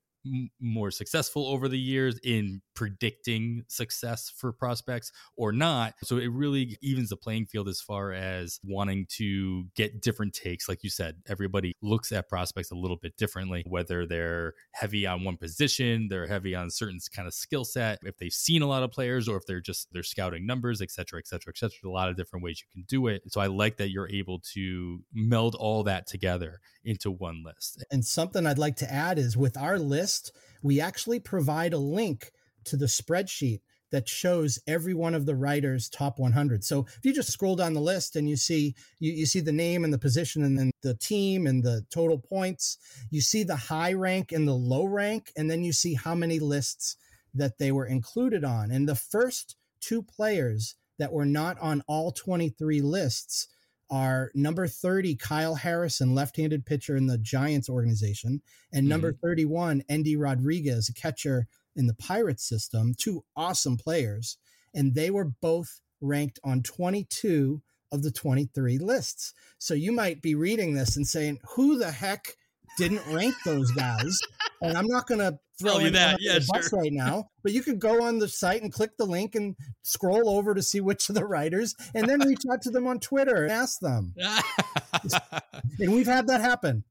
more 0.61 0.90
successful 0.90 1.46
over 1.46 1.68
the 1.68 1.79
years 1.79 2.18
in 2.23 2.61
predicting 2.81 3.62
success 3.69 4.33
for 4.35 4.55
prospects 4.55 5.12
or 5.37 5.53
not. 5.53 5.93
So 6.03 6.16
it 6.16 6.29
really 6.29 6.79
evens 6.81 7.11
the 7.11 7.16
playing 7.16 7.45
field 7.45 7.69
as 7.69 7.79
far 7.79 8.11
as 8.14 8.59
wanting 8.64 9.05
to 9.19 9.66
get 9.77 10.01
different 10.01 10.33
takes. 10.33 10.66
Like 10.66 10.83
you 10.83 10.88
said, 10.88 11.16
everybody 11.29 11.75
looks 11.83 12.11
at 12.11 12.27
prospects 12.31 12.71
a 12.71 12.75
little 12.75 12.97
bit 12.97 13.19
differently, 13.19 13.66
whether 13.69 14.07
they're 14.07 14.55
heavy 14.73 15.07
on 15.07 15.25
one 15.25 15.37
position, 15.37 16.09
they're 16.09 16.27
heavy 16.27 16.55
on 16.55 16.71
certain 16.71 16.99
kind 17.14 17.29
of 17.29 17.35
skill 17.35 17.66
set, 17.66 17.99
if 18.03 18.16
they've 18.16 18.33
seen 18.33 18.62
a 18.62 18.66
lot 18.66 18.83
of 18.83 18.90
players, 18.90 19.29
or 19.29 19.37
if 19.37 19.45
they're 19.45 19.61
just 19.61 19.88
they're 19.93 20.03
scouting 20.03 20.47
numbers, 20.47 20.81
et 20.81 20.90
cetera, 20.90 21.19
et 21.19 21.27
cetera, 21.27 21.53
et 21.55 21.59
cetera. 21.59 21.90
A 21.90 21.93
lot 21.93 22.09
of 22.09 22.16
different 22.16 22.43
ways 22.43 22.62
you 22.62 22.69
can 22.73 22.87
do 22.88 23.09
it. 23.09 23.21
So 23.29 23.43
I 23.43 23.49
like 23.49 23.77
that 23.77 23.90
you're 23.90 24.09
able 24.09 24.40
to 24.55 25.01
meld 25.12 25.55
all 25.55 25.83
that 25.83 26.07
together 26.07 26.61
into 26.83 27.11
one 27.11 27.43
list. 27.45 27.85
And 27.90 28.07
something 28.07 28.47
I'd 28.47 28.57
like 28.57 28.77
to 28.77 28.90
add 28.90 29.19
is 29.19 29.37
with 29.37 29.59
our 29.59 29.79
list, 29.79 30.33
we 30.62 30.81
actually 30.81 31.21
provide 31.21 31.75
a 31.75 31.79
link 31.79 32.33
to 32.64 32.77
the 32.77 32.87
spreadsheet 32.87 33.61
that 33.90 34.09
shows 34.09 34.59
every 34.68 34.94
one 34.94 35.14
of 35.14 35.27
the 35.27 35.35
writers 35.35 35.88
top 35.88 36.18
100 36.18 36.62
so 36.64 36.87
if 36.96 37.05
you 37.05 37.12
just 37.12 37.33
scroll 37.33 37.57
down 37.57 37.75
the 37.75 37.81
list 37.81 38.16
and 38.16 38.29
you 38.29 38.37
see 38.37 38.75
you, 38.99 39.12
you 39.12 39.27
see 39.27 39.40
the 39.40 39.53
name 39.53 39.85
and 39.85 39.92
the 39.92 39.99
position 39.99 40.44
and 40.44 40.59
then 40.59 40.70
the 40.83 40.94
team 40.94 41.46
and 41.46 41.62
the 41.62 41.85
total 41.90 42.18
points 42.18 42.79
you 43.11 43.20
see 43.20 43.42
the 43.42 43.57
high 43.57 43.92
rank 43.92 44.33
and 44.33 44.46
the 44.46 44.53
low 44.53 44.85
rank 44.85 45.33
and 45.37 45.51
then 45.51 45.64
you 45.64 45.73
see 45.73 45.94
how 45.94 46.14
many 46.14 46.38
lists 46.38 46.96
that 47.35 47.59
they 47.59 47.73
were 47.73 47.87
included 47.87 48.44
on 48.44 48.70
and 48.70 48.88
the 48.88 48.94
first 48.94 49.57
two 49.81 50.03
players 50.03 50.77
that 50.99 51.12
were 51.12 51.27
not 51.27 51.59
on 51.61 51.83
all 51.88 52.12
23 52.12 52.81
lists 52.83 53.49
are 53.90 54.31
number 54.35 54.68
30 54.68 55.16
Kyle 55.16 55.57
Harrison, 55.57 56.14
left-handed 56.14 56.64
pitcher 56.64 56.96
in 56.96 57.07
the 57.07 57.18
Giants 57.18 57.68
organization, 57.68 58.40
and 58.73 58.88
number 58.88 59.12
mm-hmm. 59.12 59.27
31 59.27 59.83
Endy 59.88 60.16
Rodriguez, 60.16 60.88
a 60.88 60.94
catcher 60.94 61.49
in 61.76 61.87
the 61.87 61.94
Pirates 61.94 62.48
system, 62.48 62.94
two 62.96 63.24
awesome 63.37 63.76
players, 63.76 64.37
and 64.74 64.94
they 64.94 65.11
were 65.11 65.33
both 65.40 65.80
ranked 66.00 66.38
on 66.44 66.62
22 66.62 67.62
of 67.92 68.02
the 68.02 68.11
23 68.11 68.78
lists. 68.78 69.35
So 69.59 69.74
you 69.74 69.92
might 69.92 70.22
be 70.22 70.35
reading 70.35 70.74
this 70.74 70.96
and 70.96 71.06
saying, 71.06 71.38
"Who 71.54 71.78
the 71.78 71.90
heck 71.90 72.37
didn't 72.78 73.06
rank 73.12 73.35
those 73.44 73.70
guys?" 73.72 74.16
and 74.62 74.76
I'm 74.76 74.87
not 74.87 75.06
going 75.06 75.20
to 75.20 75.38
throw 75.59 75.78
you 75.78 75.90
that 75.90 76.18
yeah, 76.20 76.38
sure. 76.38 76.80
right 76.80 76.92
now, 76.92 77.30
but 77.42 77.52
you 77.52 77.62
could 77.62 77.78
go 77.78 78.02
on 78.02 78.18
the 78.18 78.28
site 78.28 78.62
and 78.62 78.72
click 78.72 78.96
the 78.96 79.04
link 79.04 79.35
and 79.35 79.54
scroll 79.83 80.28
over 80.30 80.54
to 80.54 80.62
see 80.62 80.80
which 80.80 81.09
of 81.09 81.14
the 81.14 81.26
writers, 81.26 81.74
and 81.94 82.09
then 82.09 82.20
reach 82.20 82.42
out 82.50 82.62
to 82.62 82.70
them 82.70 82.87
on 82.87 83.00
Twitter 83.00 83.44
and 83.44 83.52
ask 83.52 83.80
them. 83.80 84.14
and 85.78 85.92
we've 85.92 86.06
had 86.06 86.26
that 86.28 86.40
happen. 86.40 86.85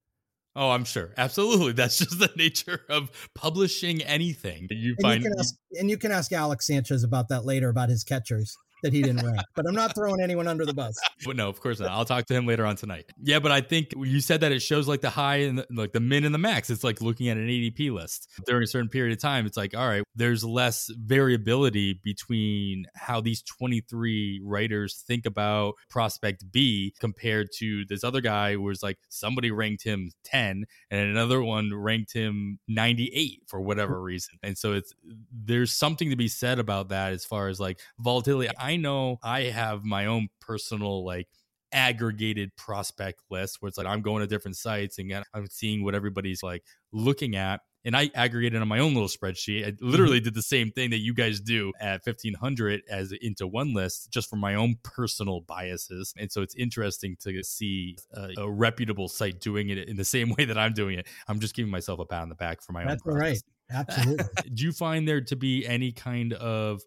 Oh, 0.60 0.72
I'm 0.72 0.84
sure. 0.84 1.14
Absolutely. 1.18 1.72
That's 1.82 1.98
just 2.00 2.20
the 2.20 2.30
nature 2.36 2.82
of 2.90 3.10
publishing 3.34 4.02
anything. 4.02 4.68
You 4.70 4.90
and 4.98 5.02
find 5.02 5.24
you 5.24 5.34
ask, 5.40 5.56
and 5.80 5.90
you 5.90 5.98
can 5.98 6.12
ask 6.12 6.34
Alex 6.34 6.68
Sanchez 6.68 7.04
about 7.06 7.30
that 7.30 7.46
later 7.46 7.70
about 7.70 7.88
his 7.88 8.04
catchers 8.04 8.58
that 8.84 8.94
he 8.94 9.02
didn't 9.02 9.26
rank. 9.26 9.42
But 9.56 9.68
I'm 9.68 9.76
not 9.76 9.96
throwing 9.96 10.22
anyone 10.22 10.48
under 10.48 10.66
the 10.66 10.74
bus. 10.74 10.96
But 11.26 11.36
no, 11.36 11.50
of 11.50 11.60
course 11.60 11.82
not. 11.82 11.90
I'll 11.90 12.06
talk 12.06 12.26
to 12.28 12.34
him 12.34 12.48
later 12.48 12.66
on 12.66 12.78
tonight. 12.78 13.12
Yeah, 13.22 13.40
but 13.40 13.52
I 13.52 13.60
think 13.60 13.94
you 13.98 14.22
said 14.22 14.40
that 14.40 14.54
it 14.54 14.62
shows 14.62 14.88
like 14.88 15.02
the 15.02 15.10
high 15.10 15.38
and 15.38 15.60
the, 15.60 15.68
like 15.70 15.92
the 15.92 16.00
min 16.00 16.24
and 16.24 16.34
the 16.34 16.40
max. 16.40 16.70
It's 16.70 16.84
like 16.84 17.02
looking 17.02 17.28
at 17.28 17.36
an 17.36 17.48
ADP 17.48 17.92
list 17.92 18.30
during 18.46 18.64
a 18.64 18.68
certain 18.68 18.88
period 18.88 19.12
of 19.12 19.22
time. 19.22 19.46
It's 19.46 19.58
like, 19.58 19.76
all 19.76 19.88
right, 19.88 20.02
there's 20.16 20.46
less 20.46 20.90
variability 20.98 22.00
between 22.04 22.86
how 22.96 23.20
these 23.20 23.42
23 23.42 24.42
writers 24.46 25.04
think 25.06 25.26
about 25.26 25.74
prospect 25.90 26.50
B 26.52 26.94
compared 27.02 27.50
to 27.58 27.84
this 27.86 28.04
other 28.06 28.22
guy 28.22 28.54
who 28.54 28.62
was 28.62 28.82
like 28.82 28.98
somebody 29.10 29.52
ranked 29.52 29.84
him 29.84 30.12
10 30.24 30.66
and 30.90 31.10
another 31.10 31.44
one 31.44 31.74
ranked 31.74 32.14
him 32.14 32.60
98 32.70 33.42
for 33.48 33.60
whatever 33.60 34.02
reason. 34.02 34.36
And 34.42 34.58
so 34.58 34.74
it's 34.74 34.94
there's 35.32 35.72
something 35.72 36.10
to 36.10 36.16
be 36.16 36.28
said 36.28 36.60
about 36.60 36.90
that 36.90 37.14
as 37.14 37.26
far 37.26 37.50
as 37.50 37.60
like 37.60 37.80
volatility. 38.00 38.50
Know 38.76 39.18
I 39.24 39.44
have 39.44 39.84
my 39.84 40.06
own 40.06 40.30
personal 40.42 41.06
like 41.06 41.28
aggregated 41.72 42.56
prospect 42.56 43.22
list 43.30 43.58
where 43.60 43.68
it's 43.68 43.78
like 43.78 43.88
I'm 43.88 44.02
going 44.02 44.22
to 44.22 44.28
different 44.28 44.58
sites 44.58 44.98
and 44.98 45.12
I'm 45.34 45.48
seeing 45.50 45.84
what 45.84 45.96
everybody's 45.96 46.44
like 46.44 46.64
looking 46.92 47.36
at. 47.36 47.62
And 47.86 47.96
I 47.96 48.12
aggregated 48.14 48.62
on 48.62 48.68
my 48.68 48.80
own 48.80 48.94
little 48.94 49.08
spreadsheet. 49.08 49.66
I 49.66 49.72
mm-hmm. 49.72 49.90
literally 49.90 50.20
did 50.20 50.34
the 50.34 50.42
same 50.42 50.70
thing 50.70 50.90
that 50.90 50.98
you 50.98 51.14
guys 51.14 51.40
do 51.40 51.72
at 51.80 52.06
1500 52.06 52.82
as 52.90 53.14
into 53.22 53.48
one 53.48 53.74
list 53.74 54.12
just 54.12 54.30
for 54.30 54.36
my 54.36 54.56
own 54.56 54.76
personal 54.84 55.42
biases. 55.42 56.14
And 56.18 56.30
so 56.30 56.42
it's 56.42 56.56
interesting 56.56 57.16
to 57.22 57.42
see 57.42 57.98
a, 58.14 58.32
a 58.40 58.50
reputable 58.50 59.08
site 59.08 59.40
doing 59.40 59.70
it 59.70 59.78
in 59.88 59.96
the 59.96 60.04
same 60.04 60.30
way 60.38 60.46
that 60.46 60.58
I'm 60.58 60.74
doing 60.74 61.00
it. 61.00 61.08
I'm 61.28 61.40
just 61.40 61.56
giving 61.56 61.72
myself 61.72 62.00
a 62.00 62.06
pat 62.06 62.24
on 62.24 62.30
the 62.30 62.36
back 62.36 62.62
for 62.62 62.74
my 62.74 62.84
That's 62.84 63.02
own. 63.06 63.18
That's 63.18 63.24
right. 63.24 63.42
Absolutely. 63.72 64.26
do 64.52 64.64
you 64.64 64.72
find 64.72 65.08
there 65.08 65.22
to 65.22 65.36
be 65.36 65.66
any 65.66 65.92
kind 65.92 66.34
of 66.34 66.82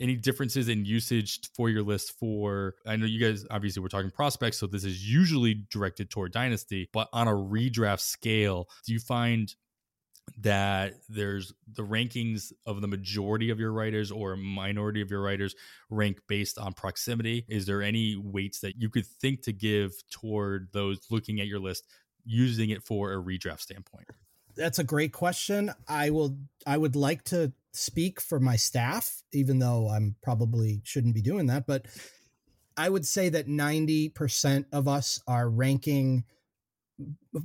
any 0.00 0.16
differences 0.16 0.68
in 0.68 0.84
usage 0.84 1.40
for 1.54 1.68
your 1.68 1.82
list 1.82 2.18
for 2.18 2.74
i 2.86 2.96
know 2.96 3.06
you 3.06 3.20
guys 3.20 3.44
obviously 3.50 3.80
we're 3.80 3.88
talking 3.88 4.10
prospects 4.10 4.58
so 4.58 4.66
this 4.66 4.84
is 4.84 5.06
usually 5.06 5.54
directed 5.70 6.10
toward 6.10 6.32
dynasty 6.32 6.88
but 6.92 7.08
on 7.12 7.28
a 7.28 7.32
redraft 7.32 8.00
scale 8.00 8.68
do 8.84 8.92
you 8.92 9.00
find 9.00 9.54
that 10.38 10.94
there's 11.08 11.52
the 11.74 11.82
rankings 11.82 12.52
of 12.66 12.80
the 12.80 12.88
majority 12.88 13.50
of 13.50 13.58
your 13.58 13.72
writers 13.72 14.10
or 14.10 14.36
minority 14.36 15.00
of 15.00 15.10
your 15.10 15.20
writers 15.20 15.54
rank 15.90 16.20
based 16.28 16.58
on 16.58 16.72
proximity? 16.72 17.44
Is 17.48 17.66
there 17.66 17.82
any 17.82 18.16
weights 18.16 18.60
that 18.60 18.80
you 18.80 18.88
could 18.88 19.06
think 19.06 19.42
to 19.42 19.52
give 19.52 19.92
toward 20.10 20.68
those 20.72 21.00
looking 21.10 21.40
at 21.40 21.46
your 21.46 21.60
list 21.60 21.86
using 22.24 22.70
it 22.70 22.82
for 22.82 23.12
a 23.12 23.16
redraft 23.16 23.60
standpoint 23.60 24.06
that's 24.56 24.78
a 24.78 24.84
great 24.84 25.12
question 25.12 25.72
i 25.88 26.10
will 26.10 26.36
i 26.66 26.76
would 26.76 26.96
like 26.96 27.22
to 27.24 27.52
speak 27.72 28.20
for 28.20 28.38
my 28.38 28.56
staff, 28.56 29.22
even 29.32 29.58
though 29.58 29.88
I'm 29.88 30.16
probably 30.22 30.82
shouldn't 30.84 31.14
be 31.14 31.22
doing 31.22 31.46
that. 31.46 31.66
But 31.66 31.86
I 32.76 32.88
would 32.88 33.06
say 33.06 33.28
that 33.30 33.48
90% 33.48 34.66
of 34.72 34.88
us 34.88 35.20
are 35.26 35.48
ranking 35.48 36.24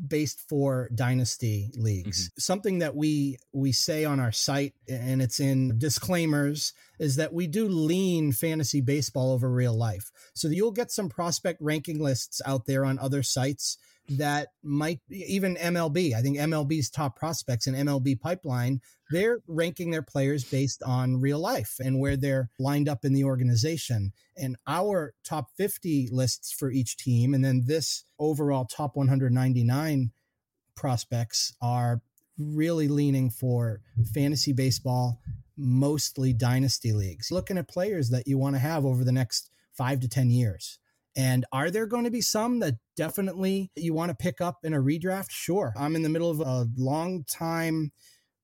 based 0.08 0.42
for 0.48 0.90
dynasty 0.94 1.72
leagues 1.76 2.26
mm-hmm. 2.26 2.40
something 2.40 2.80
that 2.80 2.96
we 2.96 3.38
we 3.54 3.72
say 3.72 4.06
on 4.06 4.20
our 4.20 4.32
site 4.32 4.74
and 4.88 5.20
it's 5.20 5.40
in 5.40 5.80
disclaimers 5.80 6.74
is 7.00 7.16
that 7.16 7.34
we 7.34 7.48
do 7.48 7.68
lean 7.68 8.32
fantasy 8.32 8.82
baseball 8.82 9.32
over 9.32 9.50
real 9.50 9.76
life 9.76 10.12
so 10.36 10.48
you'll 10.50 10.70
get 10.72 10.92
some 10.92 11.10
prospect 11.10 11.60
ranking 11.60 12.00
lists 12.00 12.40
out 12.46 12.66
there 12.68 12.86
on 12.86 13.00
other 13.00 13.24
sites 13.24 13.78
that 14.10 14.50
might 14.64 15.00
even 15.10 15.56
MLB. 15.56 16.14
I 16.14 16.22
think 16.22 16.38
MLB's 16.38 16.90
top 16.90 17.18
prospects 17.18 17.68
and 17.68 17.76
MLB 17.76 18.20
pipeline, 18.20 18.82
they're 19.10 19.40
ranking 19.48 19.92
their 19.92 20.02
players 20.02 20.44
based 20.44 20.82
on 20.84 21.20
real 21.20 21.40
life 21.40 21.76
and 21.80 22.00
where 22.00 22.18
they're 22.18 22.50
lined 22.60 22.88
up 22.90 23.04
in 23.04 23.14
the 23.14 23.24
organization. 23.24 24.14
And 24.36 24.56
our 24.68 25.14
top 25.24 25.50
50 25.58 26.10
lists 26.12 26.52
for 26.52 26.72
each 26.72 26.98
team, 26.98 27.34
and 27.34 27.44
then 27.44 27.64
this 27.66 28.06
overall 28.20 28.66
top 28.66 28.96
199 28.96 30.12
prospects 30.76 31.54
are 31.62 32.02
really 32.38 32.88
leaning 32.88 33.30
for 33.30 33.82
fantasy 34.14 34.54
baseball, 34.54 35.20
mostly 35.58 36.34
dynasty 36.34 36.94
leagues, 36.94 37.32
looking 37.32 37.58
at 37.58 37.68
players 37.68 38.10
that 38.10 38.28
you 38.28 38.38
want 38.38 38.56
to 38.56 38.60
have 38.60 38.86
over 38.86 39.04
the 39.04 39.12
next 39.12 39.50
five 39.74 40.00
to 40.00 40.08
10 40.08 40.30
years. 40.30 40.80
And 41.18 41.46
are 41.52 41.72
there 41.72 41.88
going 41.88 42.04
to 42.04 42.12
be 42.12 42.22
some 42.22 42.60
that 42.60 42.76
definitely 42.96 43.72
you 43.76 43.94
want 43.94 44.10
to 44.10 44.16
pick 44.16 44.40
up 44.40 44.60
in 44.64 44.76
a 44.76 44.78
redraft? 44.78 45.32
Sure. 45.32 45.74
I'm 45.76 45.96
in 45.96 46.04
the 46.04 46.10
middle 46.10 46.30
of 46.30 46.40
a 46.40 46.68
long 46.78 47.24
time 47.24 47.92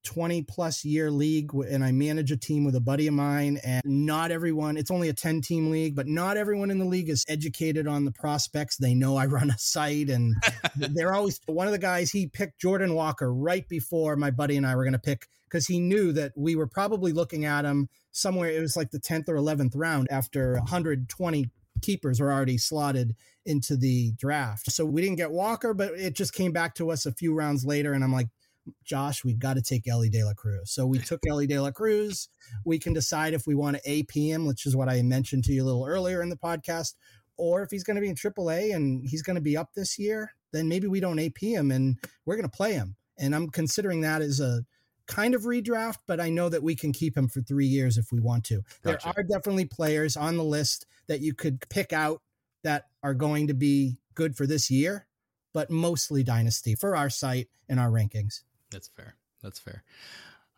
20 0.05 0.41
plus 0.41 0.83
year 0.83 1.09
league 1.09 1.51
and 1.53 1.83
I 1.83 1.91
manage 1.91 2.31
a 2.31 2.37
team 2.37 2.65
with 2.65 2.75
a 2.75 2.81
buddy 2.81 3.07
of 3.07 3.13
mine 3.13 3.59
and 3.63 3.81
not 3.85 4.31
everyone 4.31 4.75
it's 4.75 4.91
only 4.91 5.07
a 5.07 5.13
10 5.13 5.39
team 5.39 5.71
league 5.71 5.95
but 5.95 6.07
not 6.07 6.35
everyone 6.35 6.71
in 6.71 6.79
the 6.79 6.85
league 6.85 7.07
is 7.07 7.23
educated 7.29 7.87
on 7.87 8.03
the 8.03 8.11
prospects 8.11 8.75
they 8.75 8.93
know 8.93 9.15
I 9.15 9.25
run 9.27 9.49
a 9.49 9.57
site 9.57 10.09
and 10.09 10.35
they're 10.75 11.13
always 11.13 11.39
one 11.45 11.67
of 11.67 11.73
the 11.73 11.79
guys 11.79 12.11
he 12.11 12.27
picked 12.27 12.59
Jordan 12.59 12.95
Walker 12.95 13.33
right 13.33 13.67
before 13.69 14.17
my 14.17 14.29
buddy 14.29 14.57
and 14.57 14.67
I 14.67 14.75
were 14.75 14.83
going 14.83 14.91
to 14.91 14.99
pick 14.99 15.27
cuz 15.49 15.67
he 15.67 15.79
knew 15.79 16.11
that 16.11 16.33
we 16.35 16.55
were 16.57 16.67
probably 16.67 17.13
looking 17.13 17.45
at 17.45 17.63
him 17.63 17.87
somewhere 18.11 18.49
it 18.49 18.59
was 18.59 18.75
like 18.75 18.91
the 18.91 18.99
10th 18.99 19.29
or 19.29 19.35
11th 19.35 19.71
round 19.73 20.09
after 20.11 20.55
120 20.55 21.49
keepers 21.83 22.19
were 22.19 22.31
already 22.31 22.57
slotted 22.57 23.15
into 23.45 23.77
the 23.77 24.13
draft. 24.13 24.71
So 24.71 24.85
we 24.85 25.01
didn't 25.01 25.17
get 25.17 25.31
Walker, 25.31 25.73
but 25.73 25.91
it 25.91 26.15
just 26.15 26.33
came 26.33 26.51
back 26.51 26.73
to 26.75 26.89
us 26.89 27.05
a 27.05 27.11
few 27.11 27.35
rounds 27.35 27.65
later. 27.65 27.93
And 27.93 28.03
I'm 28.03 28.13
like, 28.13 28.29
Josh, 28.85 29.23
we've 29.23 29.39
got 29.39 29.55
to 29.55 29.61
take 29.61 29.87
Elly 29.87 30.09
De 30.09 30.23
La 30.23 30.33
Cruz. 30.33 30.71
So 30.71 30.87
we 30.87 30.97
took 30.97 31.19
Elly 31.27 31.45
De 31.45 31.59
La 31.59 31.71
Cruz. 31.71 32.29
We 32.65 32.79
can 32.79 32.93
decide 32.93 33.33
if 33.33 33.45
we 33.45 33.55
want 33.55 33.77
to 33.77 33.99
AP 33.99 34.13
him, 34.13 34.45
which 34.45 34.65
is 34.65 34.75
what 34.75 34.89
I 34.89 35.01
mentioned 35.01 35.43
to 35.45 35.53
you 35.53 35.63
a 35.63 35.65
little 35.65 35.85
earlier 35.85 36.21
in 36.21 36.29
the 36.29 36.37
podcast, 36.37 36.93
or 37.37 37.61
if 37.61 37.71
he's 37.71 37.83
going 37.83 37.95
to 37.95 38.01
be 38.01 38.09
in 38.09 38.15
AAA 38.15 38.73
and 38.73 39.03
he's 39.05 39.21
going 39.21 39.35
to 39.35 39.41
be 39.41 39.57
up 39.57 39.73
this 39.75 39.99
year, 39.99 40.31
then 40.53 40.69
maybe 40.69 40.87
we 40.87 40.99
don't 40.99 41.19
AP 41.19 41.39
him 41.39 41.71
and 41.71 41.97
we're 42.25 42.37
going 42.37 42.49
to 42.49 42.57
play 42.57 42.73
him. 42.73 42.95
And 43.17 43.35
I'm 43.35 43.49
considering 43.49 44.01
that 44.01 44.21
as 44.21 44.39
a 44.39 44.63
kind 45.07 45.35
of 45.35 45.43
redraft, 45.43 45.97
but 46.07 46.19
I 46.19 46.29
know 46.29 46.49
that 46.49 46.63
we 46.63 46.75
can 46.75 46.91
keep 46.91 47.17
him 47.17 47.27
for 47.27 47.41
three 47.41 47.65
years 47.65 47.97
if 47.97 48.11
we 48.11 48.19
want 48.19 48.45
to. 48.45 48.63
Gotcha. 48.83 48.99
There 49.03 49.13
are 49.17 49.23
definitely 49.23 49.65
players 49.65 50.15
on 50.15 50.37
the 50.37 50.43
list 50.43 50.85
that 51.07 51.21
you 51.21 51.33
could 51.33 51.67
pick 51.69 51.93
out 51.93 52.21
that 52.63 52.85
are 53.01 53.13
going 53.13 53.47
to 53.47 53.53
be 53.53 53.97
good 54.15 54.35
for 54.35 54.47
this 54.47 54.71
year, 54.71 55.07
but 55.53 55.69
mostly 55.69 56.23
dynasty 56.23 56.75
for 56.75 56.95
our 56.95 57.09
site 57.09 57.49
and 57.67 57.79
our 57.79 57.89
rankings. 57.89 58.41
That's 58.71 58.87
fair. 58.87 59.15
That's 59.41 59.59
fair. 59.59 59.83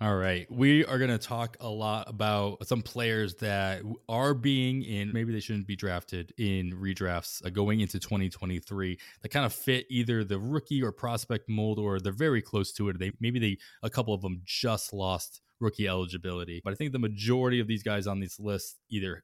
All 0.01 0.17
right. 0.17 0.45
We 0.51 0.83
are 0.83 0.97
going 0.97 1.09
to 1.09 1.17
talk 1.17 1.55
a 1.61 1.69
lot 1.69 2.09
about 2.09 2.67
some 2.67 2.81
players 2.81 3.35
that 3.35 3.81
are 4.09 4.33
being 4.33 4.83
in, 4.83 5.13
maybe 5.13 5.31
they 5.31 5.39
shouldn't 5.39 5.67
be 5.67 5.77
drafted 5.77 6.33
in 6.37 6.73
redrafts 6.73 7.45
uh, 7.45 7.49
going 7.49 7.79
into 7.79 7.97
2023 7.97 8.99
that 9.21 9.29
kind 9.29 9.45
of 9.45 9.53
fit 9.53 9.85
either 9.89 10.25
the 10.25 10.37
rookie 10.37 10.83
or 10.83 10.91
prospect 10.91 11.47
mold 11.47 11.79
or 11.79 12.01
they're 12.01 12.11
very 12.11 12.41
close 12.41 12.73
to 12.73 12.89
it. 12.89 12.99
They 12.99 13.13
maybe 13.21 13.39
they 13.39 13.57
a 13.83 13.89
couple 13.89 14.13
of 14.13 14.21
them 14.21 14.41
just 14.43 14.91
lost 14.91 15.39
rookie 15.61 15.87
eligibility. 15.87 16.61
But 16.61 16.73
I 16.73 16.75
think 16.75 16.91
the 16.91 16.99
majority 16.99 17.61
of 17.61 17.67
these 17.67 17.81
guys 17.81 18.05
on 18.05 18.19
this 18.19 18.37
list 18.37 18.81
either 18.89 19.23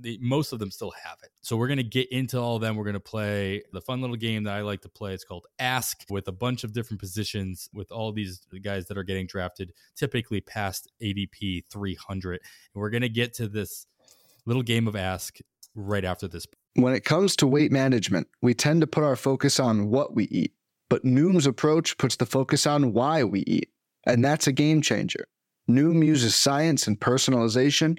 the, 0.00 0.18
most 0.20 0.52
of 0.52 0.58
them 0.58 0.70
still 0.70 0.92
have 1.04 1.18
it. 1.22 1.30
So 1.42 1.56
we're 1.56 1.68
going 1.68 1.78
to 1.78 1.82
get 1.82 2.10
into 2.10 2.38
all 2.38 2.56
of 2.56 2.62
them. 2.62 2.76
We're 2.76 2.84
going 2.84 2.94
to 2.94 3.00
play 3.00 3.62
the 3.72 3.80
fun 3.80 4.00
little 4.00 4.16
game 4.16 4.44
that 4.44 4.54
I 4.54 4.62
like 4.62 4.80
to 4.82 4.88
play. 4.88 5.14
It's 5.14 5.24
called 5.24 5.46
Ask 5.58 6.04
with 6.10 6.28
a 6.28 6.32
bunch 6.32 6.64
of 6.64 6.72
different 6.72 7.00
positions 7.00 7.68
with 7.72 7.90
all 7.92 8.12
these 8.12 8.40
guys 8.62 8.86
that 8.86 8.98
are 8.98 9.02
getting 9.02 9.26
drafted, 9.26 9.72
typically 9.96 10.40
past 10.40 10.90
ADP 11.02 11.64
300. 11.70 12.40
And 12.74 12.80
we're 12.80 12.90
going 12.90 13.02
to 13.02 13.08
get 13.08 13.34
to 13.34 13.48
this 13.48 13.86
little 14.46 14.62
game 14.62 14.88
of 14.88 14.96
Ask 14.96 15.38
right 15.74 16.04
after 16.04 16.28
this. 16.28 16.46
When 16.74 16.94
it 16.94 17.04
comes 17.04 17.36
to 17.36 17.46
weight 17.46 17.70
management, 17.72 18.28
we 18.40 18.54
tend 18.54 18.80
to 18.80 18.86
put 18.86 19.04
our 19.04 19.16
focus 19.16 19.60
on 19.60 19.90
what 19.90 20.14
we 20.14 20.24
eat, 20.24 20.52
but 20.88 21.04
Noom's 21.04 21.46
approach 21.46 21.98
puts 21.98 22.16
the 22.16 22.26
focus 22.26 22.66
on 22.66 22.92
why 22.92 23.24
we 23.24 23.40
eat. 23.40 23.68
And 24.06 24.24
that's 24.24 24.46
a 24.46 24.52
game 24.52 24.82
changer. 24.82 25.26
Noom 25.70 26.04
uses 26.04 26.34
science 26.34 26.86
and 26.86 26.98
personalization 26.98 27.98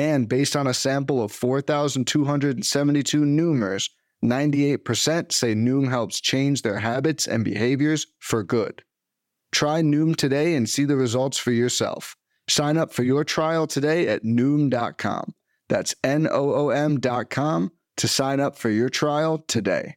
And 0.00 0.30
based 0.30 0.56
on 0.56 0.66
a 0.66 0.72
sample 0.72 1.22
of 1.22 1.30
4,272 1.30 3.20
Noomers, 3.20 3.90
98% 4.24 5.30
say 5.30 5.54
Noom 5.54 5.90
helps 5.90 6.22
change 6.22 6.62
their 6.62 6.78
habits 6.78 7.28
and 7.28 7.44
behaviors 7.44 8.06
for 8.18 8.42
good. 8.42 8.82
Try 9.52 9.82
Noom 9.82 10.16
today 10.16 10.54
and 10.54 10.66
see 10.66 10.86
the 10.86 10.96
results 10.96 11.36
for 11.36 11.52
yourself. 11.52 12.16
Sign 12.48 12.78
up 12.78 12.94
for 12.94 13.02
your 13.02 13.24
trial 13.24 13.66
today 13.66 14.08
at 14.08 14.22
Noom.com. 14.22 15.34
That's 15.68 15.94
N 16.02 16.26
O 16.30 16.54
O 16.54 16.70
M.com 16.70 17.70
to 17.98 18.08
sign 18.08 18.40
up 18.40 18.56
for 18.56 18.70
your 18.70 18.88
trial 18.88 19.44
today. 19.48 19.96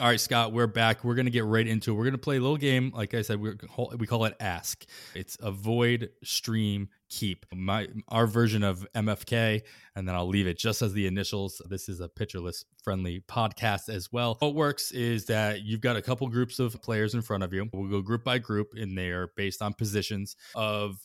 All 0.00 0.08
right, 0.08 0.20
Scott, 0.20 0.52
we're 0.52 0.66
back. 0.66 1.04
We're 1.04 1.14
going 1.14 1.26
to 1.26 1.30
get 1.30 1.44
right 1.44 1.66
into 1.66 1.90
it. 1.90 1.94
We're 1.94 2.04
going 2.04 2.12
to 2.12 2.18
play 2.18 2.36
a 2.36 2.40
little 2.40 2.56
game. 2.56 2.90
Like 2.94 3.12
I 3.12 3.20
said, 3.20 3.38
we 3.38 3.52
we 3.98 4.06
call 4.06 4.24
it 4.24 4.34
Ask. 4.40 4.86
It's 5.14 5.36
avoid, 5.40 6.08
stream, 6.24 6.88
keep. 7.08 7.46
My 7.54 7.88
our 8.08 8.26
version 8.26 8.62
of 8.62 8.86
MFK, 8.94 9.62
and 9.94 10.06
then 10.06 10.14
I'll 10.14 10.28
leave 10.28 10.46
it 10.46 10.58
just 10.58 10.82
as 10.82 10.92
the 10.92 11.06
initials. 11.06 11.60
This 11.68 11.88
is 11.88 12.00
a 12.00 12.08
Pitcher 12.08 12.40
List 12.40 12.66
friendly 12.82 13.22
podcast 13.28 13.88
as 13.88 14.12
well. 14.12 14.36
What 14.40 14.54
works 14.54 14.92
is 14.92 15.26
that 15.26 15.62
you've 15.62 15.80
got 15.80 15.96
a 15.96 16.02
couple 16.02 16.28
groups 16.28 16.58
of 16.58 16.80
players 16.82 17.14
in 17.14 17.22
front 17.22 17.42
of 17.42 17.52
you. 17.52 17.68
We'll 17.72 17.90
go 17.90 18.02
group 18.02 18.24
by 18.24 18.38
group, 18.38 18.74
and 18.74 18.96
they 18.96 19.10
are 19.10 19.28
based 19.36 19.62
on 19.62 19.74
positions 19.74 20.36
of 20.54 20.98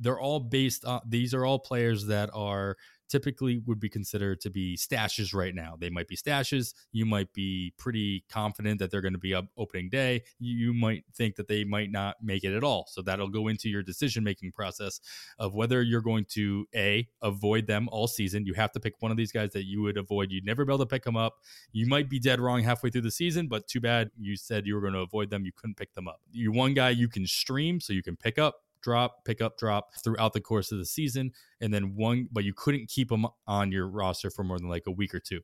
they're 0.00 0.20
all 0.20 0.40
based 0.40 0.84
on 0.84 1.00
these 1.06 1.34
are 1.34 1.44
all 1.44 1.58
players 1.58 2.06
that 2.06 2.30
are 2.32 2.76
typically 3.12 3.58
would 3.66 3.78
be 3.78 3.90
considered 3.90 4.40
to 4.40 4.48
be 4.48 4.74
stashes 4.74 5.34
right 5.34 5.54
now. 5.54 5.76
They 5.78 5.90
might 5.90 6.08
be 6.08 6.16
stashes. 6.16 6.72
You 6.92 7.04
might 7.04 7.30
be 7.34 7.74
pretty 7.76 8.24
confident 8.30 8.78
that 8.78 8.90
they're 8.90 9.02
going 9.02 9.12
to 9.12 9.18
be 9.18 9.34
up 9.34 9.44
opening 9.58 9.90
day. 9.90 10.22
You 10.38 10.72
might 10.72 11.04
think 11.14 11.36
that 11.36 11.46
they 11.46 11.62
might 11.62 11.92
not 11.92 12.16
make 12.22 12.42
it 12.42 12.56
at 12.56 12.64
all. 12.64 12.86
So 12.88 13.02
that'll 13.02 13.28
go 13.28 13.48
into 13.48 13.68
your 13.68 13.82
decision 13.82 14.24
making 14.24 14.52
process 14.52 14.98
of 15.38 15.54
whether 15.54 15.82
you're 15.82 16.00
going 16.00 16.24
to 16.30 16.66
A, 16.74 17.06
avoid 17.20 17.66
them 17.66 17.86
all 17.92 18.08
season. 18.08 18.46
You 18.46 18.54
have 18.54 18.72
to 18.72 18.80
pick 18.80 18.94
one 19.00 19.10
of 19.10 19.18
these 19.18 19.30
guys 19.30 19.52
that 19.52 19.66
you 19.66 19.82
would 19.82 19.98
avoid. 19.98 20.30
You'd 20.30 20.46
never 20.46 20.64
be 20.64 20.72
able 20.72 20.78
to 20.78 20.86
pick 20.86 21.04
them 21.04 21.16
up. 21.16 21.34
You 21.72 21.86
might 21.86 22.08
be 22.08 22.18
dead 22.18 22.40
wrong 22.40 22.62
halfway 22.62 22.88
through 22.88 23.02
the 23.02 23.10
season, 23.10 23.46
but 23.46 23.68
too 23.68 23.80
bad 23.80 24.10
you 24.18 24.36
said 24.36 24.66
you 24.66 24.74
were 24.74 24.80
going 24.80 24.94
to 24.94 25.00
avoid 25.00 25.28
them. 25.28 25.44
You 25.44 25.52
couldn't 25.54 25.76
pick 25.76 25.92
them 25.92 26.08
up. 26.08 26.20
You 26.32 26.50
one 26.50 26.72
guy 26.72 26.90
you 26.90 27.08
can 27.08 27.26
stream, 27.26 27.78
so 27.78 27.92
you 27.92 28.02
can 28.02 28.16
pick 28.16 28.38
up 28.38 28.56
drop, 28.82 29.24
pick 29.24 29.40
up, 29.40 29.58
drop 29.58 29.90
throughout 30.02 30.32
the 30.32 30.40
course 30.40 30.72
of 30.72 30.78
the 30.78 30.86
season. 30.86 31.32
And 31.60 31.72
then 31.72 31.94
one, 31.94 32.28
but 32.30 32.44
you 32.44 32.52
couldn't 32.54 32.88
keep 32.88 33.08
them 33.08 33.26
on 33.46 33.72
your 33.72 33.88
roster 33.88 34.30
for 34.30 34.44
more 34.44 34.58
than 34.58 34.68
like 34.68 34.86
a 34.86 34.92
week 34.92 35.14
or 35.14 35.20
two. 35.20 35.40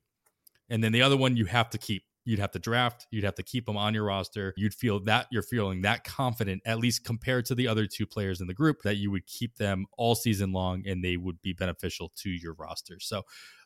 And 0.68 0.82
then 0.82 0.92
the 0.92 1.02
other 1.02 1.16
one 1.16 1.36
you 1.36 1.46
have 1.46 1.70
to 1.70 1.78
keep. 1.78 2.04
You'd 2.24 2.40
have 2.40 2.50
to 2.50 2.58
draft, 2.58 3.06
you'd 3.10 3.24
have 3.24 3.36
to 3.36 3.42
keep 3.42 3.64
them 3.64 3.78
on 3.78 3.94
your 3.94 4.04
roster. 4.04 4.52
You'd 4.58 4.74
feel 4.74 5.00
that 5.04 5.28
you're 5.30 5.40
feeling 5.40 5.80
that 5.82 6.04
confident, 6.04 6.60
at 6.66 6.78
least 6.78 7.02
compared 7.02 7.46
to 7.46 7.54
the 7.54 7.66
other 7.66 7.86
two 7.86 8.06
players 8.06 8.42
in 8.42 8.46
the 8.46 8.52
group, 8.52 8.82
that 8.82 8.98
you 8.98 9.10
would 9.10 9.26
keep 9.26 9.56
them 9.56 9.86
all 9.96 10.14
season 10.14 10.52
long 10.52 10.86
and 10.86 11.02
they 11.02 11.16
would 11.16 11.40
be 11.40 11.54
beneficial 11.54 12.12
to 12.16 12.28
your 12.28 12.52
roster. 12.52 13.00
So 13.00 13.22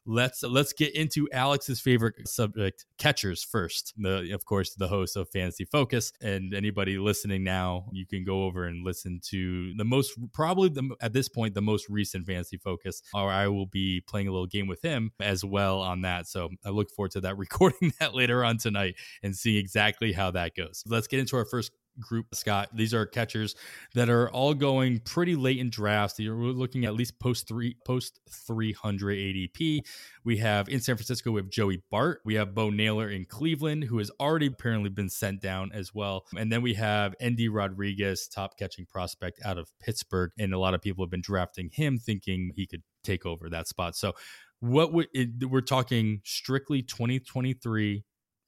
let's 0.07 0.43
let's 0.43 0.73
get 0.73 0.95
into 0.95 1.29
Alex's 1.33 1.81
favorite 1.81 2.29
subject, 2.29 2.87
catchers 2.99 3.43
first. 3.43 3.95
The 3.97 4.33
of 4.33 4.45
course 4.45 4.75
the 4.75 4.89
host 4.89 5.17
of 5.17 5.29
Fantasy 5.31 5.65
Focus, 5.65 6.13
and 6.21 6.55
anybody 6.55 6.99
listening 6.99 7.45
now, 7.45 7.87
you 7.93 8.07
can 8.07 8.25
go 8.25 8.45
over 8.45 8.65
and 8.65 8.85
listen 8.85 9.21
to 9.31 9.75
the 9.77 9.85
most 9.85 10.13
probably 10.33 10.69
the, 10.69 10.91
at 11.01 11.13
this 11.13 11.29
point 11.29 11.55
the 11.55 11.63
most 11.63 11.89
recent 11.89 12.27
Fantasy 12.27 12.57
Focus, 12.57 13.03
or 13.15 13.31
I 13.31 13.49
will 13.49 13.67
be 13.67 14.03
playing 14.07 14.29
a 14.29 14.33
little 14.33 14.47
game 14.47 14.67
with 14.67 14.83
him 14.83 15.13
as 15.21 15.45
well 15.45 15.81
on 15.81 16.03
that. 16.03 16.27
So 16.27 16.51
I 16.65 16.71
look 16.71 16.91
forward 16.91 17.13
to 17.13 17.21
that 17.23 17.37
recording 17.43 17.93
that 18.01 18.15
later 18.15 18.45
on 18.45 18.59
tonight 18.59 18.97
and 19.23 19.37
seeing 19.37 19.59
exactly 19.59 20.13
how 20.13 20.31
that 20.33 20.55
goes. 20.55 20.83
Let's 20.87 21.07
get 21.07 21.21
into 21.21 21.37
our 21.37 21.45
first 21.45 21.73
group, 22.01 22.35
Scott. 22.35 22.69
These 22.75 22.95
are 22.95 23.07
catchers 23.07 23.55
that 23.95 24.09
are 24.09 24.31
all 24.31 24.55
going 24.55 25.01
pretty 25.01 25.37
late 25.37 25.59
in 25.59 25.71
drafts. 25.71 26.19
You're 26.19 26.35
looking 26.35 26.85
at 26.85 26.95
least 26.95 27.19
post 27.19 27.47
three, 27.47 27.77
post 27.87 28.21
300 28.31 29.17
ADP. 29.17 29.81
We 30.25 30.37
have 30.39 30.69
in 30.69 30.81
San 30.81 30.97
Francisco, 30.97 31.31
we 31.33 31.41
have 31.41 31.51
Joey 31.51 31.83
Bart. 31.91 32.21
We 32.25 32.35
have 32.35 32.55
Bo 32.55 32.71
Naylor 32.71 33.11
in 33.11 33.25
Cleveland, 33.25 33.85
who 33.85 33.99
has 33.99 34.11
already 34.21 34.47
apparently 34.47 34.91
been 34.91 35.11
sent 35.11 35.41
down 35.41 35.71
as 35.73 35.95
well. 35.95 36.25
And 36.37 36.51
then 36.51 36.63
we 36.63 36.75
have 36.75 37.15
Endy 37.21 37.49
Rodriguez, 37.49 38.29
top 38.29 38.59
catching 38.59 38.87
prospect 38.87 39.41
out 39.45 39.59
of 39.59 39.71
Pittsburgh. 39.81 40.31
And 40.39 40.55
a 40.55 40.59
lot 40.59 40.75
of 40.75 40.83
people 40.83 41.05
have 41.05 41.11
been 41.11 41.21
drafting 41.21 41.71
him 41.73 41.99
thinking 41.99 42.53
he 42.55 42.67
could 42.67 42.83
take 43.05 43.27
over 43.27 43.51
that 43.51 43.69
spot. 43.69 43.97
So 43.97 44.13
what 44.61 44.93
we're 44.93 45.61
talking 45.61 46.21
strictly 46.25 46.83
2023 46.83 48.05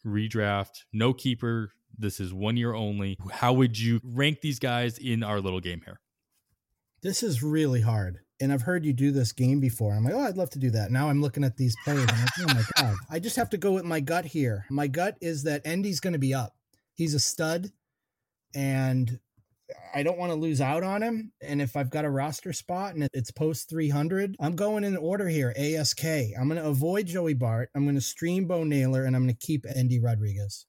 redraft, 0.07 0.85
no 0.93 1.13
keeper, 1.13 1.73
this 1.99 2.21
is 2.21 2.33
one 2.33 2.57
year 2.57 2.75
only. 2.75 3.17
How 3.31 3.53
would 3.53 3.79
you 3.79 4.01
rank 4.05 4.41
these 4.41 4.59
guys 4.59 4.99
in 4.99 5.23
our 5.23 5.41
little 5.41 5.61
game 5.61 5.83
here? 5.85 6.01
This 7.03 7.23
is 7.23 7.43
really 7.43 7.81
hard. 7.81 8.21
And 8.41 8.53
I've 8.53 8.63
heard 8.63 8.85
you 8.85 8.93
do 8.93 9.13
this 9.13 9.33
game 9.33 9.61
before. 9.61 9.95
I'm 9.95 10.05
like, 10.05 10.15
oh, 10.15 10.21
I'd 10.21 10.37
love 10.37 10.51
to 10.51 10.59
do 10.59 10.71
that. 10.71 10.91
Now 10.91 11.09
I'm 11.09 11.21
looking 11.21 11.45
at 11.45 11.57
these 11.57 11.77
players. 11.85 12.07
I'm 12.09 12.21
like, 12.21 12.31
oh 12.41 12.55
my 12.55 12.63
God. 12.83 12.97
I 13.11 13.19
just 13.19 13.37
have 13.37 13.51
to 13.51 13.57
go 13.57 13.73
with 13.73 13.85
my 13.85 14.01
gut 14.01 14.25
here. 14.25 14.67
My 14.71 14.87
gut 14.87 15.17
is 15.21 15.45
that 15.45 15.63
Endy's 15.65 16.01
going 16.01 16.15
to 16.15 16.19
be 16.19 16.35
up. 16.35 16.55
He's 16.95 17.15
a 17.15 17.21
stud. 17.21 17.71
And 18.55 19.21
I 19.95 20.03
don't 20.03 20.19
want 20.19 20.31
to 20.31 20.39
lose 20.39 20.61
out 20.61 20.83
on 20.83 21.03
him. 21.03 21.33
And 21.41 21.63
if 21.63 21.77
I've 21.77 21.91
got 21.91 22.05
a 22.05 22.11
roster 22.11 22.53
spot 22.53 22.95
and 22.95 23.09
it's 23.13 23.31
post 23.31 23.69
300, 23.71 24.37
I'm 24.41 24.57
going 24.57 24.85
in 24.85 24.97
order 24.97 25.29
here 25.29 25.55
ASK. 25.57 26.05
I'm 26.05 26.49
going 26.49 26.61
to 26.61 26.67
avoid 26.67 27.07
Joey 27.07 27.35
Bart. 27.35 27.71
I'm 27.75 27.85
going 27.85 27.95
to 27.95 28.01
stream 28.01 28.47
Bo 28.47 28.65
Naylor 28.65 29.05
and 29.05 29.15
I'm 29.15 29.25
going 29.25 29.35
to 29.35 29.47
keep 29.47 29.65
Endy 29.75 30.01
Rodriguez 30.01 30.67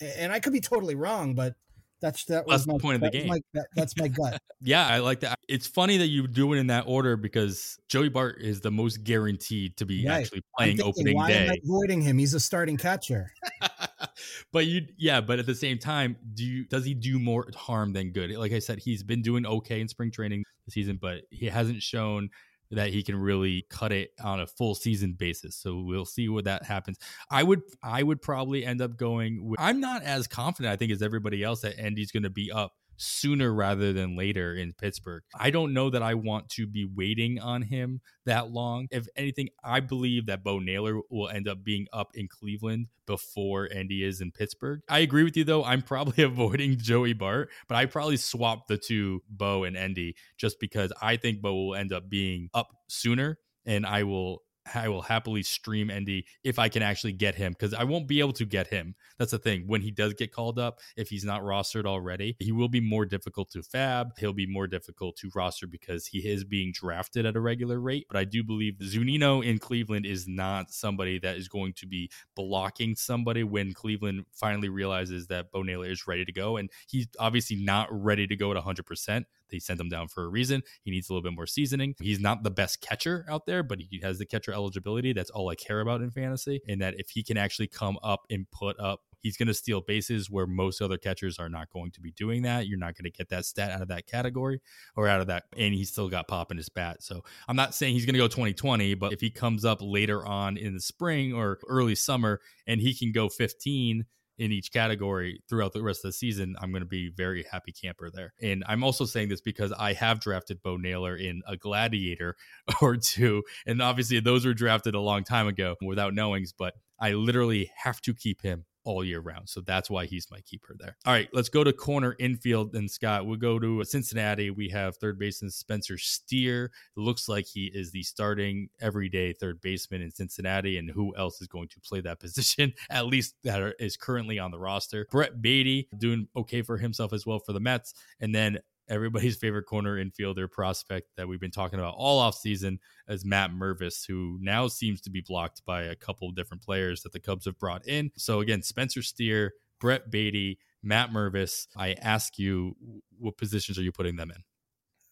and 0.00 0.32
I 0.32 0.40
could 0.40 0.52
be 0.52 0.60
totally 0.60 0.94
wrong, 0.94 1.34
but 1.34 1.54
that's 2.00 2.24
that 2.26 2.46
was 2.46 2.64
that's 2.64 2.66
my, 2.68 2.74
the 2.74 2.80
point 2.80 2.94
of 2.96 3.00
the 3.00 3.10
game. 3.10 3.28
My, 3.28 3.40
that, 3.54 3.66
that's 3.74 3.96
my 3.96 4.08
gut. 4.08 4.40
yeah, 4.60 4.86
I 4.86 4.98
like 4.98 5.20
that. 5.20 5.38
It's 5.48 5.66
funny 5.66 5.96
that 5.98 6.06
you 6.06 6.26
do 6.28 6.52
it 6.52 6.58
in 6.58 6.68
that 6.68 6.84
order 6.86 7.16
because 7.16 7.78
Joey 7.88 8.08
Bart 8.08 8.40
is 8.40 8.60
the 8.60 8.70
most 8.70 9.02
guaranteed 9.02 9.76
to 9.78 9.86
be 9.86 10.06
right. 10.06 10.20
actually 10.20 10.42
playing 10.56 10.76
thinking, 10.76 10.86
opening 10.86 11.16
why 11.16 11.28
day. 11.28 11.46
Am 11.46 11.50
I 11.50 11.56
avoiding 11.64 12.00
him? 12.02 12.18
He's 12.18 12.34
a 12.34 12.40
starting 12.40 12.76
catcher. 12.76 13.32
but 14.52 14.66
you, 14.66 14.82
yeah, 14.96 15.20
but 15.20 15.38
at 15.38 15.46
the 15.46 15.54
same 15.54 15.78
time, 15.78 16.16
do 16.34 16.44
you 16.44 16.64
does 16.64 16.84
he 16.84 16.94
do 16.94 17.18
more 17.18 17.46
harm 17.56 17.92
than 17.92 18.10
good? 18.10 18.30
Like 18.36 18.52
I 18.52 18.60
said, 18.60 18.78
he's 18.78 19.02
been 19.02 19.22
doing 19.22 19.44
okay 19.44 19.80
in 19.80 19.88
spring 19.88 20.10
training 20.10 20.44
this 20.66 20.74
season, 20.74 20.98
but 21.00 21.22
he 21.30 21.46
hasn't 21.46 21.82
shown 21.82 22.30
that 22.70 22.90
he 22.90 23.02
can 23.02 23.16
really 23.16 23.66
cut 23.70 23.92
it 23.92 24.10
on 24.22 24.40
a 24.40 24.46
full 24.46 24.74
season 24.74 25.12
basis. 25.12 25.56
So 25.56 25.80
we'll 25.80 26.04
see 26.04 26.28
what 26.28 26.44
that 26.44 26.64
happens. 26.64 26.98
I 27.30 27.42
would 27.42 27.62
I 27.82 28.02
would 28.02 28.20
probably 28.20 28.64
end 28.64 28.82
up 28.82 28.96
going 28.96 29.44
with, 29.44 29.60
I'm 29.60 29.80
not 29.80 30.02
as 30.02 30.26
confident 30.26 30.72
I 30.72 30.76
think 30.76 30.92
as 30.92 31.02
everybody 31.02 31.42
else 31.42 31.62
that 31.62 31.78
Andy's 31.78 32.12
going 32.12 32.24
to 32.24 32.30
be 32.30 32.52
up 32.52 32.72
sooner 32.98 33.52
rather 33.52 33.92
than 33.92 34.16
later 34.16 34.54
in 34.54 34.74
Pittsburgh. 34.74 35.22
I 35.38 35.50
don't 35.50 35.72
know 35.72 35.88
that 35.90 36.02
I 36.02 36.14
want 36.14 36.48
to 36.50 36.66
be 36.66 36.84
waiting 36.84 37.38
on 37.40 37.62
him 37.62 38.00
that 38.26 38.50
long. 38.50 38.88
If 38.90 39.06
anything, 39.16 39.48
I 39.64 39.80
believe 39.80 40.26
that 40.26 40.44
Bo 40.44 40.58
Naylor 40.58 41.00
will 41.10 41.28
end 41.28 41.48
up 41.48 41.64
being 41.64 41.86
up 41.92 42.10
in 42.14 42.28
Cleveland 42.28 42.88
before 43.06 43.68
Andy 43.72 44.04
is 44.04 44.20
in 44.20 44.32
Pittsburgh. 44.32 44.80
I 44.88 44.98
agree 44.98 45.24
with 45.24 45.36
you 45.36 45.44
though. 45.44 45.64
I'm 45.64 45.82
probably 45.82 46.22
avoiding 46.24 46.76
Joey 46.76 47.14
Bart, 47.14 47.50
but 47.68 47.76
I 47.76 47.86
probably 47.86 48.18
swap 48.18 48.66
the 48.66 48.76
two 48.76 49.22
Bo 49.28 49.64
and 49.64 49.76
Andy 49.76 50.14
just 50.36 50.60
because 50.60 50.92
I 51.00 51.16
think 51.16 51.40
Bo 51.40 51.54
will 51.54 51.74
end 51.74 51.92
up 51.92 52.10
being 52.10 52.50
up 52.52 52.68
sooner 52.88 53.38
and 53.64 53.86
I 53.86 54.02
will 54.02 54.42
I 54.74 54.88
will 54.88 55.02
happily 55.02 55.42
stream 55.42 55.90
Endy 55.90 56.26
if 56.44 56.58
I 56.58 56.68
can 56.68 56.82
actually 56.82 57.12
get 57.12 57.34
him 57.34 57.52
because 57.52 57.74
I 57.74 57.84
won't 57.84 58.06
be 58.06 58.20
able 58.20 58.32
to 58.34 58.44
get 58.44 58.68
him. 58.68 58.94
That's 59.18 59.30
the 59.30 59.38
thing. 59.38 59.64
When 59.66 59.82
he 59.82 59.90
does 59.90 60.14
get 60.14 60.32
called 60.32 60.58
up, 60.58 60.80
if 60.96 61.08
he's 61.08 61.24
not 61.24 61.42
rostered 61.42 61.86
already, 61.86 62.36
he 62.38 62.52
will 62.52 62.68
be 62.68 62.80
more 62.80 63.06
difficult 63.06 63.50
to 63.52 63.60
FAAB. 63.60 64.18
He'll 64.18 64.32
be 64.32 64.46
more 64.46 64.66
difficult 64.66 65.16
to 65.18 65.30
roster 65.34 65.66
because 65.66 66.06
he 66.06 66.18
is 66.18 66.44
being 66.44 66.72
drafted 66.72 67.26
at 67.26 67.36
a 67.36 67.40
regular 67.40 67.80
rate. 67.80 68.06
But 68.08 68.18
I 68.18 68.24
do 68.24 68.42
believe 68.42 68.74
Zunino 68.80 69.44
in 69.44 69.58
Cleveland 69.58 70.06
is 70.06 70.26
not 70.26 70.70
somebody 70.70 71.18
that 71.20 71.36
is 71.36 71.48
going 71.48 71.72
to 71.74 71.86
be 71.86 72.10
blocking 72.34 72.94
somebody 72.94 73.44
when 73.44 73.72
Cleveland 73.72 74.24
finally 74.32 74.68
realizes 74.68 75.26
that 75.28 75.50
Bo 75.50 75.62
Naylor 75.62 75.86
is 75.86 76.06
ready 76.06 76.24
to 76.24 76.32
go. 76.32 76.56
And 76.56 76.70
he's 76.88 77.08
obviously 77.18 77.56
not 77.56 77.88
ready 77.90 78.26
to 78.26 78.36
go 78.36 78.52
at 78.52 78.62
100%. 78.62 79.24
They 79.50 79.58
sent 79.58 79.80
him 79.80 79.88
down 79.88 80.08
for 80.08 80.24
a 80.24 80.28
reason. 80.28 80.62
He 80.82 80.90
needs 80.90 81.08
a 81.08 81.12
little 81.12 81.22
bit 81.22 81.34
more 81.34 81.46
seasoning. 81.46 81.94
He's 82.00 82.20
not 82.20 82.42
the 82.42 82.50
best 82.50 82.80
catcher 82.80 83.24
out 83.28 83.46
there, 83.46 83.62
but 83.62 83.80
he 83.80 84.00
has 84.02 84.18
the 84.18 84.26
catcher 84.26 84.52
eligibility. 84.52 85.12
That's 85.12 85.30
all 85.30 85.48
I 85.48 85.54
care 85.54 85.80
about 85.80 86.00
in 86.00 86.10
fantasy. 86.10 86.60
And 86.68 86.80
that 86.80 86.94
if 86.98 87.10
he 87.10 87.22
can 87.22 87.36
actually 87.36 87.68
come 87.68 87.98
up 88.02 88.26
and 88.30 88.50
put 88.50 88.78
up 88.80 89.02
he's 89.20 89.36
going 89.36 89.48
to 89.48 89.54
steal 89.54 89.80
bases 89.80 90.30
where 90.30 90.46
most 90.46 90.80
other 90.80 90.96
catchers 90.96 91.38
are 91.38 91.48
not 91.48 91.70
going 91.70 91.90
to 91.92 92.00
be 92.00 92.12
doing 92.12 92.42
that. 92.42 92.66
You're 92.66 92.78
not 92.78 92.96
going 92.96 93.04
to 93.04 93.10
get 93.10 93.28
that 93.30 93.44
stat 93.44 93.70
out 93.70 93.82
of 93.82 93.88
that 93.88 94.06
category 94.06 94.60
or 94.96 95.08
out 95.08 95.20
of 95.20 95.26
that. 95.28 95.44
And 95.56 95.74
he's 95.74 95.90
still 95.90 96.08
got 96.08 96.28
pop 96.28 96.50
in 96.50 96.56
his 96.56 96.68
bat. 96.68 97.02
So 97.02 97.22
I'm 97.48 97.56
not 97.56 97.74
saying 97.74 97.94
he's 97.94 98.06
going 98.06 98.14
to 98.14 98.20
go 98.20 98.28
2020, 98.28 98.94
but 98.94 99.12
if 99.12 99.20
he 99.20 99.30
comes 99.30 99.64
up 99.64 99.78
later 99.80 100.24
on 100.24 100.56
in 100.56 100.74
the 100.74 100.80
spring 100.80 101.32
or 101.32 101.58
early 101.68 101.94
summer 101.94 102.40
and 102.66 102.80
he 102.80 102.94
can 102.94 103.12
go 103.12 103.28
15 103.28 104.06
in 104.38 104.52
each 104.52 104.72
category 104.72 105.42
throughout 105.48 105.72
the 105.72 105.82
rest 105.82 106.04
of 106.04 106.10
the 106.10 106.12
season, 106.12 106.56
I'm 106.60 106.70
going 106.70 106.82
to 106.82 106.86
be 106.86 107.10
very 107.10 107.44
happy 107.50 107.72
camper 107.72 108.10
there. 108.10 108.32
And 108.40 108.64
I'm 108.66 108.84
also 108.84 109.04
saying 109.04 109.28
this 109.28 109.40
because 109.40 109.72
I 109.72 109.92
have 109.94 110.20
drafted 110.20 110.62
Bo 110.62 110.76
Naylor 110.76 111.16
in 111.16 111.42
a 111.46 111.56
gladiator 111.56 112.36
or 112.82 112.96
two. 112.96 113.42
And 113.66 113.82
obviously, 113.82 114.20
those 114.20 114.46
were 114.46 114.54
drafted 114.54 114.94
a 114.94 115.00
long 115.00 115.24
time 115.24 115.48
ago 115.48 115.76
without 115.82 116.14
knowings, 116.14 116.52
but 116.52 116.74
I 117.00 117.12
literally 117.12 117.70
have 117.76 118.00
to 118.02 118.14
keep 118.14 118.42
him 118.42 118.64
all 118.88 119.04
year 119.04 119.20
round. 119.20 119.46
So 119.46 119.60
that's 119.60 119.90
why 119.90 120.06
he's 120.06 120.30
my 120.30 120.40
keeper 120.40 120.74
there. 120.78 120.96
All 121.04 121.12
right, 121.12 121.28
let's 121.34 121.50
go 121.50 121.62
to 121.62 121.74
corner 121.74 122.16
infield. 122.18 122.74
And 122.74 122.90
Scott, 122.90 123.26
we'll 123.26 123.36
go 123.36 123.58
to 123.58 123.84
Cincinnati. 123.84 124.50
We 124.50 124.70
have 124.70 124.96
third 124.96 125.18
baseman 125.18 125.50
Spencer 125.50 125.98
Steer. 125.98 126.72
It 126.96 127.00
looks 127.00 127.28
like 127.28 127.44
he 127.44 127.70
is 127.74 127.92
the 127.92 128.02
starting 128.02 128.70
everyday 128.80 129.34
third 129.34 129.60
baseman 129.60 130.00
in 130.00 130.10
Cincinnati. 130.10 130.78
And 130.78 130.90
who 130.90 131.14
else 131.16 131.42
is 131.42 131.48
going 131.48 131.68
to 131.68 131.80
play 131.80 132.00
that 132.00 132.18
position, 132.20 132.72
at 132.88 133.04
least 133.04 133.34
that 133.44 133.74
is 133.78 133.98
currently 133.98 134.38
on 134.38 134.50
the 134.50 134.58
roster? 134.58 135.06
Brett 135.10 135.42
Baty 135.42 135.90
doing 135.98 136.26
okay 136.34 136.62
for 136.62 136.78
himself 136.78 137.12
as 137.12 137.26
well 137.26 137.40
for 137.40 137.52
the 137.52 137.60
Mets. 137.60 137.92
And 138.20 138.34
then 138.34 138.58
everybody's 138.88 139.36
favorite 139.36 139.64
corner 139.64 140.02
infielder 140.02 140.50
prospect 140.50 141.08
that 141.16 141.28
we've 141.28 141.40
been 141.40 141.50
talking 141.50 141.78
about 141.78 141.94
all 141.96 142.18
off 142.18 142.36
season 142.36 142.78
as 143.08 143.24
Matt 143.24 143.50
Mervis, 143.50 144.06
who 144.06 144.38
now 144.40 144.68
seems 144.68 145.00
to 145.02 145.10
be 145.10 145.20
blocked 145.20 145.64
by 145.64 145.82
a 145.82 145.96
couple 145.96 146.28
of 146.28 146.34
different 146.34 146.62
players 146.62 147.02
that 147.02 147.12
the 147.12 147.20
Cubs 147.20 147.46
have 147.46 147.58
brought 147.58 147.86
in. 147.86 148.10
So 148.16 148.40
again, 148.40 148.62
Spencer 148.62 149.02
Steer, 149.02 149.52
Brett 149.80 150.10
Baty, 150.10 150.58
Matt 150.82 151.10
Mervis. 151.10 151.66
I 151.76 151.94
ask 151.94 152.38
you, 152.38 152.76
what 153.18 153.36
positions 153.36 153.78
are 153.78 153.82
you 153.82 153.92
putting 153.92 154.16
them 154.16 154.30
in? 154.30 154.42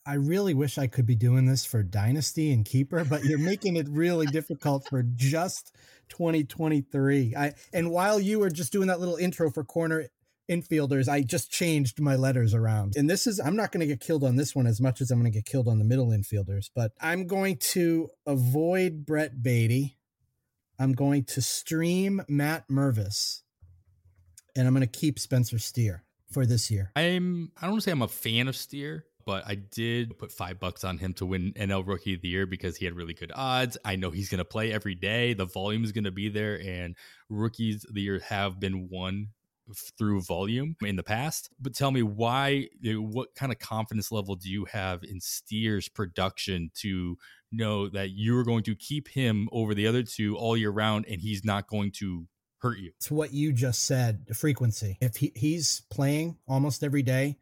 I 0.09 0.15
really 0.15 0.55
wish 0.55 0.79
I 0.79 0.87
could 0.87 1.05
be 1.05 1.17
doing 1.17 1.47
this 1.47 1.65
for 1.65 1.83
Dynasty 1.83 2.53
and 2.53 2.65
Keeper, 2.65 3.05
but 3.05 3.25
you're 3.25 3.41
making 3.41 3.75
it 3.75 3.89
really 3.89 4.27
difficult 4.27 4.87
for 4.89 5.03
just 5.03 5.75
2023. 6.11 7.35
I 7.35 7.55
and 7.73 7.91
while 7.91 8.21
you 8.21 8.39
were 8.39 8.51
just 8.51 8.73
doing 8.73 8.87
that 8.87 9.01
little 9.01 9.17
intro 9.17 9.51
for 9.51 9.65
corner 9.65 10.07
infielders, 10.51 11.09
I 11.09 11.23
just 11.23 11.51
changed 11.51 12.01
my 12.01 12.17
letters 12.17 12.55
around. 12.55 12.95
And 12.97 13.09
this 13.09 13.27
is, 13.27 13.41
I'm 13.41 13.57
not 13.57 13.73
going 13.73 13.81
to 13.81 13.87
get 13.87 14.01
killed 14.01 14.25
on 14.25 14.37
this 14.37 14.55
one 14.55 14.67
as 14.67 14.81
much 14.81 15.01
as 15.01 15.11
I'm 15.11 15.19
going 15.19 15.31
to 15.31 15.37
get 15.37 15.45
killed 15.45 15.69
on 15.69 15.79
the 15.79 15.85
middle 15.85 16.09
infielders, 16.09 16.71
but 16.75 16.93
I'm 17.01 17.27
going 17.27 17.57
to 17.59 18.11
avoid 18.27 19.05
Brett 19.05 19.43
Baty. 19.43 19.97
I'm 20.79 20.93
going 20.93 21.25
to 21.25 21.43
stream 21.43 22.23
Matt 22.29 22.69
Mervis. 22.69 23.43
And 24.55 24.67
I'm 24.67 24.75
going 24.75 24.87
to 24.87 24.99
keep 24.99 25.19
Spencer 25.19 25.59
Steer 25.59 26.05
for 26.31 26.47
this 26.47 26.71
year. 26.71 26.93
I'm, 26.97 27.53
I 27.61 27.67
don't 27.67 27.81
say 27.83 27.91
I'm 27.91 28.03
a 28.03 28.09
fan 28.09 28.49
of 28.49 28.57
Steer 28.57 29.05
but 29.27 29.43
I 29.45 29.57
did 29.57 30.17
put 30.19 30.31
five 30.31 30.61
bucks 30.61 30.85
on 30.85 30.99
him 30.99 31.13
to 31.15 31.27
win 31.27 31.53
NL 31.57 31.87
Rookie 31.87 32.15
of 32.15 32.23
the 32.23 32.29
Year 32.29 32.47
because 32.47 32.77
he 32.77 32.85
had 32.85 32.95
really 32.95 33.13
good 33.13 33.33
odds. 33.35 33.77
I 33.85 33.97
know 33.97 34.11
he's 34.11 34.29
going 34.29 34.39
to 34.39 34.45
play 34.45 34.73
every 34.73 34.95
day. 34.95 35.35
The 35.35 35.45
volume 35.45 35.83
is 35.83 35.91
going 35.91 36.05
to 36.05 36.13
be 36.13 36.29
there, 36.29 36.61
and 36.61 36.95
rookies 37.29 37.85
of 37.85 37.95
the 37.95 38.03
year 38.03 38.21
have 38.29 38.61
been 38.61 38.89
won 38.89 39.29
through 39.75 40.23
volume 40.23 40.77
in 40.83 40.97
the 40.97 41.03
past. 41.03 41.51
But 41.61 41.75
tell 41.75 41.91
me 41.91 42.03
why, 42.03 42.69
eh, 42.85 42.95
what 42.95 43.35
kind 43.35 43.53
of 43.53 43.59
confidence 43.59 44.13
level 44.13 44.35
do 44.37 44.49
you 44.51 44.65
have 44.67 45.03
in 45.03 45.21
Steer's 45.21 45.89
production 45.89 46.71
to 46.77 47.17
know 47.53 47.89
that 47.89 48.11
you're 48.11 48.45
going 48.45 48.65
to 48.65 48.75
keep 48.75 49.09
him 49.09 49.49
over 49.53 49.75
the 49.75 49.87
other 49.87 50.03
two 50.03 50.37
all 50.37 50.57
year 50.57 50.71
round 50.71 51.07
and 51.09 51.21
he's 51.21 51.45
not 51.45 51.69
going 51.69 51.93
to 51.93 52.27
hurt 52.59 52.79
you? 52.79 52.93
It's 52.97 53.11
what 53.11 53.33
you 53.33 53.53
just 53.53 53.85
said, 53.85 54.27
the 54.27 54.35
frequency. 54.35 54.99
If 55.01 55.17
he, 55.17 55.33
he's 55.35 55.83
playing 55.91 56.39
almost 56.47 56.85
every 56.85 57.03
day, 57.03 57.37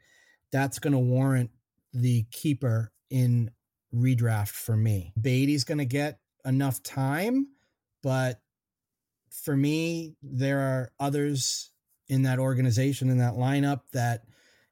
that's 0.50 0.78
going 0.78 0.92
to 0.92 0.98
warrant 0.98 1.50
the 1.92 2.24
keeper 2.30 2.92
in 3.10 3.50
redraft 3.94 4.50
for 4.50 4.76
me. 4.76 5.12
Baty's 5.20 5.64
going 5.64 5.78
to 5.78 5.84
get 5.84 6.18
enough 6.44 6.82
time, 6.82 7.48
but 8.02 8.40
for 9.30 9.56
me, 9.56 10.14
there 10.22 10.60
are 10.60 10.92
others 10.98 11.70
in 12.08 12.22
that 12.22 12.38
organization 12.38 13.10
in 13.10 13.18
that 13.18 13.34
lineup 13.34 13.80
that 13.92 14.24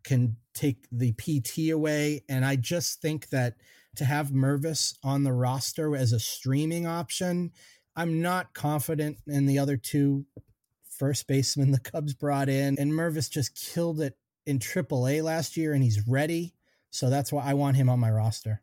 can 0.04 0.36
take 0.54 0.86
the 0.90 1.12
PT 1.12 1.70
away. 1.70 2.24
And 2.28 2.44
I 2.44 2.56
just 2.56 3.00
think 3.00 3.28
that 3.30 3.54
to 3.96 4.04
have 4.04 4.30
Mervis 4.30 4.96
on 5.02 5.22
the 5.22 5.32
roster 5.32 5.96
as 5.96 6.12
a 6.12 6.20
streaming 6.20 6.86
option, 6.86 7.52
I'm 7.96 8.22
not 8.22 8.54
confident 8.54 9.18
in 9.26 9.46
the 9.46 9.58
other 9.58 9.76
two 9.76 10.24
first 10.88 11.26
basemen 11.26 11.72
the 11.72 11.80
Cubs 11.80 12.14
brought 12.14 12.48
in. 12.48 12.78
And 12.78 12.92
Mervis 12.92 13.30
just 13.30 13.54
killed 13.54 14.00
it 14.00 14.16
in 14.46 14.58
AAA 14.58 15.22
last 15.22 15.56
year 15.56 15.72
and 15.72 15.82
he's 15.82 16.06
ready. 16.06 16.54
So 16.90 17.10
that's 17.10 17.32
why 17.32 17.44
I 17.44 17.54
want 17.54 17.76
him 17.76 17.88
on 17.88 18.00
my 18.00 18.10
roster. 18.10 18.62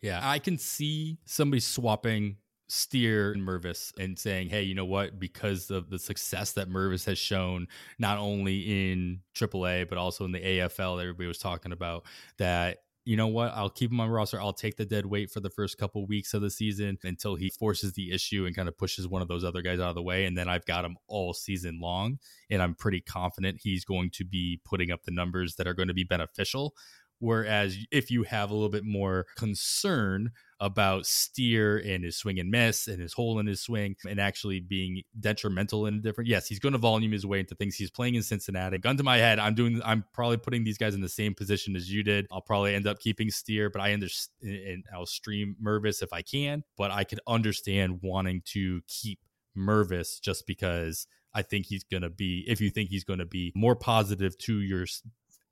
Yeah, 0.00 0.20
I 0.22 0.38
can 0.38 0.58
see 0.58 1.18
somebody 1.24 1.60
swapping 1.60 2.36
steer 2.68 3.34
Mervis 3.34 3.92
and 3.98 4.18
saying, 4.18 4.48
hey, 4.48 4.62
you 4.62 4.74
know 4.74 4.84
what? 4.84 5.18
Because 5.18 5.70
of 5.70 5.90
the 5.90 5.98
success 5.98 6.52
that 6.52 6.68
Mervis 6.68 7.06
has 7.06 7.18
shown, 7.18 7.68
not 7.98 8.18
only 8.18 8.90
in 8.92 9.20
AAA, 9.34 9.88
but 9.88 9.98
also 9.98 10.24
in 10.24 10.32
the 10.32 10.40
AFL 10.40 10.96
that 10.96 11.02
everybody 11.02 11.28
was 11.28 11.38
talking 11.38 11.72
about, 11.72 12.04
that 12.38 12.78
you 13.06 13.16
know 13.16 13.28
what? 13.28 13.52
I'll 13.54 13.70
keep 13.70 13.92
him 13.92 14.00
on 14.00 14.10
roster. 14.10 14.40
I'll 14.40 14.52
take 14.52 14.76
the 14.76 14.84
dead 14.84 15.06
weight 15.06 15.30
for 15.30 15.38
the 15.38 15.48
first 15.48 15.78
couple 15.78 16.04
weeks 16.06 16.34
of 16.34 16.42
the 16.42 16.50
season 16.50 16.98
until 17.04 17.36
he 17.36 17.50
forces 17.50 17.92
the 17.92 18.10
issue 18.10 18.46
and 18.46 18.56
kind 18.56 18.66
of 18.66 18.76
pushes 18.76 19.06
one 19.06 19.22
of 19.22 19.28
those 19.28 19.44
other 19.44 19.62
guys 19.62 19.78
out 19.78 19.90
of 19.90 19.94
the 19.94 20.02
way. 20.02 20.24
And 20.24 20.36
then 20.36 20.48
I've 20.48 20.66
got 20.66 20.84
him 20.84 20.96
all 21.06 21.32
season 21.32 21.78
long. 21.80 22.18
And 22.50 22.60
I'm 22.60 22.74
pretty 22.74 23.00
confident 23.00 23.60
he's 23.62 23.84
going 23.84 24.10
to 24.10 24.24
be 24.24 24.60
putting 24.64 24.90
up 24.90 25.04
the 25.04 25.12
numbers 25.12 25.54
that 25.54 25.68
are 25.68 25.74
going 25.74 25.86
to 25.86 25.94
be 25.94 26.02
beneficial 26.02 26.74
Whereas 27.18 27.76
if 27.90 28.10
you 28.10 28.24
have 28.24 28.50
a 28.50 28.54
little 28.54 28.68
bit 28.68 28.84
more 28.84 29.26
concern 29.36 30.32
about 30.60 31.06
steer 31.06 31.78
and 31.78 32.04
his 32.04 32.16
swing 32.16 32.38
and 32.38 32.50
miss 32.50 32.88
and 32.88 33.00
his 33.00 33.12
hole 33.12 33.38
in 33.38 33.46
his 33.46 33.60
swing 33.60 33.94
and 34.08 34.18
actually 34.18 34.60
being 34.60 35.02
detrimental 35.18 35.86
in 35.86 35.94
a 35.94 35.98
different, 35.98 36.28
yes, 36.28 36.46
he's 36.46 36.58
going 36.58 36.72
to 36.72 36.78
volume 36.78 37.12
his 37.12 37.26
way 37.26 37.40
into 37.40 37.54
things. 37.54 37.74
He's 37.74 37.90
playing 37.90 38.14
in 38.14 38.22
Cincinnati. 38.22 38.78
Gun 38.78 38.96
to 38.96 39.02
my 39.02 39.18
head, 39.18 39.38
I'm 39.38 39.54
doing, 39.54 39.80
I'm 39.84 40.04
probably 40.12 40.38
putting 40.38 40.64
these 40.64 40.78
guys 40.78 40.94
in 40.94 41.00
the 41.00 41.08
same 41.08 41.34
position 41.34 41.76
as 41.76 41.90
you 41.90 42.02
did. 42.02 42.26
I'll 42.30 42.40
probably 42.40 42.74
end 42.74 42.86
up 42.86 42.98
keeping 42.98 43.30
steer, 43.30 43.70
but 43.70 43.80
I 43.80 43.92
understand 43.92 44.36
and 44.42 44.84
I'll 44.94 45.06
stream 45.06 45.56
Mervis 45.62 46.02
if 46.02 46.12
I 46.12 46.22
can. 46.22 46.64
But 46.76 46.90
I 46.90 47.04
could 47.04 47.20
understand 47.26 48.00
wanting 48.02 48.42
to 48.46 48.80
keep 48.88 49.20
Mervis 49.56 50.20
just 50.20 50.46
because 50.46 51.06
I 51.34 51.42
think 51.42 51.66
he's 51.66 51.84
going 51.84 52.02
to 52.02 52.10
be, 52.10 52.44
if 52.48 52.60
you 52.62 52.70
think 52.70 52.88
he's 52.88 53.04
going 53.04 53.18
to 53.18 53.26
be 53.26 53.52
more 53.54 53.76
positive 53.76 54.38
to 54.38 54.60
your 54.60 54.86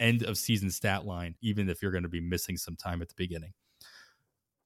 end 0.01 0.23
of 0.23 0.37
season 0.37 0.71
stat 0.71 1.05
line, 1.05 1.35
even 1.41 1.69
if 1.69 1.83
you're 1.83 1.93
going 1.93 2.05
to 2.05 2.09
be 2.09 2.21
missing 2.21 2.57
some 2.57 2.77
time 2.77 3.03
at 3.03 3.09
the 3.09 3.15
beginning. 3.17 3.53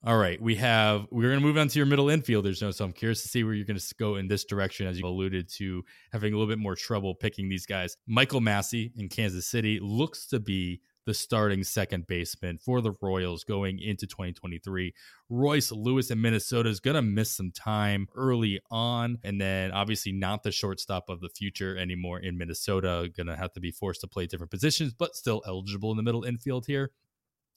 All 0.04 0.16
right, 0.16 0.40
we 0.40 0.54
have 0.54 1.08
we're 1.10 1.28
going 1.28 1.40
to 1.40 1.44
move 1.44 1.58
on 1.58 1.66
to 1.66 1.78
your 1.78 1.86
middle 1.86 2.06
infielders 2.06 2.62
now. 2.62 2.70
So 2.70 2.84
I'm 2.84 2.92
curious 2.92 3.22
to 3.22 3.28
see 3.28 3.42
where 3.42 3.52
you're 3.52 3.66
going 3.66 3.78
to 3.78 3.94
go 3.98 4.14
in 4.14 4.28
this 4.28 4.44
direction, 4.44 4.86
as 4.86 4.98
you 4.98 5.04
alluded 5.04 5.48
to 5.54 5.84
having 6.12 6.32
a 6.32 6.36
little 6.36 6.50
bit 6.50 6.60
more 6.60 6.76
trouble 6.76 7.16
picking 7.16 7.48
these 7.48 7.66
guys. 7.66 7.96
Michael 8.06 8.40
Massey 8.40 8.92
in 8.96 9.08
Kansas 9.08 9.48
City 9.48 9.80
looks 9.82 10.28
to 10.28 10.38
be 10.38 10.80
the 11.08 11.14
starting 11.14 11.64
second 11.64 12.06
baseman 12.06 12.58
for 12.58 12.82
the 12.82 12.92
Royals 13.00 13.42
going 13.42 13.78
into 13.78 14.06
2023. 14.06 14.92
Royce 15.30 15.72
Lewis 15.72 16.10
in 16.10 16.20
Minnesota 16.20 16.68
is 16.68 16.80
going 16.80 16.96
to 16.96 17.02
miss 17.02 17.30
some 17.30 17.50
time 17.50 18.08
early 18.14 18.60
on, 18.70 19.16
and 19.24 19.40
then 19.40 19.72
obviously 19.72 20.12
not 20.12 20.42
the 20.42 20.52
shortstop 20.52 21.08
of 21.08 21.22
the 21.22 21.30
future 21.30 21.78
anymore 21.78 22.20
in 22.20 22.36
Minnesota. 22.36 23.08
Going 23.16 23.26
to 23.26 23.36
have 23.36 23.54
to 23.54 23.60
be 23.60 23.70
forced 23.70 24.02
to 24.02 24.06
play 24.06 24.26
different 24.26 24.50
positions, 24.50 24.92
but 24.92 25.16
still 25.16 25.42
eligible 25.46 25.90
in 25.90 25.96
the 25.96 26.02
middle 26.02 26.24
infield 26.24 26.66
here. 26.66 26.90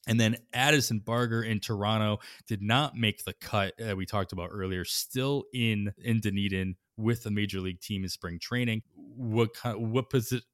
And 0.08 0.18
then 0.18 0.38
Addison 0.54 1.00
Barger 1.00 1.44
in 1.44 1.60
Toronto 1.60 2.20
did 2.48 2.62
not 2.62 2.96
make 2.96 3.26
the 3.26 3.34
cut 3.34 3.74
that 3.78 3.98
we 3.98 4.06
talked 4.06 4.32
about 4.32 4.52
earlier. 4.54 4.86
Still 4.86 5.44
in 5.54 5.94
in 6.02 6.22
Dunedin 6.22 6.78
with 6.96 7.26
a 7.26 7.32
major 7.32 7.60
league 7.60 7.82
team 7.82 8.04
in 8.04 8.10
spring 8.10 8.40
training. 8.40 8.84
What 8.96 9.54
kind? 9.54 9.92
What 9.92 10.10
position? 10.10 10.46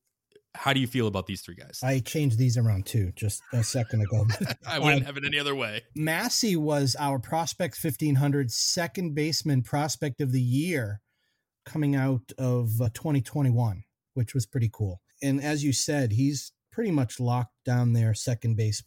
How 0.58 0.74
do 0.74 0.80
you 0.80 0.88
feel 0.88 1.08
about 1.08 1.28
these 1.28 1.42
three 1.42 1.56
guys? 1.56 1.80
I 1.84 2.00
changed 2.00 2.38
these 2.38 2.58
around 2.58 2.86
too, 2.86 3.12
just 3.16 3.42
a 3.54 3.64
second 3.64 4.02
ago. 4.02 4.26
I 4.68 4.80
wouldn't 4.80 5.04
uh, 5.04 5.06
have 5.06 5.18
it 5.18 5.24
any 5.26 5.40
other 5.40 5.56
way. 5.56 5.84
Massey 5.96 6.56
was 6.56 6.96
our 7.00 7.20
prospect 7.20 7.78
1500 7.82 8.52
second 8.52 9.14
baseman 9.16 9.62
prospect 9.62 10.20
of 10.20 10.32
the 10.32 10.42
year 10.42 11.02
coming 11.66 11.96
out 11.96 12.32
of 12.38 12.82
uh, 12.82 12.90
2021, 12.94 13.84
which 14.14 14.34
was 14.34 14.46
pretty 14.46 14.70
cool. 14.72 15.02
And 15.22 15.42
as 15.42 15.64
you 15.64 15.74
said, 15.74 16.14
he's 16.14 16.52
pretty 16.72 16.92
much 16.92 17.20
locked 17.20 17.54
down 17.66 17.94
their 17.94 18.14
second 18.14 18.56
base 18.56 18.84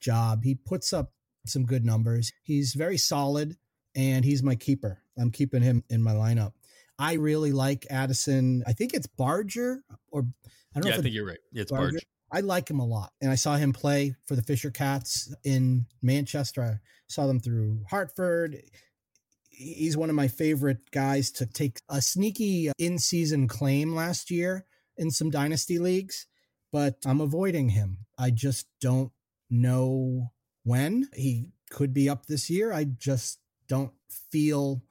job. 0.00 0.44
He 0.44 0.54
puts 0.54 0.92
up 0.92 1.12
some 1.46 1.64
good 1.64 1.84
numbers. 1.84 2.32
He's 2.42 2.74
very 2.74 2.96
solid 2.96 3.56
and 3.94 4.24
he's 4.24 4.42
my 4.42 4.54
keeper. 4.54 5.02
I'm 5.18 5.30
keeping 5.30 5.62
him 5.62 5.84
in 5.90 6.02
my 6.02 6.12
lineup. 6.12 6.52
I 7.02 7.14
really 7.14 7.50
like 7.50 7.84
Addison. 7.90 8.62
I 8.64 8.74
think 8.74 8.94
it's 8.94 9.08
Barger 9.08 9.82
or 10.12 10.22
I 10.74 10.78
don't 10.78 10.84
yeah, 10.86 10.90
know. 10.90 10.94
Yeah, 10.94 10.98
I 10.98 11.02
think 11.02 11.14
you're 11.16 11.26
right. 11.26 11.38
Yeah, 11.50 11.62
it's 11.62 11.72
Barger. 11.72 11.86
Barger. 11.86 11.98
I 12.30 12.40
like 12.40 12.70
him 12.70 12.78
a 12.78 12.86
lot. 12.86 13.10
And 13.20 13.28
I 13.28 13.34
saw 13.34 13.56
him 13.56 13.72
play 13.72 14.14
for 14.26 14.36
the 14.36 14.42
Fisher 14.42 14.70
Cats 14.70 15.34
in 15.44 15.86
Manchester. 16.00 16.62
I 16.62 16.78
saw 17.08 17.26
them 17.26 17.40
through 17.40 17.80
Hartford. 17.90 18.56
He's 19.50 19.96
one 19.96 20.10
of 20.10 20.14
my 20.14 20.28
favorite 20.28 20.92
guys 20.92 21.32
to 21.32 21.46
take 21.46 21.80
a 21.88 22.00
sneaky 22.00 22.68
uh, 22.68 22.72
in 22.78 22.98
season 22.98 23.48
claim 23.48 23.96
last 23.96 24.30
year 24.30 24.64
in 24.96 25.10
some 25.10 25.28
dynasty 25.28 25.80
leagues, 25.80 26.28
but 26.70 26.98
I'm 27.04 27.20
avoiding 27.20 27.70
him. 27.70 28.06
I 28.16 28.30
just 28.30 28.66
don't 28.80 29.10
know 29.50 30.30
when 30.62 31.08
he 31.14 31.50
could 31.68 31.92
be 31.92 32.08
up 32.08 32.26
this 32.26 32.48
year. 32.48 32.72
I 32.72 32.84
just 32.84 33.40
don't 33.66 33.92
feel 34.30 34.82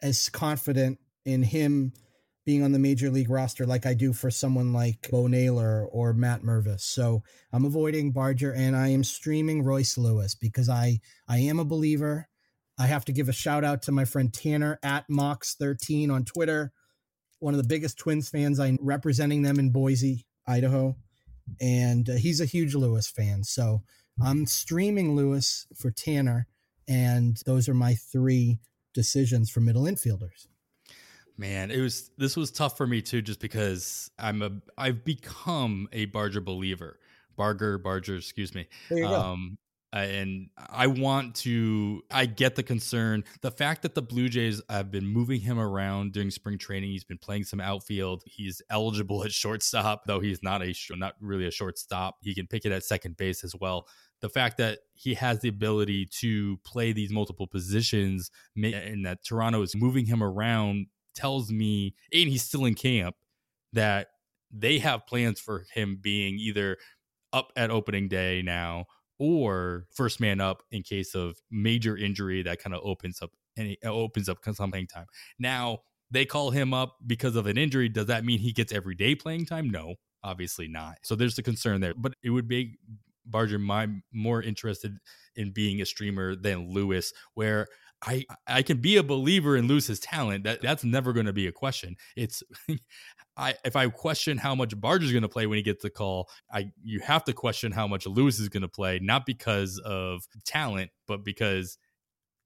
as 0.00 0.28
confident 0.28 0.98
in 1.26 1.42
him 1.42 1.92
being 2.46 2.62
on 2.62 2.70
the 2.70 2.78
major 2.78 3.10
league 3.10 3.28
roster 3.28 3.66
like 3.66 3.84
I 3.84 3.92
do 3.92 4.12
for 4.12 4.30
someone 4.30 4.72
like 4.72 5.10
Bo 5.10 5.26
Naylor 5.26 5.84
or 5.86 6.14
Matt 6.14 6.42
Mervis. 6.42 6.82
So 6.82 7.24
I'm 7.52 7.64
avoiding 7.64 8.12
Barger 8.12 8.52
and 8.52 8.76
I 8.76 8.88
am 8.88 9.02
streaming 9.02 9.64
Royce 9.64 9.98
Lewis 9.98 10.36
because 10.36 10.68
I 10.68 11.00
I 11.28 11.38
am 11.38 11.58
a 11.58 11.64
believer. 11.64 12.28
I 12.78 12.86
have 12.86 13.04
to 13.06 13.12
give 13.12 13.28
a 13.28 13.32
shout 13.32 13.64
out 13.64 13.82
to 13.82 13.92
my 13.92 14.04
friend 14.04 14.32
Tanner 14.32 14.78
at 14.82 15.08
Mox13 15.10 16.10
on 16.10 16.24
Twitter, 16.24 16.72
one 17.40 17.52
of 17.52 17.58
the 17.58 17.68
biggest 17.68 17.98
Twins 17.98 18.28
fans. 18.28 18.60
I'm 18.60 18.78
representing 18.80 19.42
them 19.42 19.58
in 19.58 19.70
Boise, 19.70 20.24
Idaho, 20.46 20.94
and 21.60 22.08
uh, 22.08 22.14
he's 22.14 22.40
a 22.40 22.46
huge 22.46 22.74
Lewis 22.74 23.10
fan. 23.10 23.42
So 23.42 23.82
I'm 24.22 24.46
streaming 24.46 25.16
Lewis 25.16 25.66
for 25.74 25.90
Tanner, 25.90 26.46
and 26.86 27.38
those 27.44 27.68
are 27.68 27.74
my 27.74 27.94
three 27.94 28.58
decisions 28.94 29.50
for 29.50 29.60
middle 29.60 29.84
infielders. 29.84 30.46
Man, 31.38 31.70
it 31.70 31.80
was 31.80 32.10
this 32.16 32.36
was 32.36 32.50
tough 32.50 32.76
for 32.76 32.86
me 32.86 33.02
too, 33.02 33.22
just 33.22 33.40
because 33.40 34.10
I'm 34.18 34.42
a 34.42 34.50
I've 34.78 35.04
become 35.04 35.88
a 35.92 36.06
Barger 36.06 36.40
believer. 36.40 36.98
Barger, 37.36 37.76
Barger, 37.76 38.16
excuse 38.16 38.54
me. 38.54 38.66
Um, 39.04 39.58
and 39.92 40.48
I 40.56 40.86
want 40.86 41.36
to. 41.36 42.02
I 42.10 42.26
get 42.26 42.54
the 42.54 42.62
concern. 42.62 43.24
The 43.42 43.50
fact 43.50 43.82
that 43.82 43.94
the 43.94 44.02
Blue 44.02 44.28
Jays 44.28 44.62
have 44.68 44.90
been 44.90 45.06
moving 45.06 45.40
him 45.40 45.58
around 45.58 46.12
during 46.12 46.30
spring 46.30 46.58
training. 46.58 46.90
He's 46.90 47.04
been 47.04 47.18
playing 47.18 47.44
some 47.44 47.60
outfield. 47.60 48.22
He's 48.26 48.62
eligible 48.70 49.22
at 49.24 49.32
shortstop, 49.32 50.04
though 50.06 50.20
he's 50.20 50.42
not 50.42 50.62
a 50.62 50.74
not 50.90 51.14
really 51.20 51.46
a 51.46 51.50
shortstop. 51.50 52.16
He 52.22 52.34
can 52.34 52.46
pick 52.46 52.64
it 52.64 52.72
at 52.72 52.84
second 52.84 53.16
base 53.16 53.44
as 53.44 53.54
well 53.54 53.86
the 54.20 54.28
fact 54.28 54.56
that 54.58 54.78
he 54.94 55.14
has 55.14 55.40
the 55.40 55.48
ability 55.48 56.06
to 56.06 56.56
play 56.64 56.92
these 56.92 57.10
multiple 57.10 57.46
positions 57.46 58.30
and 58.56 59.04
that 59.04 59.24
Toronto 59.24 59.62
is 59.62 59.76
moving 59.76 60.06
him 60.06 60.22
around 60.22 60.86
tells 61.16 61.50
me, 61.50 61.94
and 62.12 62.28
he's 62.28 62.42
still 62.42 62.64
in 62.64 62.74
camp, 62.74 63.16
that 63.72 64.08
they 64.50 64.78
have 64.78 65.06
plans 65.06 65.40
for 65.40 65.64
him 65.74 65.98
being 66.00 66.38
either 66.38 66.76
up 67.32 67.50
at 67.56 67.70
opening 67.70 68.08
day 68.08 68.42
now 68.44 68.84
or 69.18 69.86
first 69.92 70.20
man 70.20 70.40
up 70.40 70.62
in 70.70 70.82
case 70.82 71.14
of 71.14 71.36
major 71.50 71.96
injury 71.96 72.42
that 72.42 72.62
kind 72.62 72.74
of 72.74 72.80
opens 72.84 73.20
up 73.22 73.30
and 73.56 73.76
uh, 73.84 73.90
opens 73.90 74.28
up 74.28 74.38
some 74.52 74.70
playing 74.70 74.86
time. 74.86 75.06
Now 75.38 75.80
they 76.10 76.24
call 76.24 76.50
him 76.50 76.72
up 76.72 76.96
because 77.06 77.34
of 77.34 77.46
an 77.46 77.58
injury. 77.58 77.88
Does 77.88 78.06
that 78.06 78.24
mean 78.24 78.38
he 78.38 78.52
gets 78.52 78.72
every 78.72 78.94
day 78.94 79.14
playing 79.14 79.46
time? 79.46 79.70
No, 79.70 79.94
obviously 80.22 80.68
not. 80.68 80.98
So 81.02 81.14
there's 81.14 81.36
the 81.36 81.42
concern 81.42 81.80
there. 81.80 81.94
But 81.96 82.14
it 82.22 82.30
would 82.30 82.48
be 82.48 82.78
Barger 83.24 83.58
my 83.58 83.88
more 84.12 84.42
interested 84.42 84.98
in 85.34 85.52
being 85.52 85.80
a 85.80 85.86
streamer 85.86 86.36
than 86.36 86.70
Lewis, 86.72 87.12
where 87.34 87.66
I 88.02 88.24
I 88.46 88.62
can 88.62 88.78
be 88.78 88.96
a 88.96 89.02
believer 89.02 89.56
in 89.56 89.68
Lewis's 89.68 90.00
talent. 90.00 90.44
That 90.44 90.62
that's 90.62 90.84
never 90.84 91.12
going 91.12 91.26
to 91.26 91.32
be 91.32 91.46
a 91.46 91.52
question. 91.52 91.96
It's 92.16 92.42
I 93.36 93.54
if 93.64 93.76
I 93.76 93.88
question 93.88 94.38
how 94.38 94.54
much 94.54 94.78
Barger's 94.78 95.12
going 95.12 95.22
to 95.22 95.28
play 95.28 95.46
when 95.46 95.56
he 95.56 95.62
gets 95.62 95.82
the 95.82 95.90
call, 95.90 96.28
I 96.52 96.70
you 96.82 97.00
have 97.00 97.24
to 97.24 97.32
question 97.32 97.72
how 97.72 97.86
much 97.86 98.06
Lewis 98.06 98.38
is 98.38 98.48
going 98.48 98.62
to 98.62 98.68
play, 98.68 98.98
not 99.00 99.26
because 99.26 99.80
of 99.84 100.26
talent, 100.44 100.90
but 101.06 101.24
because 101.24 101.78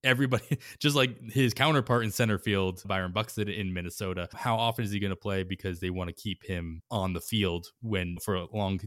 everybody 0.02 0.58
just 0.78 0.96
like 0.96 1.20
his 1.30 1.52
counterpart 1.54 2.04
in 2.04 2.10
center 2.10 2.38
field 2.38 2.82
byron 2.86 3.12
buxton 3.12 3.48
in 3.48 3.72
minnesota 3.72 4.28
how 4.34 4.56
often 4.56 4.84
is 4.84 4.90
he 4.90 4.98
going 4.98 5.10
to 5.10 5.16
play 5.16 5.42
because 5.42 5.80
they 5.80 5.90
want 5.90 6.08
to 6.08 6.14
keep 6.14 6.42
him 6.44 6.80
on 6.90 7.12
the 7.12 7.20
field 7.20 7.66
when 7.82 8.16
for 8.22 8.34
a 8.34 8.46
long 8.54 8.80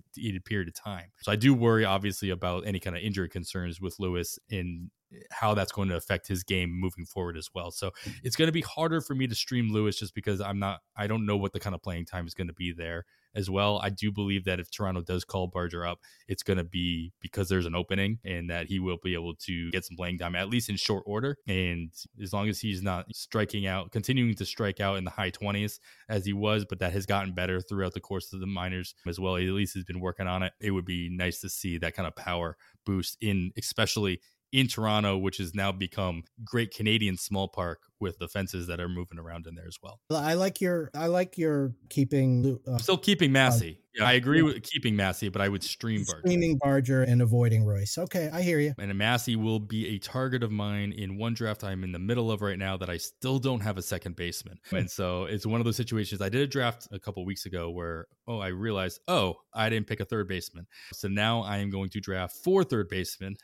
period 0.45 0.67
of 0.67 0.73
time 0.73 1.05
so 1.21 1.31
i 1.31 1.35
do 1.35 1.53
worry 1.53 1.85
obviously 1.85 2.29
about 2.29 2.65
any 2.65 2.79
kind 2.79 2.95
of 2.95 3.01
injury 3.01 3.29
concerns 3.29 3.79
with 3.79 3.95
lewis 3.99 4.39
in 4.49 4.89
how 5.31 5.53
that's 5.53 5.71
going 5.71 5.89
to 5.89 5.95
affect 5.95 6.27
his 6.27 6.43
game 6.43 6.71
moving 6.71 7.05
forward 7.05 7.37
as 7.37 7.49
well. 7.53 7.71
So 7.71 7.91
it's 8.23 8.35
going 8.35 8.47
to 8.47 8.53
be 8.53 8.61
harder 8.61 9.01
for 9.01 9.15
me 9.15 9.27
to 9.27 9.35
stream 9.35 9.71
Lewis 9.71 9.97
just 9.97 10.15
because 10.15 10.41
I'm 10.41 10.59
not, 10.59 10.79
I 10.95 11.07
don't 11.07 11.25
know 11.25 11.37
what 11.37 11.53
the 11.53 11.59
kind 11.59 11.75
of 11.75 11.81
playing 11.81 12.05
time 12.05 12.27
is 12.27 12.33
going 12.33 12.47
to 12.47 12.53
be 12.53 12.73
there 12.73 13.05
as 13.35 13.49
well. 13.49 13.79
I 13.81 13.89
do 13.89 14.11
believe 14.11 14.45
that 14.45 14.59
if 14.59 14.69
Toronto 14.69 15.01
does 15.01 15.23
call 15.23 15.47
Barger 15.47 15.85
up, 15.85 15.99
it's 16.27 16.43
going 16.43 16.57
to 16.57 16.63
be 16.63 17.13
because 17.19 17.49
there's 17.49 17.65
an 17.65 17.75
opening 17.75 18.19
and 18.23 18.49
that 18.49 18.67
he 18.67 18.79
will 18.79 18.97
be 19.03 19.13
able 19.13 19.35
to 19.45 19.71
get 19.71 19.85
some 19.85 19.97
playing 19.97 20.19
time, 20.19 20.35
at 20.35 20.49
least 20.49 20.69
in 20.69 20.75
short 20.75 21.03
order. 21.05 21.37
And 21.47 21.91
as 22.21 22.33
long 22.33 22.47
as 22.47 22.59
he's 22.59 22.83
not 22.83 23.05
striking 23.13 23.65
out, 23.65 23.91
continuing 23.91 24.35
to 24.35 24.45
strike 24.45 24.79
out 24.79 24.97
in 24.97 25.03
the 25.03 25.11
high 25.11 25.31
20s 25.31 25.79
as 26.09 26.25
he 26.25 26.33
was, 26.33 26.65
but 26.65 26.79
that 26.79 26.93
has 26.93 27.05
gotten 27.05 27.33
better 27.33 27.59
throughout 27.59 27.93
the 27.93 27.99
course 27.99 28.33
of 28.33 28.39
the 28.39 28.47
minors 28.47 28.93
as 29.07 29.19
well. 29.19 29.35
He 29.35 29.47
at 29.47 29.53
least 29.53 29.73
has 29.75 29.83
been 29.83 29.99
working 29.99 30.27
on 30.27 30.43
it. 30.43 30.53
It 30.59 30.71
would 30.71 30.85
be 30.85 31.09
nice 31.11 31.41
to 31.41 31.49
see 31.49 31.77
that 31.79 31.95
kind 31.95 32.07
of 32.07 32.15
power 32.15 32.57
boost 32.85 33.17
in, 33.21 33.51
especially 33.57 34.19
in 34.53 34.67
Toronto, 34.67 35.17
which 35.17 35.37
has 35.37 35.53
now 35.53 35.71
become 35.71 36.23
great 36.45 36.71
Canadian 36.73 37.17
small 37.17 37.49
park 37.49 37.81
with 38.03 38.19
the 38.19 38.27
fences 38.27 38.67
that 38.67 38.79
are 38.79 38.89
moving 38.89 39.17
around 39.17 39.47
in 39.47 39.55
there 39.55 39.67
as 39.67 39.79
well. 39.81 39.99
I 40.11 40.35
like 40.35 40.61
your 40.61 40.91
I 40.93 41.07
like 41.07 41.37
your 41.37 41.73
keeping 41.89 42.59
uh, 42.67 42.77
still 42.77 42.97
keeping 42.97 43.31
Massey. 43.31 43.79
Uh, 43.79 43.83
yeah, 43.95 44.05
I 44.05 44.13
agree 44.13 44.39
yeah. 44.39 44.45
with 44.45 44.63
keeping 44.63 44.95
Massey, 44.95 45.29
but 45.29 45.41
I 45.41 45.47
would 45.47 45.63
stream 45.63 46.03
Barger. 46.03 46.21
Streaming 46.21 46.57
Barger 46.57 47.03
and 47.03 47.21
avoiding 47.21 47.63
Royce. 47.63 47.97
Okay, 47.97 48.29
I 48.33 48.41
hear 48.41 48.59
you. 48.59 48.73
And 48.79 48.93
Massey 48.95 49.35
will 49.35 49.59
be 49.59 49.95
a 49.95 49.99
target 49.99 50.41
of 50.41 50.51
mine 50.51 50.93
in 50.93 51.17
one 51.17 51.35
draft 51.35 51.63
I'm 51.63 51.83
in 51.83 51.91
the 51.91 51.99
middle 51.99 52.31
of 52.31 52.41
right 52.41 52.57
now 52.57 52.75
that 52.77 52.89
I 52.89 52.97
still 52.97 53.37
don't 53.37 53.59
have 53.59 53.77
a 53.77 53.83
second 53.83 54.15
baseman. 54.15 54.57
Hmm. 54.69 54.77
and 54.77 54.91
so 54.91 55.25
it's 55.25 55.45
one 55.45 55.61
of 55.61 55.65
those 55.65 55.75
situations. 55.75 56.21
I 56.21 56.29
did 56.29 56.41
a 56.41 56.47
draft 56.47 56.87
a 56.91 56.99
couple 56.99 57.23
weeks 57.23 57.45
ago 57.45 57.69
where 57.69 58.07
oh 58.27 58.39
I 58.39 58.47
realized 58.47 58.99
oh 59.07 59.35
I 59.53 59.69
didn't 59.69 59.87
pick 59.87 59.99
a 59.99 60.05
third 60.05 60.27
baseman. 60.27 60.65
So 60.93 61.07
now 61.07 61.43
I 61.43 61.57
am 61.57 61.69
going 61.69 61.89
to 61.89 61.99
draft 61.99 62.37
four 62.43 62.63
third 62.63 62.89
basemen. 62.89 63.35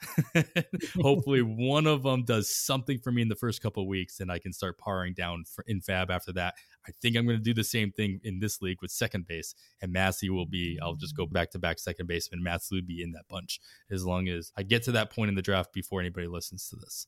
Hopefully 1.01 1.41
one 1.41 1.85
of 1.85 2.01
them 2.01 2.23
does 2.23 2.55
something 2.55 2.97
for 2.97 3.11
me 3.11 3.21
in 3.21 3.29
the 3.29 3.35
first 3.35 3.61
couple 3.61 3.87
weeks 3.87 4.19
and 4.19 4.31
I 4.31 4.39
can 4.39 4.48
start 4.53 4.77
parring 4.77 5.13
down 5.13 5.43
for, 5.45 5.63
in 5.67 5.81
fab 5.81 6.11
after 6.11 6.31
that. 6.33 6.55
I 6.87 6.91
think 7.01 7.15
I'm 7.15 7.25
going 7.25 7.37
to 7.37 7.43
do 7.43 7.53
the 7.53 7.63
same 7.63 7.91
thing 7.91 8.19
in 8.23 8.39
this 8.39 8.61
league 8.61 8.81
with 8.81 8.91
second 8.91 9.27
base, 9.27 9.53
and 9.81 9.91
Massey 9.91 10.29
will 10.29 10.45
be. 10.45 10.79
I'll 10.81 10.95
just 10.95 11.15
go 11.15 11.25
back 11.25 11.51
to 11.51 11.59
back 11.59 11.79
second 11.79 12.07
baseman. 12.07 12.43
Massey 12.43 12.75
will 12.75 12.87
be 12.87 13.01
in 13.01 13.11
that 13.11 13.27
bunch 13.29 13.59
as 13.91 14.05
long 14.05 14.27
as 14.27 14.51
I 14.57 14.63
get 14.63 14.83
to 14.83 14.91
that 14.93 15.11
point 15.13 15.29
in 15.29 15.35
the 15.35 15.41
draft 15.41 15.73
before 15.73 15.99
anybody 15.99 16.27
listens 16.27 16.69
to 16.69 16.75
this. 16.75 17.07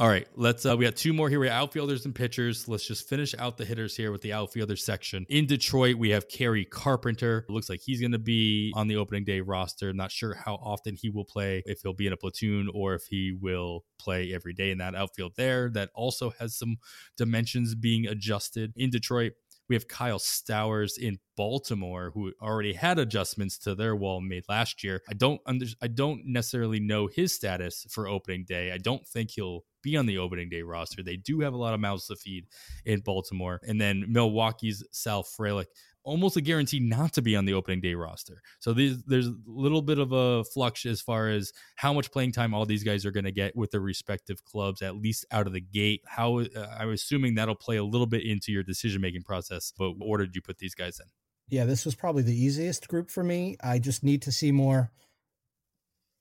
All 0.00 0.06
right, 0.06 0.28
let's. 0.36 0.64
Uh, 0.64 0.76
we 0.76 0.84
got 0.84 0.94
two 0.94 1.12
more 1.12 1.28
here. 1.28 1.40
We 1.40 1.48
have 1.48 1.60
outfielders 1.60 2.04
and 2.04 2.14
pitchers. 2.14 2.68
Let's 2.68 2.86
just 2.86 3.08
finish 3.08 3.34
out 3.36 3.56
the 3.56 3.64
hitters 3.64 3.96
here 3.96 4.12
with 4.12 4.20
the 4.22 4.32
outfielder 4.32 4.76
section. 4.76 5.26
In 5.28 5.46
Detroit, 5.46 5.96
we 5.96 6.10
have 6.10 6.28
Kerry 6.28 6.64
Carpenter. 6.64 7.44
It 7.48 7.52
looks 7.52 7.68
like 7.68 7.80
he's 7.84 8.00
going 8.00 8.12
to 8.12 8.18
be 8.20 8.72
on 8.76 8.86
the 8.86 8.94
opening 8.94 9.24
day 9.24 9.40
roster. 9.40 9.92
Not 9.92 10.12
sure 10.12 10.34
how 10.34 10.54
often 10.54 10.94
he 10.94 11.10
will 11.10 11.24
play, 11.24 11.64
if 11.66 11.80
he'll 11.82 11.94
be 11.94 12.06
in 12.06 12.12
a 12.12 12.16
platoon 12.16 12.70
or 12.72 12.94
if 12.94 13.06
he 13.10 13.36
will 13.40 13.82
play 13.98 14.32
every 14.32 14.52
day 14.52 14.70
in 14.70 14.78
that 14.78 14.94
outfield 14.94 15.32
there. 15.36 15.68
That 15.68 15.90
also 15.96 16.30
has 16.38 16.56
some 16.56 16.76
dimensions 17.16 17.74
being 17.74 18.06
adjusted 18.06 18.72
in 18.76 18.90
Detroit. 18.90 19.32
We 19.68 19.74
have 19.74 19.88
Kyle 19.88 20.18
Stowers 20.18 20.96
in 20.98 21.18
Baltimore, 21.36 22.10
who 22.14 22.32
already 22.40 22.72
had 22.72 22.98
adjustments 22.98 23.58
to 23.58 23.74
their 23.74 23.94
wall 23.94 24.20
made 24.20 24.44
last 24.48 24.82
year. 24.82 25.02
I 25.08 25.14
don't 25.14 25.40
under, 25.46 25.66
I 25.82 25.88
don't 25.88 26.22
necessarily 26.26 26.80
know 26.80 27.06
his 27.06 27.34
status 27.34 27.86
for 27.90 28.08
opening 28.08 28.44
day. 28.44 28.72
I 28.72 28.78
don't 28.78 29.06
think 29.06 29.30
he'll 29.32 29.64
be 29.82 29.96
on 29.96 30.06
the 30.06 30.18
opening 30.18 30.48
day 30.48 30.62
roster. 30.62 31.02
They 31.02 31.16
do 31.16 31.40
have 31.40 31.52
a 31.52 31.58
lot 31.58 31.74
of 31.74 31.80
mouths 31.80 32.06
to 32.08 32.16
feed 32.16 32.46
in 32.84 33.00
Baltimore. 33.00 33.60
And 33.66 33.80
then 33.80 34.06
Milwaukee's 34.08 34.84
Sal 34.90 35.22
Frelick 35.22 35.66
almost 36.08 36.36
a 36.36 36.40
guarantee 36.40 36.80
not 36.80 37.12
to 37.12 37.22
be 37.22 37.36
on 37.36 37.44
the 37.44 37.52
opening 37.52 37.80
day 37.80 37.94
roster. 37.94 38.42
So 38.58 38.72
there's 38.72 39.02
there's 39.04 39.26
a 39.26 39.34
little 39.46 39.82
bit 39.82 39.98
of 39.98 40.12
a 40.12 40.42
flux 40.44 40.86
as 40.86 41.00
far 41.00 41.28
as 41.28 41.52
how 41.76 41.92
much 41.92 42.10
playing 42.10 42.32
time 42.32 42.54
all 42.54 42.64
these 42.64 42.82
guys 42.82 43.04
are 43.04 43.10
going 43.10 43.24
to 43.24 43.32
get 43.32 43.54
with 43.54 43.70
their 43.70 43.80
respective 43.80 44.44
clubs, 44.44 44.80
at 44.82 44.96
least 44.96 45.26
out 45.30 45.46
of 45.46 45.52
the 45.52 45.60
gate. 45.60 46.00
How 46.06 46.40
uh, 46.40 46.46
I'm 46.78 46.90
assuming 46.90 47.34
that'll 47.34 47.54
play 47.54 47.76
a 47.76 47.84
little 47.84 48.06
bit 48.06 48.24
into 48.24 48.50
your 48.50 48.62
decision 48.62 49.02
making 49.02 49.22
process. 49.22 49.72
But 49.76 49.92
what 49.92 50.06
order 50.06 50.24
did 50.26 50.34
you 50.34 50.42
put 50.42 50.58
these 50.58 50.74
guys 50.74 50.98
in? 50.98 51.06
Yeah, 51.48 51.64
this 51.64 51.84
was 51.84 51.94
probably 51.94 52.22
the 52.22 52.36
easiest 52.36 52.88
group 52.88 53.10
for 53.10 53.22
me. 53.22 53.56
I 53.62 53.78
just 53.78 54.02
need 54.02 54.22
to 54.22 54.32
see 54.32 54.52
more 54.52 54.90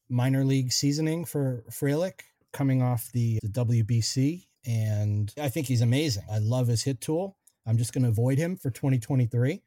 minor 0.09 0.43
league 0.43 0.71
seasoning 0.71 1.25
for 1.25 1.63
Frelick 1.69 2.21
coming 2.53 2.81
off 2.81 3.11
the, 3.13 3.39
the 3.43 3.49
WBC. 3.49 4.45
And 4.65 5.33
I 5.39 5.49
think 5.49 5.67
he's 5.67 5.81
amazing. 5.81 6.23
I 6.31 6.39
love 6.39 6.67
his 6.67 6.83
hit 6.83 7.01
tool. 7.01 7.37
I'm 7.65 7.77
just 7.77 7.93
going 7.93 8.03
to 8.03 8.09
avoid 8.09 8.37
him 8.37 8.55
for 8.55 8.69
2023. 8.69 9.61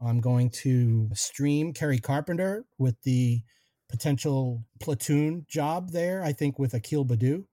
I'm 0.00 0.20
going 0.20 0.50
to 0.50 1.08
stream 1.14 1.72
Kerry 1.72 1.98
Carpenter 1.98 2.64
with 2.78 3.00
the 3.02 3.42
potential 3.88 4.64
platoon 4.80 5.46
job 5.48 5.90
there, 5.90 6.22
I 6.22 6.32
think, 6.32 6.58
with 6.58 6.74
Akil 6.74 7.04
Baddoo 7.04 7.44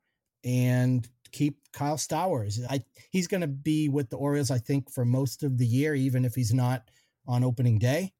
and 0.43 1.07
keep 1.31 1.59
Kyle 1.71 1.97
Stowers. 1.97 2.59
I, 2.69 2.83
he's 3.11 3.27
going 3.27 3.41
to 3.41 3.47
be 3.47 3.89
with 3.89 4.09
the 4.09 4.17
Orioles, 4.17 4.51
I 4.51 4.57
think, 4.57 4.91
for 4.91 5.05
most 5.05 5.43
of 5.43 5.57
the 5.57 5.65
year, 5.65 5.95
even 5.95 6.25
if 6.25 6.35
he's 6.35 6.53
not 6.53 6.89
on 7.27 7.43
opening 7.43 7.79
day, 7.79 8.13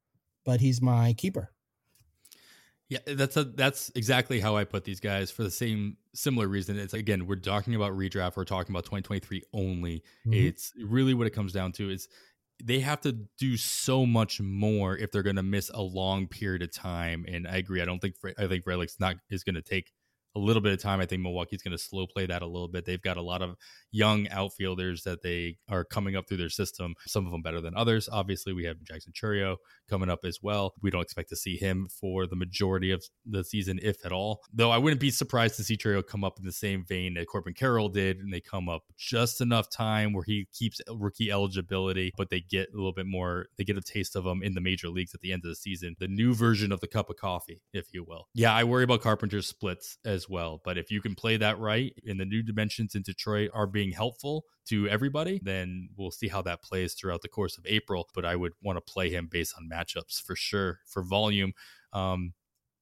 but 0.45 0.61
he's 0.61 0.82
my 0.82 1.13
keeper. 1.13 1.51
Yeah, 2.89 2.99
that's 3.07 3.38
a 3.38 3.45
that's 3.45 3.91
exactly 3.95 4.39
how 4.39 4.55
I 4.55 4.65
put 4.65 4.84
these 4.84 4.99
guys 4.99 5.32
for 5.32 5.41
the 5.41 5.49
same 5.49 5.97
similar 6.13 6.47
reason. 6.47 6.78
It's 6.78 6.93
again, 6.93 7.26
we're 7.26 7.38
talking 7.38 7.74
about 7.76 7.93
redraft, 7.93 8.36
we're 8.36 8.43
talking 8.43 8.71
about 8.74 8.84
2023 8.84 9.41
only. 9.53 10.03
Mm-hmm. 10.28 10.34
It's 10.34 10.74
really 10.78 11.13
what 11.13 11.26
it 11.26 11.32
comes 11.32 11.53
down 11.53 11.71
to 11.74 11.89
is 11.89 12.07
they 12.64 12.80
have 12.80 13.01
to 13.01 13.11
do 13.38 13.57
so 13.57 14.05
much 14.05 14.39
more 14.39 14.97
if 14.97 15.11
they're 15.11 15.24
going 15.24 15.36
to 15.36 15.43
miss 15.43 15.70
a 15.74 15.82
long 15.82 16.28
period 16.28 16.61
of 16.61 16.72
time. 16.72 17.26
And 17.28 17.47
I 17.47 17.57
agree. 17.57 17.82
I 17.82 17.86
don't 17.86 17.99
think 17.99 18.16
I 18.38 18.47
think 18.47 18.64
Frelick's 18.64 18.99
not 18.99 19.18
is 19.30 19.43
going 19.43 19.55
to 19.55 19.61
take 19.61 19.91
a 20.36 20.39
little 20.39 20.61
bit 20.61 20.73
of 20.73 20.81
time. 20.81 20.99
I 20.99 21.05
think 21.05 21.21
Milwaukee's 21.21 21.61
going 21.61 21.77
to 21.77 21.84
slow 21.84 22.07
play 22.07 22.25
that 22.25 22.41
a 22.41 22.47
little 22.47 22.67
bit. 22.67 22.86
They've 22.86 23.01
got 23.01 23.17
a 23.17 23.21
lot 23.21 23.41
of 23.41 23.55
young 23.91 24.27
outfielders 24.29 25.03
that 25.03 25.21
they 25.21 25.57
are 25.69 25.84
coming 25.84 26.15
up 26.15 26.27
through 26.27 26.38
their 26.38 26.49
system, 26.49 26.95
some 27.05 27.25
of 27.25 27.31
them 27.31 27.41
better 27.41 27.61
than 27.61 27.75
others. 27.75 28.09
Obviously, 28.11 28.53
we 28.53 28.65
have 28.65 28.77
Jackson 28.84 29.13
Chourio 29.13 29.57
coming 29.89 30.09
up 30.09 30.19
as 30.25 30.39
well. 30.41 30.73
We 30.81 30.89
don't 30.89 31.01
expect 31.01 31.29
to 31.29 31.36
see 31.36 31.57
him 31.57 31.88
for 31.89 32.25
the 32.25 32.36
majority 32.36 32.91
of 32.91 33.03
the 33.25 33.43
season, 33.43 33.79
if 33.81 34.03
at 34.05 34.11
all. 34.11 34.41
Though 34.51 34.71
I 34.71 34.77
wouldn't 34.77 35.01
be 35.01 35.11
surprised 35.11 35.55
to 35.57 35.63
see 35.63 35.77
Chourio 35.77 36.05
come 36.05 36.23
up 36.23 36.39
in 36.39 36.45
the 36.45 36.51
same 36.51 36.84
vein 36.84 37.13
that 37.15 37.27
Corbin 37.27 37.53
Carroll 37.53 37.89
did, 37.89 38.17
and 38.17 38.34
they 38.34 38.41
come 38.41 38.69
up 38.69 38.84
just 38.97 39.41
enough 39.41 39.69
time 39.69 40.13
where 40.13 40.23
he 40.25 40.47
keeps 40.53 40.81
rookie 40.89 41.31
eligibility, 41.31 42.11
but 42.17 42.29
they 42.29 42.41
get 42.41 42.69
a 42.73 42.75
little 42.75 42.93
bit 42.93 43.05
more, 43.05 43.47
they 43.57 43.63
get 43.63 43.77
a 43.77 43.81
taste 43.81 44.15
of 44.15 44.25
him 44.25 44.41
in 44.41 44.53
the 44.53 44.61
major 44.61 44.89
leagues 44.89 45.13
at 45.13 45.21
the 45.21 45.31
end 45.31 45.43
of 45.45 45.49
the 45.49 45.55
season. 45.55 45.95
The 45.99 46.07
new 46.07 46.34
version 46.34 46.71
of 46.71 46.79
the 46.79 46.88
cup 46.88 47.09
of 47.09 47.17
coffee, 47.17 47.61
if 47.73 47.93
you 47.93 48.03
will. 48.03 48.27
Yeah, 48.34 48.53
I 48.53 48.63
worry 48.63 48.84
about 48.84 49.01
Carpenter's 49.01 49.47
splits 49.47 49.97
as 50.05 50.22
well, 50.30 50.61
but 50.63 50.78
if 50.78 50.91
you 50.91 51.01
can 51.01 51.15
play 51.15 51.38
that 51.38 51.59
right 51.59 51.93
and 52.05 52.19
the 52.19 52.26
new 52.26 52.43
dimensions 52.43 52.95
in 52.95 53.01
Detroit 53.01 53.51
are 53.53 53.67
being 53.67 53.91
helpful 53.91 54.45
to 54.67 54.88
everybody, 54.88 55.39
then 55.43 55.89
we'll 55.97 56.11
see 56.11 56.28
how 56.28 56.41
that 56.43 56.61
plays 56.61 56.93
throughout 56.93 57.21
the 57.21 57.28
course 57.28 57.57
of 57.57 57.65
April. 57.65 58.07
But 58.13 58.26
I 58.26 58.36
would 58.36 58.53
want 58.61 58.78
to 58.78 58.93
play 58.93 59.09
him 59.09 59.28
based 59.32 59.55
on 59.57 59.69
matchups 59.69 60.21
for 60.21 60.36
sure 60.36 60.80
for 60.86 61.03
volume. 61.03 61.53
Um, 61.93 62.34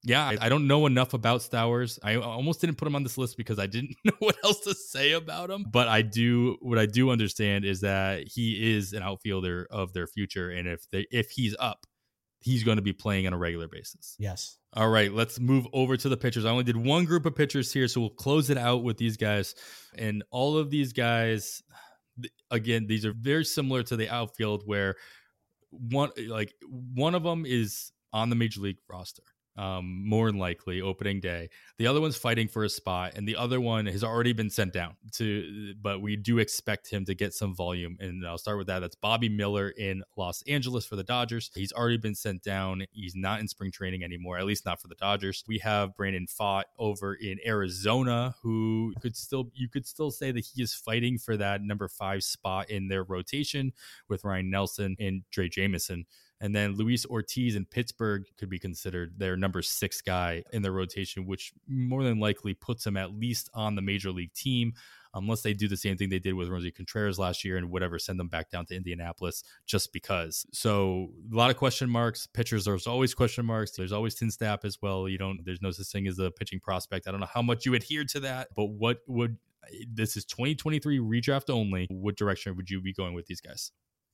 yeah, 0.04 0.26
I, 0.26 0.38
I, 0.42 0.50
don't 0.50 0.66
know 0.66 0.88
enough 0.88 1.14
about 1.14 1.42
Stowers. 1.42 2.00
I 2.04 2.16
almost 2.16 2.60
didn't 2.60 2.78
put 2.78 2.88
him 2.88 2.96
on 2.96 3.04
this 3.04 3.18
list 3.20 3.38
because 3.38 3.60
I 3.60 3.68
didn't 3.68 3.96
know 4.04 4.14
what 4.20 4.36
else 4.44 4.62
to 4.62 4.74
say 4.74 5.12
about 5.12 5.52
him. 5.52 5.66
But 5.70 5.88
I 5.88 6.02
do 6.02 6.58
what 6.62 6.80
I 6.80 6.88
do 6.88 7.12
understand 7.12 7.66
is 7.66 7.82
that 7.82 8.28
he 8.28 8.76
is 8.76 8.94
an 8.94 9.04
outfielder 9.04 9.68
of 9.70 9.94
their 9.94 10.08
future, 10.08 10.50
and 10.50 10.68
if 10.68 10.90
they 10.90 11.06
if 11.12 11.30
he's 11.30 11.56
up, 11.60 11.86
he's 12.40 12.64
going 12.64 12.78
to 12.78 12.82
be 12.82 12.94
playing 12.94 13.28
on 13.28 13.34
a 13.34 13.38
regular 13.38 13.68
basis. 13.68 14.16
Yes. 14.18 14.58
All 14.74 14.88
right, 14.88 15.12
let's 15.12 15.38
move 15.38 15.68
over 15.74 15.98
to 15.98 16.08
the 16.08 16.16
pitchers. 16.16 16.46
I 16.46 16.50
only 16.50 16.64
did 16.64 16.78
one 16.78 17.04
group 17.04 17.26
of 17.26 17.36
pitchers 17.36 17.74
here, 17.74 17.90
so 17.90 18.00
we'll 18.00 18.10
close 18.10 18.50
it 18.50 18.58
out 18.58 18.84
with 18.84 18.98
these 18.98 19.18
guys. 19.18 19.54
And 19.98 20.24
all 20.32 20.58
of 20.58 20.70
these 20.70 20.94
guys, 20.94 21.62
again, 22.50 22.88
these 22.88 23.06
are 23.06 23.14
very 23.14 23.44
similar 23.44 23.84
to 23.84 23.98
the 23.98 24.10
outfield, 24.10 24.64
where 24.66 24.96
one 25.72 26.12
like 26.28 26.54
one 26.70 27.16
of 27.16 27.24
them 27.24 27.46
is 27.46 27.92
on 28.14 28.30
the 28.30 28.36
major 28.36 28.62
league 28.62 28.78
roster 28.90 29.24
um, 29.58 30.08
more 30.08 30.32
than 30.32 30.40
likely 30.40 30.82
opening 30.82 31.20
day. 31.20 31.50
The 31.78 31.88
other 31.88 32.02
one's 32.02 32.16
fighting 32.16 32.48
for 32.48 32.64
a 32.64 32.70
spot, 32.70 33.14
and 33.16 33.28
the 33.28 33.36
other 33.36 33.60
one 33.60 33.86
has 33.86 34.04
already 34.04 34.34
been 34.34 34.50
sent 34.50 34.74
down 34.74 34.96
to. 35.14 35.74
But 35.82 36.02
we 36.02 36.16
do 36.16 36.40
expect 36.40 36.90
him 36.90 37.06
to 37.06 37.16
get 37.16 37.34
some 37.34 37.56
volume, 37.56 37.98
and 38.00 38.26
I'll 38.26 38.38
start 38.38 38.58
with 38.58 38.68
that. 38.68 38.80
That's 38.80 38.96
Bobby 38.96 39.30
Miller 39.30 39.70
in 39.70 40.04
Los 40.16 40.42
Angeles 40.44 40.86
for 40.86 40.96
the 40.96 41.04
Dodgers. 41.04 41.52
He's 41.54 41.74
already 41.74 41.98
been 41.98 42.16
sent 42.16 42.44
down. 42.44 42.84
He's 42.92 43.16
not 43.16 43.40
in 43.40 43.48
spring 43.48 43.72
training 43.72 44.04
anymore, 44.04 44.38
at 44.38 44.46
least 44.46 44.66
not 44.66 44.82
for 44.82 44.88
the 44.88 44.96
Dodgers. 44.96 45.44
We 45.48 45.60
have 45.60 45.96
Brandon 45.96 46.28
Pfaadt 46.28 46.64
over 46.78 47.14
in 47.14 47.38
Arizona, 47.46 48.36
who 48.42 48.94
could 49.02 49.16
still 49.16 49.52
you 49.54 49.68
could 49.68 49.86
still 49.86 50.12
say 50.12 50.32
that 50.32 50.46
he 50.46 50.62
is 50.62 50.74
fighting 50.74 51.18
for 51.18 51.38
that 51.38 51.62
number 51.62 51.88
five 51.88 52.24
spot 52.24 52.70
in 52.70 52.88
their 52.88 53.04
rotation 53.04 53.74
with 54.08 54.24
Ryne 54.24 54.50
Nelson 54.50 54.96
and 55.00 55.24
Drey 55.36 55.52
Jameson. 55.52 56.06
And 56.42 56.56
then 56.56 56.76
Luis 56.76 57.06
Ortiz 57.06 57.56
in 57.56 57.66
Pittsburgh 57.66 58.26
could 58.38 58.50
be 58.50 58.58
considered 58.58 59.14
their 59.18 59.38
number 59.38 59.62
six 59.62 60.02
guy 60.02 60.44
in 60.52 60.64
their 60.64 60.72
rotation, 60.72 61.28
which 61.28 61.54
more 61.68 62.04
than 62.04 62.20
likely 62.20 62.56
puts 62.56 62.86
him 62.86 62.98
at 62.98 63.14
least 63.14 63.50
on 63.54 63.76
the 63.76 63.82
major 63.82 64.12
league 64.12 64.34
team, 64.34 64.74
unless 65.14 65.44
they 65.44 65.54
do 65.54 65.68
the 65.68 65.78
same 65.78 65.98
thing 65.98 66.10
they 66.10 66.18
did 66.18 66.34
with 66.34 66.50
Roansy 66.50 66.74
Contreras 66.74 67.20
last 67.20 67.46
year 67.46 67.58
and 67.58 67.70
whatever, 67.70 68.00
send 68.00 68.20
them 68.20 68.28
back 68.28 68.50
down 68.50 68.66
to 68.66 68.76
Indianapolis 68.76 69.44
just 69.68 69.94
because. 69.94 70.44
So 70.52 71.12
a 71.32 71.36
lot 71.36 71.52
of 71.52 71.58
question 71.58 71.88
marks. 71.90 72.26
Pitchers, 72.26 72.66
there's 72.66 72.88
always 72.88 73.14
question 73.14 73.46
marks. 73.46 73.72
There's 73.72 73.92
always 73.92 74.16
TINSTAAP 74.16 74.66
as 74.66 74.82
well. 74.82 75.08
You 75.08 75.20
don't, 75.20 75.46
there's 75.46 75.62
no 75.62 75.70
such 75.70 75.88
thing 75.88 76.08
as 76.08 76.18
a 76.18 76.32
pitching 76.32 76.60
prospect. 76.60 77.08
I 77.08 77.12
don't 77.12 77.20
know 77.20 77.28
how 77.32 77.44
much 77.44 77.68
you 77.68 77.76
adhere 77.76 78.04
to 78.06 78.20
that, 78.22 78.48
but 78.56 78.66
what 78.66 79.02
would, 79.06 79.38
this 79.88 80.18
is 80.18 80.26
2023 80.26 80.98
redraft 80.98 81.52
only. 81.52 81.86
What 81.92 82.18
direction 82.18 82.56
would 82.56 82.72
you 82.72 82.82
be 82.82 82.94
going 82.94 83.14
with 83.14 83.28
these 83.28 83.42
guys? 83.42 83.72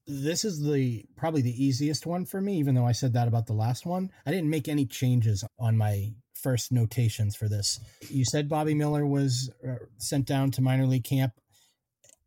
This 0.07 0.45
is 0.45 0.63
the 0.63 1.05
probably 1.17 1.41
the 1.41 1.63
easiest 1.63 2.05
one 2.05 2.25
for 2.25 2.39
me 2.39 2.57
even 2.57 2.73
though 2.73 2.85
i 2.85 2.93
said 2.93 3.13
that 3.13 3.27
about 3.27 3.45
the 3.45 3.53
last 3.53 3.85
one. 3.85 4.09
I 4.25 4.31
didn't 4.31 4.49
make 4.49 4.67
any 4.67 4.85
changes 4.85 5.43
on 5.59 5.77
my 5.77 6.13
first 6.33 6.71
notations 6.71 7.35
for 7.35 7.49
this. 7.49 7.79
You 8.09 8.23
said 8.23 8.49
bobby 8.49 8.73
miller 8.73 9.05
was 9.05 9.51
uh, 9.67 9.75
sent 9.97 10.25
down 10.25 10.51
to 10.51 10.61
minor 10.61 10.85
league 10.85 11.03
camp. 11.03 11.33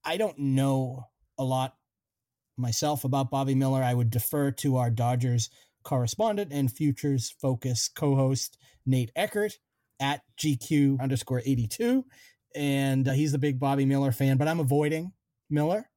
I 0.05 0.17
don't 0.17 0.39
know 0.39 1.05
a 1.39 1.45
lot 1.45 1.75
myself 2.57 3.05
about 3.05 3.31
bobby 3.31 3.55
miller. 3.55 3.83
I 3.83 3.95
would 3.95 4.11
defer 4.11 4.51
to 4.51 4.77
our 4.77 4.91
dodgers 4.91 5.49
correspondent 5.83 6.53
and 6.53 6.71
futures 6.71 7.35
focus 7.41 7.89
co-host 7.89 8.59
nate 8.85 9.11
eckert 9.17 9.59
at 9.99 10.21
gq 10.39 11.01
underscore 11.01 11.41
82 11.45 12.05
and 12.55 13.09
uh, 13.09 13.13
he's 13.13 13.33
the 13.33 13.39
big 13.39 13.59
bobby 13.59 13.87
miller 13.87 14.13
fan 14.13 14.37
but 14.37 14.47
i'm 14.47 14.61
avoiding 14.61 15.13
miller 15.49 15.90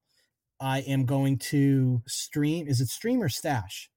I 0.63 0.79
am 0.79 1.05
going 1.05 1.39
to 1.39 2.01
stream. 2.07 2.69
Is 2.69 2.79
it 2.79 2.87
stream 2.87 3.21
or 3.21 3.27
stash? 3.27 3.89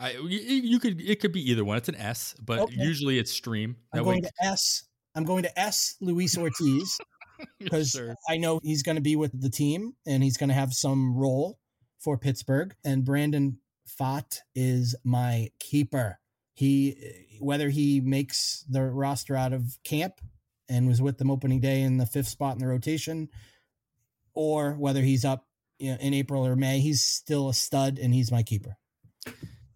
I 0.00 0.14
you, 0.14 0.20
you 0.40 0.80
could 0.80 1.00
it 1.00 1.20
could 1.20 1.30
be 1.30 1.48
either 1.48 1.64
one. 1.64 1.76
It's 1.76 1.88
an 1.88 1.94
S, 1.94 2.34
but 2.44 2.58
okay. 2.58 2.74
usually 2.76 3.18
it's 3.20 3.30
stream. 3.30 3.76
That 3.92 4.00
I'm 4.00 4.04
going 4.04 4.22
way. 4.22 4.28
to 4.42 4.46
S. 4.46 4.82
I'm 5.14 5.24
going 5.24 5.44
to 5.44 5.60
S 5.60 5.94
Luis 6.00 6.36
Ortiz 6.36 6.98
because. 7.60 7.98
I 8.28 8.36
know 8.36 8.60
he's 8.64 8.82
going 8.82 8.96
to 8.96 9.02
be 9.02 9.14
with 9.14 9.40
the 9.40 9.48
team 9.48 9.92
and 10.06 10.24
he's 10.24 10.36
going 10.36 10.48
to 10.48 10.54
have 10.54 10.72
some 10.72 11.16
role 11.16 11.58
for 12.00 12.18
Pittsburgh. 12.18 12.74
And 12.84 13.04
Brandon 13.04 13.58
Pfaadt 13.88 14.38
is 14.56 14.96
my 15.04 15.50
keeper. 15.60 16.18
He 16.52 16.96
eh, 17.00 17.36
whether 17.38 17.68
he 17.68 18.00
makes 18.00 18.64
the 18.68 18.82
roster 18.82 19.36
out 19.36 19.52
of 19.52 19.78
camp 19.84 20.14
and 20.68 20.88
was 20.88 21.00
with 21.00 21.18
them 21.18 21.30
opening 21.30 21.60
day 21.60 21.82
in 21.82 21.96
the 21.98 22.06
fifth 22.06 22.28
spot 22.28 22.54
in 22.54 22.58
the 22.58 22.66
rotation, 22.66 23.28
or 24.34 24.72
whether 24.72 25.02
he's 25.02 25.24
up 25.24 25.46
in 25.80 26.14
April 26.14 26.46
or 26.46 26.56
May, 26.56 26.80
he's 26.80 27.02
still 27.02 27.48
a 27.48 27.54
stud 27.54 27.98
and 27.98 28.14
he's 28.14 28.30
my 28.30 28.42
keeper. 28.42 28.76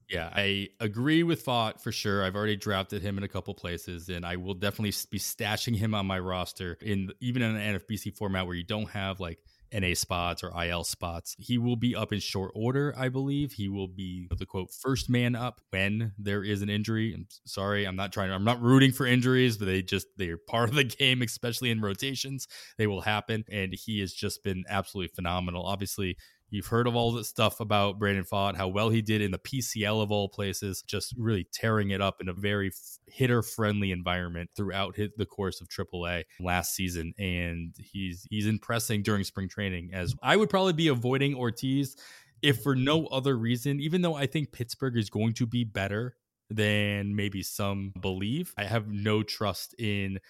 Yeah, 0.09 0.31
I 0.33 0.69
agree 0.81 1.23
with 1.23 1.45
Pfaadt 1.45 1.81
for 1.81 1.91
sure. 1.91 2.25
I've 2.25 2.37
already 2.37 2.57
drafted 2.57 3.03
him 3.03 3.19
in 3.19 3.25
a 3.25 3.29
couple 3.29 3.55
places, 3.55 4.09
and 4.09 4.25
I 4.25 4.37
will 4.37 4.55
definitely 4.55 4.93
be 5.11 5.19
stashing 5.19 5.75
him 5.75 5.95
on 5.95 6.07
my 6.07 6.19
roster 6.19 6.79
in 6.81 7.11
even 7.21 7.43
in 7.43 7.57
an 7.57 7.79
NFBC 7.79 8.15
format 8.15 8.47
where 8.47 8.55
you 8.55 8.65
don't 8.65 8.89
have 8.91 9.19
like 9.19 9.39
NA 9.75 9.95
spots 9.95 10.43
or 10.43 10.53
IL 10.65 10.85
spots. 10.85 11.35
He 11.39 11.59
will 11.59 11.77
be 11.77 11.95
up 11.95 12.13
in 12.13 12.21
short 12.21 12.53
order, 12.55 12.95
I 12.97 13.09
believe. 13.09 13.53
He 13.53 13.69
will 13.69 13.89
be 13.89 14.29
the 14.37 14.47
quote 14.47 14.71
first 14.73 15.11
man 15.11 15.35
up 15.35 15.61
when 15.71 16.13
there 16.19 16.45
is 16.45 16.63
an 16.63 16.71
injury. 16.71 17.13
I'm 17.15 17.27
sorry, 17.45 17.87
I'm 17.87 17.97
not 17.97 18.13
trying 18.13 18.29
to, 18.29 18.35
I'm 18.35 18.45
not 18.45 18.63
rooting 18.63 18.93
for 18.93 19.07
injuries, 19.07 19.57
but 19.57 19.67
they 19.67 19.83
just 19.83 20.07
they're 20.17 20.39
part 20.39 20.69
of 20.69 20.75
the 20.75 20.85
game, 20.99 21.23
especially 21.23 21.71
in 21.71 21.81
rotations. 21.81 22.47
They 22.79 22.87
will 22.87 23.01
happen. 23.01 23.45
And 23.51 23.75
he 23.75 24.01
has 24.01 24.13
just 24.13 24.45
been 24.45 24.65
absolutely 24.69 25.13
phenomenal. 25.15 25.65
Obviously, 25.65 26.17
You've 26.55 26.69
heard 26.69 26.87
of 26.87 26.95
all 26.95 27.11
the 27.11 27.25
stuff 27.25 27.59
about 27.59 27.99
Brandon 27.99 28.23
Pfaadt, 28.23 28.55
how 28.55 28.69
well 28.69 28.89
he 28.89 29.03
did 29.03 29.21
in 29.21 29.33
the 29.33 29.41
PCL 29.41 30.01
of 30.01 30.13
all 30.13 30.29
places, 30.29 30.85
just 30.87 31.13
really 31.19 31.49
tearing 31.53 31.91
it 31.91 32.01
up 32.01 32.21
in 32.21 32.29
a 32.29 32.33
very 32.33 32.71
hitter 33.09 33.43
friendly 33.43 33.91
environment 33.91 34.51
throughout 34.55 34.95
the 34.95 35.27
course 35.27 35.61
of 35.61 35.69
AAA 35.69 36.23
last 36.39 36.73
season. 36.73 37.13
And 37.19 37.75
he's 37.77 38.25
he's 38.31 38.47
impressing 38.47 39.03
during 39.03 39.25
spring 39.25 39.49
training. 39.49 39.91
As 39.93 40.15
I 40.23 40.37
would 40.37 40.49
probably 40.49 40.75
be 40.75 40.87
avoiding 40.87 41.35
Ortiz 41.35 41.97
if 42.41 42.63
for 42.63 42.77
no 42.77 43.07
other 43.07 43.37
reason, 43.37 43.81
even 43.81 44.03
though 44.03 44.15
I 44.15 44.27
think 44.27 44.53
Pittsburgh 44.53 44.97
is 44.97 45.11
going 45.11 45.33
to 45.33 45.47
be 45.47 45.65
better 45.65 46.15
than 46.51 47.17
maybe 47.17 47.43
some 47.43 47.93
believe, 48.01 48.55
I 48.57 48.63
have 48.63 48.87
no 48.87 49.25
trust 49.25 49.75
in 49.77 50.21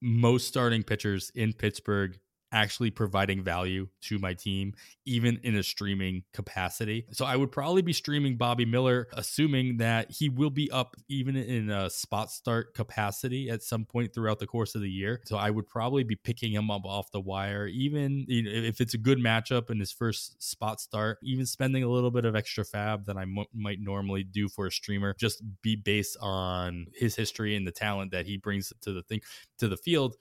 most 0.00 0.48
starting 0.48 0.82
pitchers 0.82 1.30
in 1.34 1.52
Pittsburgh 1.52 2.18
actually 2.52 2.90
providing 2.90 3.42
value 3.42 3.88
to 4.02 4.18
my 4.18 4.34
team, 4.34 4.74
even 5.06 5.40
in 5.42 5.56
a 5.56 5.62
streaming 5.62 6.22
capacity. 6.32 7.06
So 7.12 7.24
I 7.24 7.36
would 7.36 7.50
probably 7.50 7.82
be 7.82 7.92
streaming 7.92 8.36
Bobby 8.36 8.64
Miller, 8.64 9.08
assuming 9.14 9.78
that 9.78 10.10
he 10.10 10.28
will 10.28 10.50
be 10.50 10.70
up 10.70 10.96
even 11.08 11.36
in 11.36 11.70
a 11.70 11.88
spot 11.90 12.30
start 12.30 12.74
capacity 12.74 13.48
at 13.48 13.62
some 13.62 13.84
point 13.84 14.14
throughout 14.14 14.38
the 14.38 14.46
course 14.46 14.74
of 14.74 14.82
the 14.82 14.90
year. 14.90 15.20
So 15.24 15.36
I 15.36 15.50
would 15.50 15.68
probably 15.68 16.04
be 16.04 16.16
picking 16.16 16.52
him 16.52 16.70
up 16.70 16.84
off 16.84 17.10
the 17.10 17.20
wire, 17.20 17.66
even 17.66 18.26
if 18.28 18.80
it's 18.80 18.94
a 18.94 18.98
good 18.98 19.18
matchup 19.18 19.70
in 19.70 19.80
his 19.80 19.92
first 19.92 20.42
spot 20.42 20.80
start, 20.80 21.18
even 21.22 21.46
spending 21.46 21.82
a 21.82 21.88
little 21.88 22.10
bit 22.10 22.24
of 22.24 22.36
extra 22.36 22.64
FAAB 22.64 23.06
that 23.06 23.16
I 23.16 23.22
m- 23.22 23.46
might 23.54 23.80
normally 23.80 24.24
do 24.24 24.48
for 24.48 24.66
a 24.66 24.70
streamer, 24.70 25.14
just 25.18 25.42
be 25.62 25.76
based 25.76 26.16
on 26.20 26.86
his 26.94 27.16
history 27.16 27.56
and 27.56 27.66
the 27.66 27.72
talent 27.72 28.12
that 28.12 28.26
he 28.26 28.36
brings 28.36 28.72
to 28.82 28.92
the 28.92 29.02
thing 29.02 29.20
to 29.58 29.68
the 29.68 29.76
field. 29.76 30.16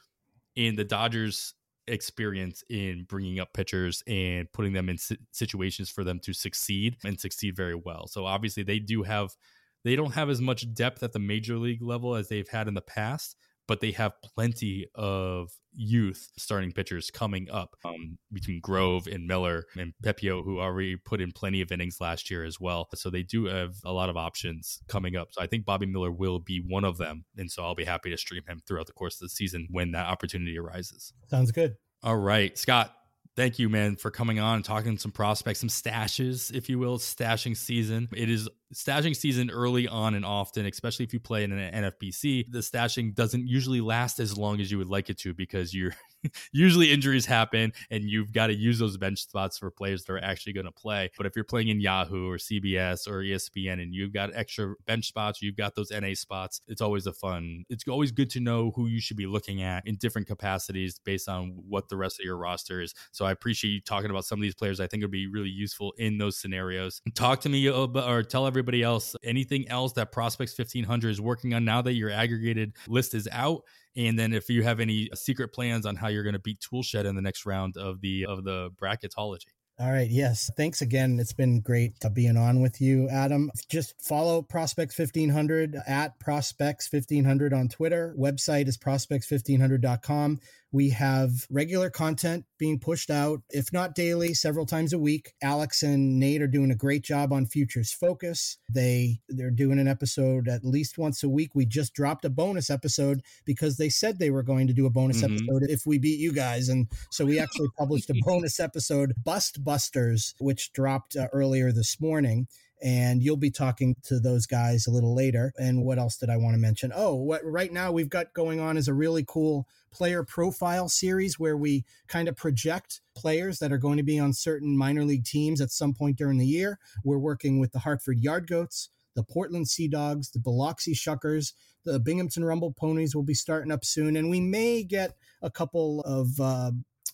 And 0.58 0.78
the 0.78 0.84
Dodgers 0.84 1.54
experience 1.88 2.64
in 2.70 3.06
bringing 3.08 3.40
up 3.40 3.54
pitchers 3.54 4.04
and 4.08 4.52
putting 4.54 4.74
them 4.74 4.90
in 4.90 4.98
situations 5.32 5.90
for 5.90 6.04
them 6.04 6.20
to 6.20 6.34
succeed 6.34 6.98
and 7.04 7.20
succeed 7.20 7.56
very 7.56 7.76
well. 7.76 8.08
So 8.08 8.26
obviously 8.26 8.64
they 8.64 8.80
do 8.80 9.04
have 9.04 9.36
they 9.84 9.96
don't 9.96 10.14
have 10.14 10.30
as 10.30 10.40
much 10.42 10.72
depth 10.74 11.02
at 11.02 11.12
the 11.12 11.20
major 11.20 11.58
league 11.58 11.82
level 11.82 12.16
as 12.16 12.28
they've 12.28 12.48
had 12.48 12.68
in 12.68 12.76
the 12.76 12.82
past, 12.82 13.36
but 13.68 13.80
they 13.80 13.92
have 13.92 14.14
plenty 14.22 14.88
of 14.96 15.52
youth 15.74 16.30
starting 16.38 16.72
pitchers 16.72 17.10
coming 17.10 17.50
up 17.50 17.76
um, 17.86 18.18
between 18.32 18.60
Grove 18.60 19.08
and 19.08 19.26
Miller 19.26 19.66
and 19.78 19.94
Pepiot, 20.04 20.44
who 20.44 20.60
already 20.60 20.98
put 20.98 21.22
in 21.22 21.32
plenty 21.32 21.62
of 21.62 21.72
innings 21.72 21.98
last 22.02 22.30
year 22.30 22.44
as 22.44 22.60
well. 22.60 22.90
So 22.96 23.10
they 23.10 23.24
do 23.24 23.46
have 23.46 23.76
a 23.86 23.92
lot 23.92 24.10
of 24.10 24.18
options 24.18 24.80
coming 24.88 25.16
up. 25.16 25.30
So 25.32 25.42
I 25.42 25.48
think 25.48 25.66
Bobby 25.66 25.86
Miller 25.86 26.12
will 26.12 26.40
be 26.40 26.64
one 26.68 26.84
of 26.84 26.98
them. 26.98 27.26
And 27.38 27.50
so 27.50 27.64
I'll 27.64 27.76
be 27.76 27.86
happy 27.86 28.10
to 28.10 28.18
stream 28.18 28.44
him 28.48 28.62
throughout 28.68 28.88
the 28.88 28.94
course 28.94 29.16
of 29.16 29.22
the 29.22 29.30
season 29.30 29.68
when 29.72 29.92
that 29.92 30.08
opportunity 30.08 30.58
arises. 30.58 31.14
Sounds 31.30 31.52
good. 31.52 31.76
All 32.04 32.18
right, 32.18 32.58
Scott, 32.58 32.94
thank 33.36 33.60
you, 33.60 33.70
man, 33.70 33.96
for 33.96 34.12
coming 34.12 34.40
on 34.40 34.56
and 34.56 34.66
talking 34.66 34.98
some 34.98 35.12
prospects, 35.12 35.60
some 35.60 35.70
stashes, 35.70 36.54
if 36.54 36.70
you 36.70 36.80
will. 36.80 36.98
Stashing 36.98 37.56
season. 37.56 38.10
It 38.14 38.30
is 38.30 38.50
stashing 38.74 39.16
season 39.16 39.50
early 39.50 39.88
on 39.88 40.16
and 40.16 40.26
often, 40.26 40.66
especially 40.66 41.06
if 41.06 41.14
you 41.14 41.20
play 41.20 41.44
in 41.44 41.52
an 41.52 41.84
NFBC. 41.84 42.52
The 42.52 42.60
stashing 42.60 43.14
doesn't 43.14 43.48
usually 43.48 43.82
last 43.82 44.20
as 44.20 44.38
long 44.38 44.60
as 44.60 44.72
you 44.72 44.78
would 44.78 44.90
like 44.90 45.10
it 45.10 45.18
to 45.20 45.34
because 45.34 45.74
you're 45.74 45.96
usually 46.52 46.92
injuries 46.92 47.26
happen 47.26 47.74
and 47.90 48.04
you've 48.04 48.32
got 48.32 48.48
to 48.48 48.54
use 48.54 48.80
those 48.80 48.98
bench 48.98 49.22
spots 49.22 49.58
for 49.58 49.72
players 49.72 50.04
that 50.04 50.14
are 50.14 50.24
actually 50.24 50.54
going 50.54 50.66
to 50.66 50.72
play. 50.72 51.10
But 51.18 51.26
if 51.26 51.36
you're 51.36 51.46
playing 51.46 51.70
in 51.70 51.80
Yahoo 51.80 52.30
or 52.30 52.38
CBS 52.38 53.08
or 53.08 53.22
ESPN 53.22 53.82
and 53.82 53.94
you've 53.94 54.14
got 54.14 54.36
extra 54.36 54.74
bench 54.86 55.08
spots, 55.08 55.42
you've 55.42 55.58
got 55.58 55.76
those 55.76 55.92
NA 55.92 56.14
spots, 56.14 56.62
it's 56.68 56.82
always 56.82 57.08
a 57.08 57.14
fun. 57.14 57.66
It's 57.70 57.88
always 57.88 58.12
good 58.12 58.30
to 58.32 58.40
know 58.40 58.72
who 58.76 58.88
you 58.88 59.02
should 59.02 59.18
be 59.18 59.26
looking 59.26 59.62
at 59.62 59.88
in 59.88 59.96
different 59.96 60.28
capacities 60.28 61.00
based 61.04 61.28
on 61.28 61.56
what 61.68 61.90
the 61.90 61.98
rest 61.98 62.20
of 62.20 62.26
your 62.26 62.38
roster 62.38 62.82
is. 62.82 62.94
So 63.12 63.26
I 63.26 63.32
appreciate 63.32 63.72
you 63.72 63.82
talking 63.82 64.10
about 64.10 64.26
some 64.26 64.40
of 64.40 64.44
these 64.44 64.56
players. 64.56 64.80
I 64.80 64.88
think 64.88 65.02
it 65.02 65.06
would 65.06 65.12
be 65.12 65.28
really 65.28 65.50
useful 65.50 65.94
in 65.98 66.18
those 66.18 66.38
scenarios. 66.38 67.02
Talk 67.16 67.42
to 67.42 67.50
me 67.50 67.68
about, 67.68 68.10
or 68.10 68.24
tell 68.24 68.46
everybody 68.62 68.84
else 68.84 69.16
anything 69.24 69.68
else 69.70 69.94
that 69.94 70.12
Prospects 70.12 70.58
1500 70.58 71.10
is 71.10 71.20
working 71.20 71.54
on 71.54 71.66
now 71.66 71.82
that 71.82 71.94
your 71.94 72.12
aggregated 72.12 72.74
list 72.88 73.16
is 73.16 73.28
out 73.32 73.64
and 73.96 74.18
then 74.18 74.34
if 74.34 74.50
you 74.50 74.64
have 74.64 74.80
any 74.80 75.10
uh, 75.12 75.16
secret 75.16 75.50
plans 75.50 75.86
on 75.86 75.96
how 75.96 76.08
you're 76.08 76.24
going 76.24 76.34
to 76.34 76.40
beat 76.40 76.60
Toolshed 76.60 76.96
in 76.96 77.16
the 77.16 77.22
next 77.22 77.46
round 77.46 77.78
of 77.78 78.02
the 78.02 78.26
of 78.26 78.44
the 78.44 78.70
bracketology. 78.82 79.48
All 79.80 79.92
right. 79.92 80.10
Yes. 80.10 80.52
Thanks 80.56 80.82
again. 80.82 81.18
It's 81.20 81.34
been 81.34 81.60
great 81.60 81.96
being 82.14 82.38
on 82.38 82.62
with 82.62 82.80
you, 82.82 83.10
Adam. 83.10 83.50
Just 83.68 84.00
follow 84.00 84.44
Prospects 84.44 84.98
1500 84.98 85.76
at 85.88 86.20
Prospects 86.20 86.92
1500 86.92 87.52
on 87.52 87.68
Twitter. 87.68 88.14
Website 88.20 88.68
is 88.68 88.78
prospects1500.com. 88.78 90.40
We 90.72 90.90
have 90.92 91.48
regular 91.50 91.90
content 91.90 92.46
being 92.58 92.80
pushed 92.80 93.10
out, 93.10 93.42
if 93.50 93.74
not 93.74 93.94
daily, 93.94 94.34
several 94.34 94.66
times 94.66 94.94
a 94.94 95.00
week. 95.00 95.34
Alex 95.42 95.84
and 95.84 96.18
Nate 96.18 96.42
are 96.42 96.48
doing 96.48 96.72
a 96.72 96.76
great 96.76 97.04
job 97.04 97.34
on 97.34 97.46
Futures 97.46 97.92
Focus. 97.92 98.58
They 98.70 99.20
they're 99.28 99.52
doing 99.52 99.80
an 99.80 99.88
episode 99.88 100.48
at 100.48 100.64
least 100.64 100.98
once 100.98 101.24
a 101.24 101.30
week. 101.30 101.52
We 101.54 101.66
just 101.66 101.94
dropped 101.94 102.24
a 102.24 102.30
bonus 102.30 102.70
episode 102.70 103.22
because 103.46 103.78
they 103.78 103.90
said 103.90 104.18
they 104.18 104.30
were 104.30 104.44
going 104.44 104.68
to 104.68 104.74
do 104.74 104.86
a 104.86 104.90
bonus 104.90 105.22
mm-hmm. 105.22 105.34
episode 105.34 105.64
if 105.70 105.86
we 105.86 105.98
beat 105.98 106.20
you 106.20 106.32
guys, 106.32 106.70
and 106.70 106.88
so 107.10 107.26
we 107.26 107.38
actually 107.38 107.70
published 107.78 108.10
a 108.10 108.22
bonus 108.22 108.60
episode, 108.60 109.14
Bust 109.22 109.64
Busters, 109.64 110.36
which 110.40 110.72
dropped 110.72 111.16
uh, 111.18 111.28
earlier 111.34 111.72
this 111.72 112.00
morning 112.00 112.48
and 112.82 113.22
you'll 113.22 113.38
be 113.38 113.52
talking 113.52 113.96
to 114.04 114.20
those 114.20 114.46
guys 114.46 114.88
a 114.88 114.92
little 114.92 115.16
later. 115.16 115.54
And 115.58 115.84
what 115.84 116.00
else 116.00 116.18
did 116.18 116.30
I 116.30 116.38
want 116.38 116.56
to 116.56 116.60
mention? 116.60 116.92
Oh, 116.96 117.16
what 117.16 117.42
right 117.44 117.72
now 117.72 117.92
we've 117.92 118.10
got 118.10 118.34
going 118.34 118.60
on 118.60 118.78
is 118.78 118.88
a 118.88 118.94
really 118.94 119.24
cool 119.28 119.68
player 119.92 120.24
profile 120.24 120.90
series 120.90 121.38
where 121.38 121.58
we 121.58 121.86
kind 122.08 122.28
of 122.28 122.36
project 122.36 123.02
players 123.16 123.60
that 123.60 123.72
are 123.72 123.78
going 123.78 123.98
to 123.98 124.04
be 124.04 124.20
on 124.20 124.34
certain 124.34 124.78
minor 124.78 125.04
league 125.04 125.26
teams 125.26 125.62
at 125.62 125.72
some 125.72 125.94
point 125.94 126.18
during 126.18 126.38
the 126.38 126.46
year. 126.46 126.80
We're 127.04 127.20
working 127.20 127.60
with 127.60 127.72
the 127.72 127.80
Hartford 127.80 128.20
Yard 128.20 128.48
Goats, 128.48 128.90
the 129.16 129.24
Portland 129.24 129.68
Sea 129.68 129.88
Dogs, 129.88 130.32
the 130.32 130.40
Biloxi 130.40 130.94
Shuckers, 130.94 131.54
the 131.84 132.00
Binghamton 132.00 132.46
Rumble 132.46 132.72
Ponies 132.72 133.16
will 133.16 133.24
be 133.24 133.34
starting 133.34 133.72
up 133.72 133.84
soon, 133.84 134.16
and 134.16 134.30
we 134.30 134.40
may 134.40 134.84
get 134.84 135.16
a 135.42 135.50
couple 135.50 136.02
of 136.02 136.40
uh, 136.40 136.72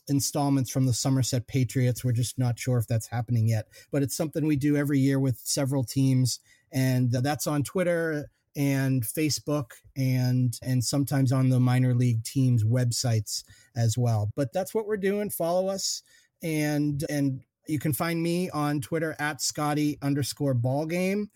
installments 0.08 0.70
from 0.70 0.86
the 0.86 0.94
Somerset 0.94 1.48
Patriots. 1.48 2.04
We're 2.04 2.12
just 2.12 2.38
not 2.38 2.60
sure 2.60 2.78
if 2.78 2.88
that's 2.88 3.08
happening 3.08 3.48
yet, 3.48 3.68
but 3.92 4.04
it's 4.04 4.16
something 4.16 4.46
we 4.46 4.56
do 4.56 4.76
every 4.76 5.00
year 5.00 5.20
with 5.20 5.40
several 5.44 5.84
teams, 5.84 6.40
and 6.72 7.12
that's 7.12 7.48
on 7.48 7.64
Twitter 7.64 8.30
and 8.58 9.04
Facebook 9.04 9.72
and 9.96 10.58
and 10.64 10.84
sometimes 10.84 11.32
on 11.32 11.50
the 11.50 11.60
minor 11.60 11.94
league 11.94 12.24
teams 12.24 12.64
websites 12.64 13.44
as 13.76 13.98
well. 13.98 14.32
But 14.36 14.52
that's 14.52 14.74
what 14.74 14.88
we're 14.88 14.98
doing. 14.98 15.30
Follow 15.30 15.68
us 15.68 16.02
and 16.42 17.04
and 17.10 17.42
you 17.68 17.80
can 17.80 17.94
find 17.94 18.22
me 18.22 18.50
on 18.50 18.82
Twitter 18.82 19.16
at 19.20 19.42
Scotty 19.42 19.98
underscore 20.02 20.54
ball 20.54 20.86
game 20.86 21.30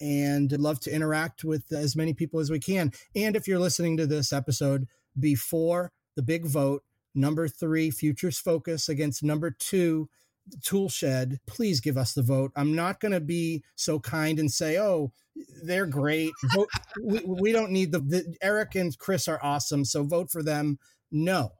and 0.00 0.52
love 0.52 0.78
to 0.80 0.94
interact 0.94 1.44
with 1.44 1.72
as 1.72 1.96
many 1.96 2.14
people 2.14 2.38
as 2.40 2.50
we 2.50 2.60
can. 2.60 2.92
And 3.16 3.34
if 3.34 3.48
you're 3.48 3.58
listening 3.58 3.96
to 3.96 4.06
this 4.06 4.32
episode 4.32 4.86
before 5.18 5.90
the 6.14 6.22
big 6.22 6.46
vote, 6.46 6.84
number 7.18 7.48
three, 7.48 7.90
Futures 7.90 8.38
Focus 8.38 8.88
against 8.88 9.22
number 9.22 9.50
two, 9.50 10.08
Toolshed, 10.62 11.38
please 11.46 11.80
give 11.80 11.96
us 11.96 12.14
the 12.14 12.22
vote. 12.22 12.52
I'm 12.56 12.74
not 12.74 13.00
going 13.00 13.12
to 13.12 13.20
be 13.20 13.62
so 13.74 13.98
kind 14.00 14.38
and 14.38 14.50
say, 14.50 14.78
oh, 14.78 15.12
they're 15.62 15.86
great. 15.86 16.32
Vote, 16.54 16.68
we, 17.02 17.20
we, 17.24 17.52
don't 17.52 17.70
need 17.70 17.92
the, 17.92 18.00
the 18.00 18.36
Eric 18.42 18.74
and 18.74 18.96
Chris 18.98 19.28
are 19.28 19.40
awesome, 19.42 19.84
so 19.84 20.02
vote 20.02 20.30
for 20.30 20.42
them. 20.42 20.78
No, 21.10 21.50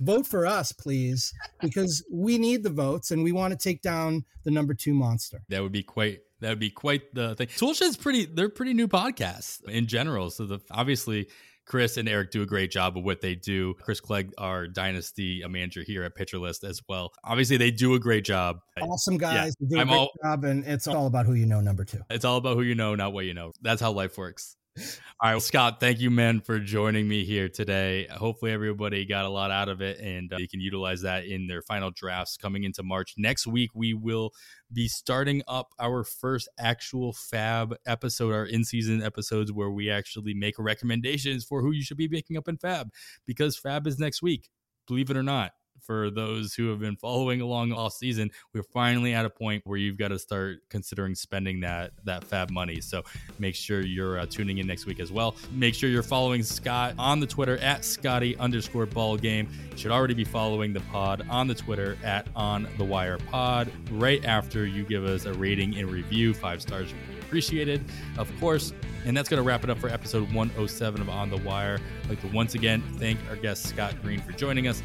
vote 0.00 0.26
for 0.26 0.46
us, 0.46 0.72
please, 0.72 1.32
because 1.60 2.04
we 2.10 2.38
need 2.38 2.62
the 2.62 2.70
votes 2.70 3.10
and 3.10 3.22
we 3.22 3.32
want 3.32 3.52
to 3.52 3.58
take 3.58 3.82
down 3.82 4.24
the 4.44 4.50
number 4.50 4.74
two 4.74 4.94
monster. 4.94 5.42
That 5.48 5.62
would 5.62 5.72
be 5.72 5.82
quite. 5.82 6.20
That 6.40 6.48
would 6.48 6.58
be 6.58 6.70
quite 6.70 7.14
the 7.14 7.36
thing. 7.36 7.46
Toolshed's 7.56 7.96
pretty. 7.96 8.26
They're 8.26 8.48
pretty 8.48 8.74
new 8.74 8.88
podcasts 8.88 9.62
in 9.68 9.86
general. 9.86 10.30
So 10.30 10.44
the 10.44 10.58
obviously 10.70 11.28
Chris 11.72 11.96
and 11.96 12.06
Eric 12.06 12.30
do 12.30 12.42
a 12.42 12.46
great 12.46 12.70
job 12.70 12.98
of 12.98 13.02
what 13.02 13.22
they 13.22 13.34
do. 13.34 13.72
Chris 13.80 13.98
Clegg, 13.98 14.30
our 14.36 14.66
dynasty 14.68 15.42
manager 15.48 15.82
here 15.82 16.02
at 16.02 16.14
Pitcher 16.14 16.38
List 16.38 16.64
as 16.64 16.82
well. 16.86 17.14
Obviously, 17.24 17.56
they 17.56 17.70
do 17.70 17.94
a 17.94 17.98
great 17.98 18.26
job. 18.26 18.58
Awesome 18.78 19.16
guys. 19.16 19.54
Yeah, 19.58 19.68
do 19.70 19.76
a 19.78 19.80
I'm 19.80 19.88
great 19.88 19.96
all, 19.96 20.10
job, 20.22 20.44
and 20.44 20.66
it's 20.66 20.86
all 20.86 21.06
about 21.06 21.24
who 21.24 21.32
you 21.32 21.46
know, 21.46 21.62
number 21.62 21.86
two. 21.86 22.02
It's 22.10 22.26
all 22.26 22.36
about 22.36 22.56
who 22.56 22.62
you 22.62 22.74
know, 22.74 22.94
not 22.94 23.14
what 23.14 23.24
you 23.24 23.32
know. 23.32 23.52
That's 23.62 23.80
how 23.80 23.90
life 23.92 24.18
works. 24.18 24.54
All 24.78 25.28
right, 25.28 25.34
well, 25.34 25.40
Scott, 25.40 25.80
thank 25.80 26.00
you, 26.00 26.10
man, 26.10 26.40
for 26.40 26.58
joining 26.58 27.06
me 27.06 27.24
here 27.24 27.48
today. 27.48 28.06
Hopefully, 28.10 28.52
everybody 28.52 29.04
got 29.04 29.26
a 29.26 29.28
lot 29.28 29.50
out 29.50 29.68
of 29.68 29.82
it 29.82 30.00
and 30.00 30.32
uh, 30.32 30.38
you 30.38 30.48
can 30.48 30.60
utilize 30.60 31.02
that 31.02 31.26
in 31.26 31.46
their 31.46 31.60
final 31.62 31.90
drafts 31.90 32.36
coming 32.38 32.64
into 32.64 32.82
March. 32.82 33.14
Next 33.18 33.46
week, 33.46 33.70
we 33.74 33.92
will 33.92 34.32
be 34.72 34.88
starting 34.88 35.42
up 35.46 35.68
our 35.78 36.04
first 36.04 36.48
actual 36.58 37.12
FAAB 37.12 37.74
episode, 37.86 38.32
our 38.32 38.46
in 38.46 38.64
season 38.64 39.02
episodes, 39.02 39.52
where 39.52 39.70
we 39.70 39.90
actually 39.90 40.34
make 40.34 40.54
recommendations 40.58 41.44
for 41.44 41.60
who 41.60 41.70
you 41.70 41.82
should 41.82 41.98
be 41.98 42.08
picking 42.08 42.38
up 42.38 42.48
in 42.48 42.56
FAAB 42.56 42.88
because 43.26 43.60
FAAB 43.60 43.86
is 43.86 43.98
next 43.98 44.22
week, 44.22 44.48
believe 44.86 45.10
it 45.10 45.16
or 45.16 45.22
not. 45.22 45.52
For 45.80 46.10
those 46.10 46.54
who 46.54 46.68
have 46.68 46.78
been 46.78 46.96
following 46.96 47.40
along 47.40 47.72
all 47.72 47.90
season, 47.90 48.30
we're 48.54 48.62
finally 48.62 49.14
at 49.14 49.24
a 49.24 49.30
point 49.30 49.62
where 49.66 49.78
you've 49.78 49.96
got 49.96 50.08
to 50.08 50.18
start 50.18 50.58
considering 50.70 51.14
spending 51.14 51.60
that 51.60 51.92
that 52.04 52.28
FAAB 52.28 52.50
money. 52.50 52.80
So 52.80 53.02
make 53.38 53.54
sure 53.54 53.80
you're 53.80 54.18
uh, 54.18 54.26
tuning 54.26 54.58
in 54.58 54.66
next 54.66 54.86
week 54.86 55.00
as 55.00 55.10
well. 55.10 55.34
Make 55.52 55.74
sure 55.74 55.90
you're 55.90 56.02
following 56.02 56.42
Scott 56.42 56.94
on 56.98 57.20
the 57.20 57.26
Twitter 57.26 57.58
at 57.58 57.84
Scotty 57.84 58.36
underscore 58.36 58.86
ball 58.86 59.16
game. 59.16 59.48
You 59.72 59.76
should 59.76 59.90
already 59.90 60.14
be 60.14 60.24
following 60.24 60.72
the 60.72 60.80
pod 60.80 61.26
on 61.28 61.48
the 61.48 61.54
Twitter 61.54 61.98
at 62.04 62.28
on 62.36 62.68
the 62.78 62.84
wire 62.84 63.18
pod 63.18 63.70
right 63.90 64.24
after 64.24 64.66
you 64.66 64.84
give 64.84 65.04
us 65.04 65.24
a 65.24 65.32
rating 65.32 65.76
and 65.76 65.90
review. 65.90 66.32
Five 66.32 66.62
stars 66.62 66.92
would 66.92 67.08
be 67.08 67.20
appreciated, 67.20 67.84
of 68.18 68.30
course. 68.38 68.72
And 69.04 69.16
that's 69.16 69.28
going 69.28 69.38
to 69.38 69.42
wrap 69.42 69.64
it 69.64 69.70
up 69.70 69.78
for 69.78 69.88
episode 69.88 70.32
107 70.32 71.00
of 71.00 71.08
On 71.08 71.28
the 71.28 71.38
Wire. 71.38 71.80
I'd 72.04 72.10
like 72.10 72.20
to 72.20 72.28
once 72.28 72.54
again 72.54 72.82
thank 72.98 73.18
our 73.30 73.36
guest 73.36 73.66
Scott 73.66 73.94
Greene 74.02 74.20
for 74.20 74.32
joining 74.32 74.68
us. 74.68 74.82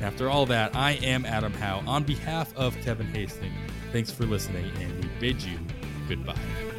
After 0.00 0.30
all 0.30 0.46
that, 0.46 0.74
I 0.74 0.92
am 0.92 1.26
Adam 1.26 1.52
Howe. 1.52 1.82
On 1.86 2.04
behalf 2.04 2.56
of 2.56 2.74
Kevin 2.76 3.06
Hastings, 3.06 3.54
thanks 3.92 4.10
for 4.10 4.24
listening, 4.24 4.70
and 4.80 5.04
we 5.04 5.10
bid 5.20 5.42
you 5.42 5.58
goodbye. 6.08 6.69